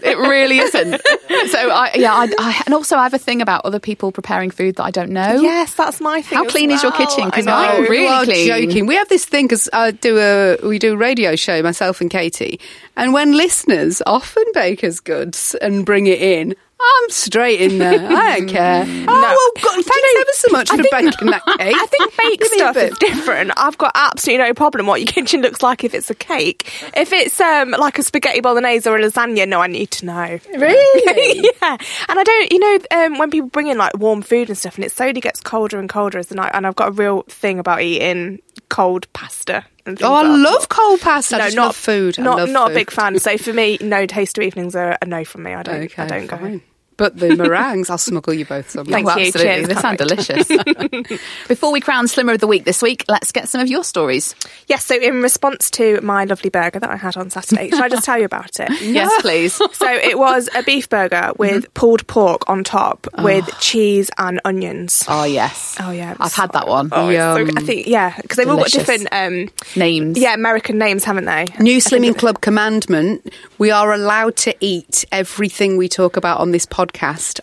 it 0.02 0.18
really 0.18 0.58
isn't. 0.58 1.00
So 1.48 1.70
I, 1.70 1.92
yeah, 1.94 2.12
I, 2.12 2.28
I, 2.38 2.62
and 2.66 2.74
also 2.74 2.96
I 2.96 3.04
have 3.04 3.14
a 3.14 3.18
thing 3.18 3.40
about 3.40 3.64
other 3.64 3.78
people 3.78 4.10
preparing 4.12 4.50
food 4.50 4.76
that 4.76 4.84
I 4.84 4.90
don't 4.90 5.10
know. 5.10 5.40
yes, 5.40 5.74
that's 5.74 6.00
my 6.00 6.22
thing. 6.22 6.38
How 6.38 6.44
as 6.44 6.50
clean 6.50 6.70
is 6.70 6.82
your 6.82 6.92
kitchen? 6.92 7.08
kitchen? 7.08 7.30
'Cause 7.30 7.46
I 7.46 7.50
mine 7.68 7.82
know. 7.84 7.88
really 7.88 8.02
you 8.04 8.08
are 8.08 8.24
clean. 8.24 8.46
joking. 8.48 8.86
We 8.86 8.96
have 8.96 9.08
this 9.08 9.24
thing 9.24 9.46
because 9.46 9.68
I 9.72 9.92
do 9.92 10.18
a 10.18 10.56
we 10.66 10.78
do 10.78 10.94
a 10.94 10.96
radio 10.96 11.36
show 11.36 11.62
myself 11.62 12.00
and 12.00 12.10
Katie, 12.10 12.58
and 12.96 13.12
when 13.12 13.32
listeners 13.36 14.02
often 14.06 14.44
bake 14.54 14.82
us 14.84 15.00
goods 15.00 15.54
and 15.62 15.86
bring 15.86 16.06
it 16.06 16.20
in. 16.20 16.56
I'm 16.80 17.10
straight 17.10 17.60
in 17.60 17.78
there. 17.78 18.06
I 18.08 18.38
don't 18.38 18.48
care. 18.48 18.84
oh, 18.86 19.04
well, 19.06 19.64
God, 19.64 19.84
thanks 19.84 20.08
ever 20.20 20.30
so 20.32 20.48
much 20.52 20.70
for 20.70 20.76
baking 20.90 21.30
that 21.30 21.42
cake. 21.58 21.74
I 21.76 21.86
think 21.86 22.16
baked 22.16 22.42
Give 22.42 22.52
me 22.52 22.56
a 22.56 22.60
stuff 22.60 22.76
is 22.76 22.98
different. 22.98 23.52
I've 23.56 23.76
got 23.78 23.92
absolutely 23.94 24.46
no 24.46 24.54
problem 24.54 24.86
what 24.86 25.00
your 25.00 25.08
kitchen 25.08 25.40
looks 25.42 25.62
like 25.62 25.82
if 25.82 25.92
it's 25.94 26.08
a 26.10 26.14
cake. 26.14 26.72
If 26.96 27.12
it's 27.12 27.40
um, 27.40 27.70
like 27.70 27.98
a 27.98 28.02
spaghetti 28.02 28.40
bolognese 28.40 28.88
or 28.88 28.96
a 28.96 29.00
lasagna, 29.00 29.48
no, 29.48 29.60
I 29.60 29.66
need 29.66 29.90
to 29.92 30.06
know. 30.06 30.38
Really? 30.56 31.50
yeah. 31.62 31.76
And 32.08 32.18
I 32.18 32.22
don't, 32.22 32.52
you 32.52 32.58
know, 32.60 32.78
um, 32.92 33.18
when 33.18 33.30
people 33.30 33.48
bring 33.48 33.66
in 33.66 33.78
like 33.78 33.96
warm 33.98 34.22
food 34.22 34.48
and 34.48 34.56
stuff, 34.56 34.76
and 34.76 34.84
it 34.84 34.92
slowly 34.92 35.20
gets 35.20 35.40
colder 35.40 35.78
and 35.80 35.88
colder 35.88 36.18
as 36.18 36.28
the 36.28 36.36
night. 36.36 36.52
And 36.54 36.66
I've 36.66 36.76
got 36.76 36.88
a 36.88 36.92
real 36.92 37.22
thing 37.22 37.58
about 37.58 37.82
eating 37.82 38.40
cold 38.68 39.12
pasta. 39.12 39.64
And 39.88 40.02
Oh, 40.02 40.14
I 40.14 40.22
love 40.22 40.68
cold 40.68 41.00
pasta. 41.00 41.38
No, 41.38 41.48
not 41.48 41.74
food. 41.74 42.18
I 42.18 42.22
Not 42.22 42.48
not 42.50 42.68
food. 42.68 42.72
a 42.72 42.74
big 42.74 42.90
fan. 42.90 43.18
So 43.18 43.38
for 43.38 43.52
me, 43.52 43.78
no 43.80 44.06
taster 44.06 44.42
evenings 44.42 44.76
are 44.76 44.98
a 45.00 45.06
no 45.06 45.24
from 45.24 45.44
me. 45.44 45.54
I 45.54 45.62
don't. 45.62 45.82
Okay, 45.84 46.02
I 46.02 46.06
don't 46.06 46.26
go. 46.26 46.60
Fine. 46.98 47.08
But 47.08 47.16
the 47.18 47.36
meringues, 47.36 47.90
I'll 47.90 47.98
smuggle 47.98 48.34
you 48.34 48.44
both 48.44 48.70
some. 48.70 48.84
Thank 48.86 49.06
Oh, 49.08 49.16
you. 49.16 49.26
absolutely. 49.28 49.40
Cheers. 49.64 49.68
They 49.68 49.74
sound 49.74 49.98
delicious. 49.98 50.48
Before 51.48 51.72
we 51.72 51.80
crown 51.80 52.08
Slimmer 52.08 52.32
of 52.34 52.40
the 52.40 52.46
Week 52.46 52.64
this 52.64 52.82
week, 52.82 53.04
let's 53.08 53.32
get 53.32 53.48
some 53.48 53.60
of 53.60 53.68
your 53.68 53.84
stories. 53.84 54.34
Yes. 54.66 54.84
So 54.84 54.96
in 54.96 55.22
response 55.22 55.70
to 55.72 56.00
my 56.02 56.24
lovely 56.24 56.50
burger 56.50 56.80
that 56.80 56.90
I 56.90 56.96
had 56.96 57.16
on 57.16 57.30
Saturday, 57.30 57.70
should 57.70 57.80
I 57.80 57.88
just 57.88 58.04
tell 58.04 58.18
you 58.18 58.24
about 58.24 58.50
it? 58.60 58.68
Yes, 58.98 59.12
please. 59.22 59.60
So 59.78 59.86
it 59.88 60.18
was 60.18 60.48
a 60.56 60.62
beef 60.64 60.88
burger 60.88 61.32
with 61.38 61.72
pulled 61.74 62.04
pork 62.08 62.48
on 62.48 62.64
top 62.64 63.06
with 63.18 63.46
cheese 63.60 64.10
and 64.18 64.40
onions. 64.44 65.04
Oh, 65.06 65.22
yes. 65.24 65.76
Oh 65.78 65.90
yeah, 65.92 66.12
I've 66.12 66.18
was 66.18 66.34
had 66.34 66.52
that 66.52 66.66
one. 66.66 66.88
Oh, 66.90 67.08
it's 67.08 67.18
so 67.54 67.60
I 67.60 67.64
think 67.64 67.86
yeah, 67.86 68.16
because 68.20 68.36
they've 68.38 68.48
all 68.48 68.56
got 68.56 68.68
different 68.70 69.06
um, 69.12 69.48
Names. 69.76 70.18
yeah 70.18 70.34
American 70.34 70.78
names, 70.78 71.04
haven't 71.04 71.26
they? 71.26 71.46
New 71.60 71.78
Slimming 71.78 72.18
Club 72.18 72.40
commandment: 72.40 73.32
we 73.58 73.70
are 73.70 73.92
allowed 73.92 74.36
to 74.38 74.54
eat 74.60 75.04
everything 75.12 75.76
we 75.76 75.88
talk 75.88 76.16
about 76.16 76.40
on 76.40 76.50
this 76.50 76.66
podcast 76.66 76.87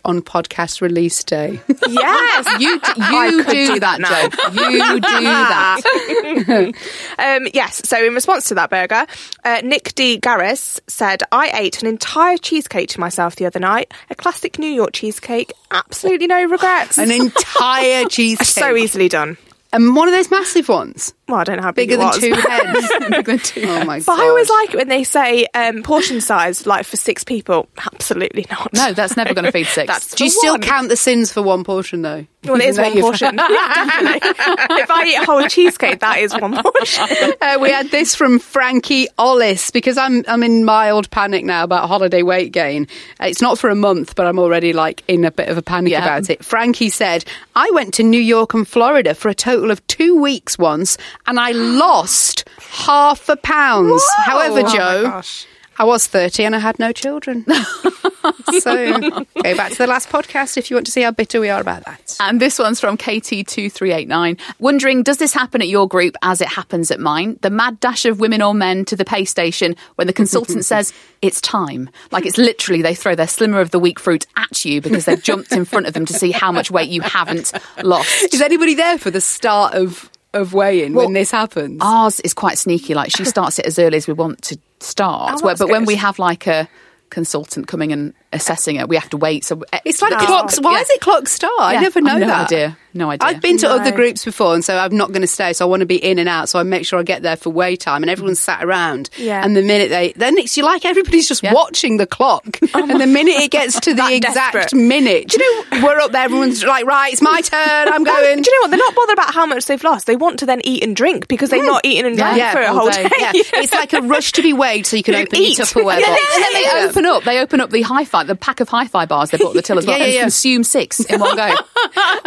on 0.03 0.21
podcast 0.21 0.81
release 0.81 1.23
day. 1.23 1.60
Yes, 1.88 2.62
You, 2.62 2.79
I 2.99 3.27
you 3.31 3.43
could 3.43 3.51
do, 3.51 3.73
do 3.73 3.79
that, 3.79 3.99
that 4.01 4.31
Joe. 4.31 4.62
You 4.62 4.99
do 4.99 4.99
that. 6.60 6.73
um, 7.19 7.47
yes. 7.53 7.81
So 7.88 8.03
in 8.03 8.13
response 8.13 8.49
to 8.49 8.55
that 8.55 8.69
burger, 8.69 9.05
uh, 9.43 9.62
Nick 9.63 9.93
D. 9.95 10.19
Garris 10.19 10.79
said, 10.88 11.23
"I 11.31 11.49
ate 11.53 11.81
an 11.81 11.88
entire 11.88 12.38
cheesecake 12.38 12.89
to 12.89 12.99
myself 12.99 13.36
the 13.36 13.45
other 13.45 13.60
night. 13.60 13.93
A 14.10 14.15
classic 14.15 14.60
New 14.60 14.71
York 14.71 14.91
cheesecake. 14.93 15.51
Absolutely 15.71 16.27
no 16.27 16.43
regrets. 16.45 16.97
An 16.97 17.12
entire 17.12 18.05
cheesecake, 18.10 18.45
so 18.47 18.75
easily 18.75 19.10
done. 19.10 19.38
and 19.73 19.95
one 19.95 20.08
of 20.08 20.13
those 20.13 20.31
massive 20.31 20.69
ones, 20.69 21.13
Well, 21.27 21.39
I 21.39 21.43
don't 21.43 21.57
know 21.57 21.63
how 21.63 21.71
big 21.71 21.89
bigger 21.89 22.01
it 22.03 22.03
than 22.03 22.07
was. 22.07 22.19
two 22.19 22.33
heads. 22.35 22.91
Bigger 23.09 23.21
than 23.23 23.39
two. 23.39 23.63
oh 23.65 23.83
my 23.85 23.97
god! 23.99 24.05
But 24.05 24.15
god! 24.17 24.19
I 24.23 24.27
always 24.27 24.49
like 24.49 24.73
it 24.73 24.77
when 24.77 24.88
they 24.89 25.03
say 25.03 25.47
um, 25.55 25.81
portion 25.81 26.21
size, 26.21 26.67
like 26.67 26.85
for 26.85 26.97
six 26.97 27.23
people. 27.23 27.67
Absolutely 27.93 28.45
not. 28.51 28.71
No, 28.73 28.93
that's 28.93 29.17
never 29.17 29.33
going 29.33 29.45
to 29.45 29.51
feed 29.51 29.65
six. 29.67 29.88
That's 29.88 30.13
Do 30.13 30.23
you 30.23 30.29
for 30.29 30.38
still 30.38 30.53
one. 30.53 30.61
count 30.61 30.89
the 30.89 30.95
sins 30.95 31.31
for 31.31 31.41
one 31.41 31.63
portion 31.63 32.03
though? 32.03 32.27
Well, 32.43 32.61
it 32.61 32.65
is 32.65 32.77
Even 32.77 32.93
one 32.93 33.01
portion. 33.01 33.35
Yeah, 33.38 34.19
if 34.21 34.91
I 34.91 35.05
eat 35.07 35.15
a 35.15 35.25
whole 35.25 35.47
cheesecake, 35.47 35.99
that 36.01 36.19
is 36.19 36.31
one 36.33 36.61
portion. 36.61 37.33
Uh, 37.41 37.57
we 37.59 37.71
had 37.71 37.89
this 37.89 38.13
from 38.13 38.38
Frankie 38.38 39.07
Ollis 39.17 39.71
because 39.71 39.97
I'm 39.97 40.23
I'm 40.27 40.43
in 40.43 40.63
mild 40.63 41.09
panic 41.09 41.43
now 41.43 41.63
about 41.63 41.88
holiday 41.88 42.21
weight 42.21 42.51
gain. 42.51 42.88
Uh, 43.19 43.25
It's 43.25 43.41
not 43.41 43.57
for 43.57 43.69
a 43.71 43.75
month, 43.75 44.15
but 44.15 44.27
I'm 44.27 44.38
already 44.38 44.73
like 44.73 45.03
in 45.07 45.25
a 45.25 45.31
bit 45.31 45.49
of 45.49 45.57
a 45.57 45.63
panic 45.63 45.91
Yeah. 45.93 46.03
about 46.03 46.29
it. 46.29 46.45
Frankie 46.45 46.89
said, 46.89 47.25
"I 47.55 47.69
went 47.73 47.95
to 47.95 48.03
New 48.03 48.21
York 48.21 48.53
and 48.53 48.67
Florida 48.67 49.15
for 49.15 49.29
a 49.29 49.35
total 49.35 49.71
of 49.71 49.85
two 49.88 50.15
weeks 50.15 50.57
once, 50.59 50.97
and 51.27 51.39
I 51.39 51.51
lost 51.51 52.47
half 52.59 53.29
a 53.29 53.35
pound. 53.38 53.99
However, 54.25 54.61
Oh 54.65 54.73
Joe." 54.75 55.03
gosh. 55.03 55.47
I 55.77 55.83
was 55.83 56.07
30 56.07 56.45
and 56.45 56.55
I 56.55 56.59
had 56.59 56.79
no 56.79 56.93
children. 56.93 57.43
so 58.59 58.99
go 59.43 59.57
back 59.57 59.71
to 59.73 59.77
the 59.77 59.88
last 59.88 60.07
podcast 60.07 60.55
if 60.55 60.69
you 60.71 60.77
want 60.77 60.85
to 60.85 60.91
see 60.91 61.01
how 61.01 61.11
bitter 61.11 61.41
we 61.41 61.49
are 61.49 61.59
about 61.59 61.83
that. 61.83 62.15
And 62.21 62.39
this 62.39 62.57
one's 62.57 62.79
from 62.79 62.97
KT2389. 62.97 64.39
Wondering, 64.59 65.03
does 65.03 65.17
this 65.17 65.33
happen 65.33 65.61
at 65.61 65.67
your 65.67 65.88
group 65.88 66.15
as 66.21 66.39
it 66.39 66.47
happens 66.47 66.91
at 66.91 67.01
mine? 67.01 67.38
The 67.41 67.49
mad 67.49 67.81
dash 67.81 68.05
of 68.05 68.21
women 68.21 68.41
or 68.41 68.53
men 68.53 68.85
to 68.85 68.95
the 68.95 69.03
pay 69.03 69.25
station 69.25 69.75
when 69.95 70.07
the 70.07 70.13
consultant 70.13 70.63
says 70.71 70.93
it's 71.21 71.41
time. 71.41 71.89
Like 72.11 72.25
it's 72.25 72.38
literally 72.38 72.81
they 72.81 72.95
throw 72.95 73.15
their 73.15 73.27
slimmer 73.27 73.59
of 73.59 73.71
the 73.71 73.79
week 73.79 73.99
fruit 73.99 74.25
at 74.38 74.63
you 74.63 74.79
because 74.79 75.03
they've 75.05 75.21
jumped 75.21 75.51
in 75.51 75.65
front 75.65 75.88
of 75.88 75.93
them 75.93 76.05
to 76.05 76.13
see 76.13 76.31
how 76.31 76.53
much 76.53 76.71
weight 76.71 76.89
you 76.89 77.01
haven't 77.01 77.51
lost. 77.83 78.33
Is 78.33 78.41
anybody 78.41 78.75
there 78.75 78.97
for 78.97 79.11
the 79.11 79.21
start 79.21 79.73
of, 79.73 80.09
of 80.35 80.53
weighing 80.53 80.93
when 80.93 81.13
this 81.13 81.31
happens? 81.31 81.79
Ours 81.81 82.19
is 82.19 82.33
quite 82.33 82.57
sneaky. 82.57 82.93
Like 82.93 83.11
she 83.11 83.25
starts 83.25 83.57
it 83.59 83.65
as 83.65 83.79
early 83.79 83.97
as 83.97 84.07
we 84.07 84.13
want 84.13 84.41
to 84.43 84.59
start. 84.79 85.41
Where- 85.43 85.55
but 85.55 85.69
when 85.69 85.85
we 85.85 85.95
have 85.95 86.19
like 86.19 86.45
a 86.47 86.67
consultant 87.09 87.67
coming 87.67 87.91
and 87.91 88.13
assessing 88.35 88.75
it, 88.77 88.87
we 88.87 88.95
have 88.97 89.09
to 89.09 89.17
wait. 89.17 89.45
So 89.45 89.63
eh, 89.73 89.79
It's 89.85 90.01
like 90.01 90.17
clocks. 90.17 90.59
Why 90.59 90.79
is 90.81 90.89
it 90.89 91.01
clock 91.01 91.27
star? 91.27 91.49
I 91.59 91.73
Yeah, 91.73 91.79
never 91.81 92.01
know 92.01 92.13
I've 92.13 92.19
no 92.21 92.27
that. 92.27 92.45
idea. 92.51 92.77
No 92.97 93.09
idea. 93.09 93.27
I've 93.27 93.41
been 93.41 93.57
to 93.57 93.67
No. 93.67 93.75
other 93.75 93.91
groups 93.91 94.23
before, 94.23 94.53
and 94.53 94.63
so 94.63 94.77
I'm 94.77 94.95
not 94.95 95.09
going 95.09 95.21
to 95.21 95.27
stay. 95.27 95.51
So 95.51 95.65
I 95.65 95.69
want 95.69 95.81
to 95.81 95.85
be 95.85 95.97
in 95.97 96.17
and 96.17 96.29
out. 96.29 96.47
So 96.47 96.59
I 96.59 96.63
make 96.63 96.86
sure 96.86 96.97
I 96.97 97.03
get 97.03 97.23
there 97.23 97.36
for 97.36 97.49
weigh 97.49 97.75
time, 97.75 98.03
and 98.03 98.09
everyone's 98.09 98.39
sat 98.39 98.63
around. 98.63 99.09
Yeah. 99.17 99.43
And 99.43 99.53
the 99.55 99.61
minute 99.61 99.89
they, 99.89 100.13
then 100.15 100.38
it's 100.38 100.55
you 100.55 100.63
like 100.63 100.86
everybody's 100.86 101.27
just 101.27 101.43
watching 101.43 101.97
the 101.97 102.07
clock, 102.07 102.45
oh 102.73 102.89
and 102.89 103.01
the 103.01 103.05
minute 103.07 103.36
it 103.36 103.51
gets 103.51 103.81
to 103.81 103.93
the 103.93 104.15
exact 104.15 104.53
desperate. 104.53 104.73
minute, 104.79 105.27
do 105.27 105.41
you 105.43 105.63
know 105.73 105.83
we're 105.86 105.99
up 105.99 106.13
there? 106.13 106.21
Everyone's 106.23 106.63
like, 106.63 106.86
right, 106.86 107.11
it's 107.11 107.21
my 107.21 107.41
turn. 107.41 107.89
I'm 107.89 108.03
going. 108.05 108.41
Do 108.41 108.49
you 108.49 108.57
know 108.59 108.61
what? 108.63 108.67
They're 108.71 108.77
not 108.79 108.95
bothered 108.95 109.13
about 109.17 109.33
how 109.33 109.45
much 109.45 109.65
they've 109.65 109.83
lost. 109.83 110.07
They 110.07 110.15
want 110.15 110.39
to 110.39 110.45
then 110.45 110.61
eat 110.63 110.81
and 110.81 110.95
drink 110.95 111.27
because 111.27 111.49
they've 111.49 111.65
not 111.65 111.81
eaten 111.86 112.05
and 112.05 112.17
drank 112.17 112.41
for 112.53 112.61
a 112.61 112.71
whole 112.73 112.89
day. 112.89 113.03
day. 113.03 113.09
Yeah. 113.19 113.31
It's 113.33 113.73
like 113.73 113.91
a 113.91 114.01
rush 114.03 114.31
to 114.33 114.41
be 114.41 114.53
weighed 114.53 114.86
so 114.86 114.95
you 114.95 115.03
can 115.03 115.15
You 115.15 115.21
open 115.23 115.39
eat. 115.39 115.57
your 115.57 115.67
Tupperware 115.67 115.99
Yeah, 115.99 116.07
box. 116.07 116.21
yeah, 116.29 116.36
And 116.36 116.43
then 116.45 116.53
they 116.63 116.88
open 116.88 117.05
up. 117.05 117.23
They 117.25 117.39
open 117.41 117.59
up 117.59 117.69
the 117.71 117.81
hi-fi, 118.26 118.34
the 118.34 118.36
pack 118.36 118.59
of 118.59 118.69
hi-fi 118.69 119.05
bars 119.05 119.30
they 119.32 119.38
bought 119.38 119.49
at 119.49 119.53
the 119.55 119.61
till 119.61 119.78
as 119.78 119.86
well, 119.88 119.97
Yeah, 119.97 120.03
yeah, 120.03 120.09
and 120.09 120.15
yeah. 120.15 120.21
consume 120.21 120.63
six 120.63 120.99
in 121.01 121.19
one 121.19 121.36
go, 121.36 121.53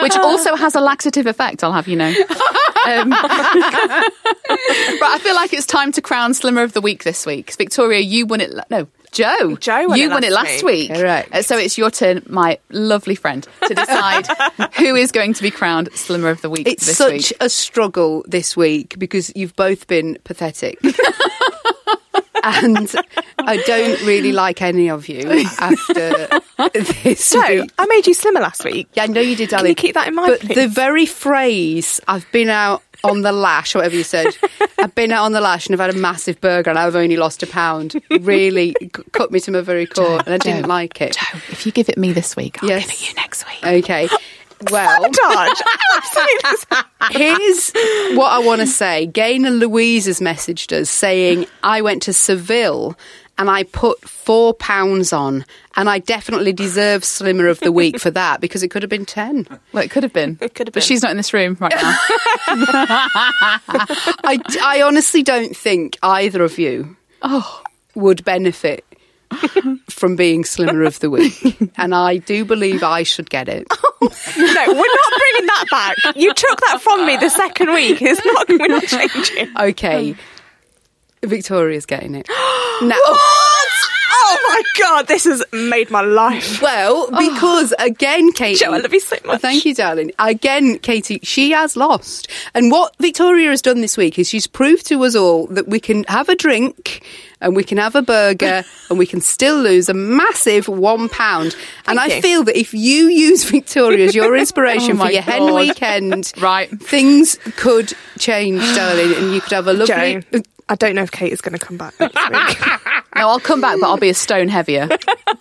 which 0.03 0.17
also 0.17 0.55
has 0.57 0.75
a 0.75 0.81
laxative 0.81 1.27
effect. 1.27 1.63
I'll 1.65 1.73
have 1.73 1.89
you 1.89 1.97
know. 1.97 2.09
Um, 2.87 3.11
right, 3.13 4.11
I 4.51 5.19
feel 5.23 5.35
like 5.35 5.53
it's 5.53 5.67
time 5.67 5.93
to 5.93 6.03
crown 6.03 6.35
Slimmer 6.35 6.63
of 6.63 6.73
the 6.73 6.81
Week 6.81 7.05
this 7.05 7.27
week. 7.27 7.53
Victoria, 7.57 8.01
you 8.01 8.27
won 8.27 8.41
it. 8.41 8.51
la- 8.53 8.65
No, 8.71 8.87
Joe. 9.13 9.57
Joe 9.57 9.89
won 9.89 9.99
you 9.99 10.07
it 10.07 10.11
won 10.13 10.25
it 10.25 10.33
last 10.33 10.63
week. 10.63 10.91
week. 10.91 10.99
Correct. 10.99 11.35
Uh, 11.35 11.43
so 11.43 11.57
it's 11.59 11.77
your 11.79 11.91
turn, 11.91 12.23
my 12.29 12.59
lovely 12.71 13.15
friend, 13.15 13.47
to 13.67 13.75
decide 13.75 14.27
who 14.77 14.95
is 14.95 15.13
going 15.13 15.33
to 15.35 15.43
be 15.43 15.51
crowned 15.51 15.89
Slimmer 15.95 16.29
of 16.31 16.41
the 16.43 16.51
Week 16.51 16.67
It's 16.69 16.87
such 16.97 17.13
week. 17.13 17.33
a 17.41 17.49
struggle 17.49 18.25
this 18.29 18.57
week 18.57 18.99
because 18.99 19.33
you've 19.35 19.57
both 19.57 19.87
been 19.87 20.19
pathetic. 20.25 20.79
And 22.43 22.95
I 23.39 23.57
don't 23.67 24.01
really 24.07 24.33
like 24.33 24.63
any 24.63 24.89
of 24.91 25.09
you 25.09 25.23
after 25.59 26.29
this 26.73 27.31
Joe, 27.31 27.63
week. 27.63 27.73
I 27.79 27.87
made 27.87 28.07
you 28.07 28.15
slimmer 28.15 28.41
last 28.41 28.65
week. 28.65 28.89
Yeah, 28.95 29.05
I 29.05 29.07
know 29.07 29.21
you 29.21 29.37
did, 29.37 29.49
Can 29.51 29.59
darling. 29.59 29.71
you 29.71 29.75
keep 29.75 29.95
that 29.95 30.09
in 30.09 30.15
mind, 30.15 30.31
But 30.33 30.41
please? 30.41 30.55
the 30.57 30.69
very 30.69 31.07
phrase, 31.07 32.01
I've 32.09 32.31
been 32.33 32.49
out 32.49 32.83
on 33.05 33.23
the 33.23 33.31
lash, 33.33 33.75
or 33.75 33.79
whatever 33.79 33.95
you 33.97 34.03
said, 34.05 34.27
I've 34.79 34.95
been 34.95 35.13
out 35.13 35.25
on 35.25 35.33
the 35.33 35.41
lash 35.41 35.67
and 35.67 35.75
I've 35.75 35.87
had 35.87 35.95
a 35.95 35.99
massive 35.99 36.41
burger 36.41 36.71
and 36.71 36.79
I've 36.79 36.97
only 36.97 37.17
lost 37.17 37.43
a 37.43 37.47
pound, 37.47 37.95
really 38.11 38.75
c- 38.81 38.89
cut 39.13 39.31
me 39.31 39.39
to 39.41 39.51
my 39.53 39.61
very 39.61 39.87
core 39.87 40.19
and 40.19 40.29
I 40.35 40.39
didn't 40.39 40.67
like 40.67 41.01
it. 41.01 41.13
Joe, 41.17 41.39
if 41.51 41.65
you 41.67 41.73
give 41.73 41.89
it 41.89 41.97
me 41.99 42.13
this 42.13 42.35
week, 42.37 42.63
I'll 42.63 42.69
Yes. 42.69 42.83
give 42.87 42.93
it 42.93 43.09
you 43.09 43.15
next 43.15 43.45
week. 43.47 43.65
Okay. 43.85 44.09
Well, 44.71 45.11
Dodge. 45.11 45.63
Here's 47.11 47.73
what 48.17 48.33
I 48.33 48.41
want 48.41 48.61
to 48.61 48.67
say. 48.67 49.07
Gaynor 49.07 49.51
Louise 49.51 50.07
has 50.07 50.21
messaged 50.21 50.73
us 50.73 50.91
saying, 50.91 51.47
I 51.63 51.83
went 51.83 52.03
to 52.03 52.13
Seville 52.13 52.97
and 53.39 53.49
I 53.49 53.63
put 53.63 54.01
four 54.01 54.53
pounds 54.53 55.13
on, 55.13 55.45
and 55.77 55.89
I 55.89 56.01
definitely 56.01 56.53
deserve 56.53 57.05
Slimmer 57.05 57.47
of 57.47 57.61
the 57.61 57.71
Week 57.71 58.01
for 58.01 58.11
that 58.11 58.41
because 58.41 58.65
it 58.65 58.69
could 58.69 58.83
have 58.83 58.91
been 58.91 59.07
10. 59.07 59.47
Well, 59.73 59.85
it 59.85 59.93
could 59.93 60.03
have 60.03 60.13
been. 60.13 60.39
It 60.41 60.55
could 60.55 60.67
have 60.67 60.75
been. 60.75 60.81
But 60.81 60.83
she's 60.83 61.03
not 61.03 61.13
in 61.13 61.17
this 61.17 61.33
room 61.33 61.57
right 61.61 61.73
now. 61.73 61.79
I, 64.25 64.41
I 64.61 64.83
honestly 64.83 65.23
don't 65.23 65.57
think 65.57 65.97
either 66.03 66.43
of 66.43 66.59
you 66.59 66.97
oh. 67.23 67.63
would 67.95 68.25
benefit 68.25 68.85
from 69.89 70.17
being 70.17 70.45
Slimmer 70.45 70.83
of 70.85 71.01
the 71.01 71.11
Week. 71.11 71.57
And 71.77 71.95
I 71.95 72.17
do 72.17 72.45
believe 72.45 72.83
I 72.83 73.03
should 73.03 73.31
get 73.31 73.49
it. 73.49 73.67
Oh, 74.01 74.07
no, 74.37 74.45
we're 74.45 74.77
not 74.77 75.19
bringing 75.19 75.47
that 75.47 75.65
back. 75.73 76.17
You 76.17 76.33
took 76.33 76.61
that 76.69 76.81
from 76.81 77.05
me 77.05 77.17
the 77.17 77.29
second 77.29 77.73
week. 77.73 78.01
It's 78.01 78.25
not. 78.25 78.49
We're 78.49 78.69
not 78.69 78.85
changing. 78.85 79.57
Okay. 79.59 80.15
Victoria's 81.25 81.85
getting 81.85 82.15
it. 82.15 82.29
Now, 82.81 82.97
Oh 84.31 84.37
my 84.47 84.63
god, 84.79 85.09
this 85.09 85.25
has 85.25 85.43
made 85.53 85.91
my 85.91 86.03
life. 86.03 86.61
Well, 86.61 87.09
oh. 87.11 87.31
because 87.31 87.73
again, 87.79 88.31
Katie. 88.33 88.59
Joe, 88.59 88.73
I 88.73 88.79
love 88.79 88.93
you 88.93 89.01
so 89.01 89.17
much. 89.25 89.41
Thank 89.41 89.65
you, 89.65 89.75
darling. 89.75 90.13
Again, 90.19 90.79
Katie, 90.81 91.21
she 91.23 91.53
has 91.53 91.77
lost. 91.77 92.29
And 92.55 92.71
what 92.71 92.95
Victoria 92.99 93.49
has 93.49 93.63
done 93.63 93.81
this 93.81 93.97
week 93.97 94.19
is 94.19 94.29
she's 94.29 94.47
proved 94.47 94.87
to 94.89 95.03
us 95.05 95.15
all 95.15 95.47
that 95.47 95.69
we 95.69 95.81
can 95.81 96.05
have 96.05 96.29
a 96.29 96.35
drink 96.35 97.03
and 97.41 97.55
we 97.57 97.65
can 97.65 97.79
have 97.79 97.95
a 97.95 98.03
burger 98.03 98.65
and 98.91 98.99
we 98.99 99.07
can 99.07 99.21
still 99.21 99.57
lose 99.61 99.89
a 99.89 99.95
massive 99.95 100.69
one 100.69 101.09
pound. 101.09 101.57
And 101.87 101.99
I 102.01 102.07
you. 102.07 102.23
feel 102.23 102.45
that 102.45 102.59
if 102.59 102.75
you 102.75 103.07
use 103.09 103.45
Victoria 103.51 104.07
as 104.07 104.15
your 104.15 104.35
oh 104.37 104.39
inspiration 104.39 105.01
Oh 105.01 105.05
for 105.07 105.11
your 105.13 105.23
hen 105.23 105.55
weekend, 105.55 106.33
Right. 106.39 106.69
things 106.81 107.39
could 107.57 107.93
change, 108.19 108.61
darling, 108.75 109.15
and 109.15 109.35
you 109.35 109.41
could 109.41 109.53
have 109.53 109.67
a 109.67 109.73
lovely. 109.75 110.23
Joe, 110.33 110.43
I 110.69 110.75
don't 110.75 110.95
know 110.95 111.03
if 111.03 111.11
Kate 111.11 111.33
is 111.33 111.41
going 111.41 111.59
to 111.59 111.65
come 111.65 111.77
back 111.79 111.95
next 111.99 112.15
week. 112.31 112.93
No, 113.17 113.29
I'll 113.29 113.41
come 113.41 113.61
back, 113.61 113.79
but 113.81 113.89
I'll 113.89 113.97
be 113.97 114.11
a 114.11 114.15
stone 114.15 114.49
heavier. 114.49 114.89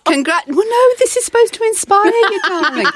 Congrat! 0.04 0.44
Well, 0.46 0.56
no, 0.56 0.88
this 0.98 1.16
is 1.16 1.24
supposed 1.24 1.54
to 1.54 1.62
inspire 1.64 2.06
you, 2.06 2.40
darling. 2.48 2.86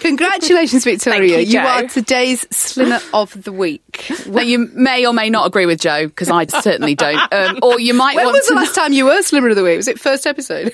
Congratulations, 0.00 0.84
Victoria. 0.84 1.36
Thank 1.36 1.48
you, 1.48 1.52
Joe. 1.52 1.66
are 1.66 1.82
today's 1.88 2.46
Slimmer 2.50 3.00
of 3.12 3.42
the 3.42 3.52
Week. 3.52 4.10
Now, 4.26 4.42
you 4.42 4.70
may 4.74 5.06
or 5.06 5.12
may 5.12 5.30
not 5.30 5.46
agree 5.46 5.66
with 5.66 5.80
Joe, 5.80 6.06
because 6.06 6.30
I 6.30 6.46
certainly 6.46 6.94
don't. 6.94 7.20
Um, 7.32 7.58
or 7.62 7.80
you 7.80 7.94
might 7.94 8.16
When 8.16 8.26
want 8.26 8.38
was 8.38 8.48
the 8.48 8.54
last 8.54 8.74
time 8.74 8.92
you 8.92 9.06
were 9.06 9.22
Slimmer 9.22 9.48
of 9.48 9.56
the 9.56 9.64
Week? 9.64 9.76
Was 9.76 9.88
it 9.88 9.98
first 10.00 10.26
episode? 10.26 10.72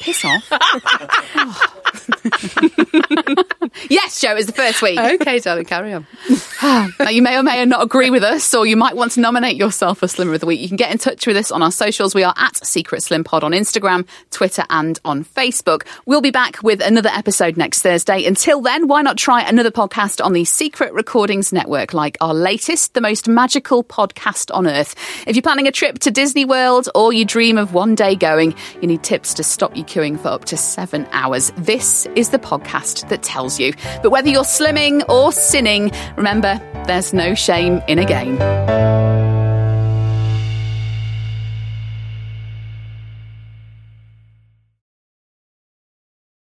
piss 0.00 0.24
off. 0.24 0.48
yes, 3.88 4.20
Joe, 4.20 4.36
it's 4.36 4.46
the 4.46 4.52
first 4.54 4.82
week. 4.82 4.98
okay, 4.98 5.38
darling, 5.38 5.64
carry 5.64 5.92
on. 5.92 6.06
Now, 6.62 7.10
you 7.10 7.22
may 7.22 7.36
or 7.36 7.42
may 7.42 7.64
not 7.64 7.82
agree 7.82 8.10
with 8.10 8.22
us, 8.22 8.54
or 8.54 8.66
you 8.66 8.76
might 8.76 8.94
want 8.96 9.12
to 9.12 9.20
nominate 9.20 9.56
yourself 9.56 9.98
for 9.98 10.08
Slimmer 10.08 10.34
of 10.34 10.40
the 10.40 10.46
Week. 10.46 10.60
You 10.60 10.68
can 10.68 10.76
get 10.76 10.92
in 10.92 10.98
touch 10.98 11.26
with 11.26 11.36
us 11.36 11.50
on 11.50 11.62
our 11.62 11.72
socials. 11.72 12.14
We 12.14 12.22
are 12.22 12.34
at 12.36 12.64
Secret 12.72 13.02
Slim 13.02 13.22
Pod 13.22 13.44
on 13.44 13.52
Instagram, 13.52 14.06
Twitter, 14.30 14.64
and 14.70 14.98
on 15.04 15.24
Facebook. 15.24 15.86
We'll 16.06 16.20
be 16.20 16.30
back 16.30 16.62
with 16.62 16.80
another 16.80 17.10
episode 17.10 17.56
next 17.56 17.82
Thursday. 17.82 18.24
Until 18.24 18.60
then, 18.62 18.88
why 18.88 19.02
not 19.02 19.18
try 19.18 19.42
another 19.42 19.70
podcast 19.70 20.24
on 20.24 20.32
the 20.32 20.44
Secret 20.44 20.92
Recordings 20.94 21.52
Network, 21.52 21.92
like 21.92 22.16
our 22.20 22.34
latest, 22.34 22.94
the 22.94 23.00
most 23.00 23.28
magical 23.28 23.84
podcast 23.84 24.54
on 24.54 24.66
earth? 24.66 24.94
If 25.26 25.36
you're 25.36 25.42
planning 25.42 25.68
a 25.68 25.72
trip 25.72 25.98
to 26.00 26.10
Disney 26.10 26.44
World 26.44 26.88
or 26.94 27.12
you 27.12 27.24
dream 27.24 27.58
of 27.58 27.74
one 27.74 27.94
day 27.94 28.16
going, 28.16 28.54
you 28.80 28.88
need 28.88 29.02
tips 29.02 29.34
to 29.34 29.44
stop 29.44 29.76
you 29.76 29.84
queuing 29.84 30.18
for 30.18 30.28
up 30.28 30.46
to 30.46 30.56
seven 30.56 31.06
hours. 31.12 31.52
This 31.56 32.06
is 32.16 32.30
the 32.30 32.38
podcast 32.38 33.08
that 33.10 33.22
tells 33.22 33.60
you. 33.60 33.74
But 34.02 34.10
whether 34.10 34.28
you're 34.28 34.44
slimming 34.44 35.08
or 35.08 35.32
sinning, 35.32 35.92
remember, 36.16 36.60
there's 36.86 37.12
no 37.12 37.34
shame 37.34 37.82
in 37.86 37.98
a 37.98 38.04
game. 38.04 39.21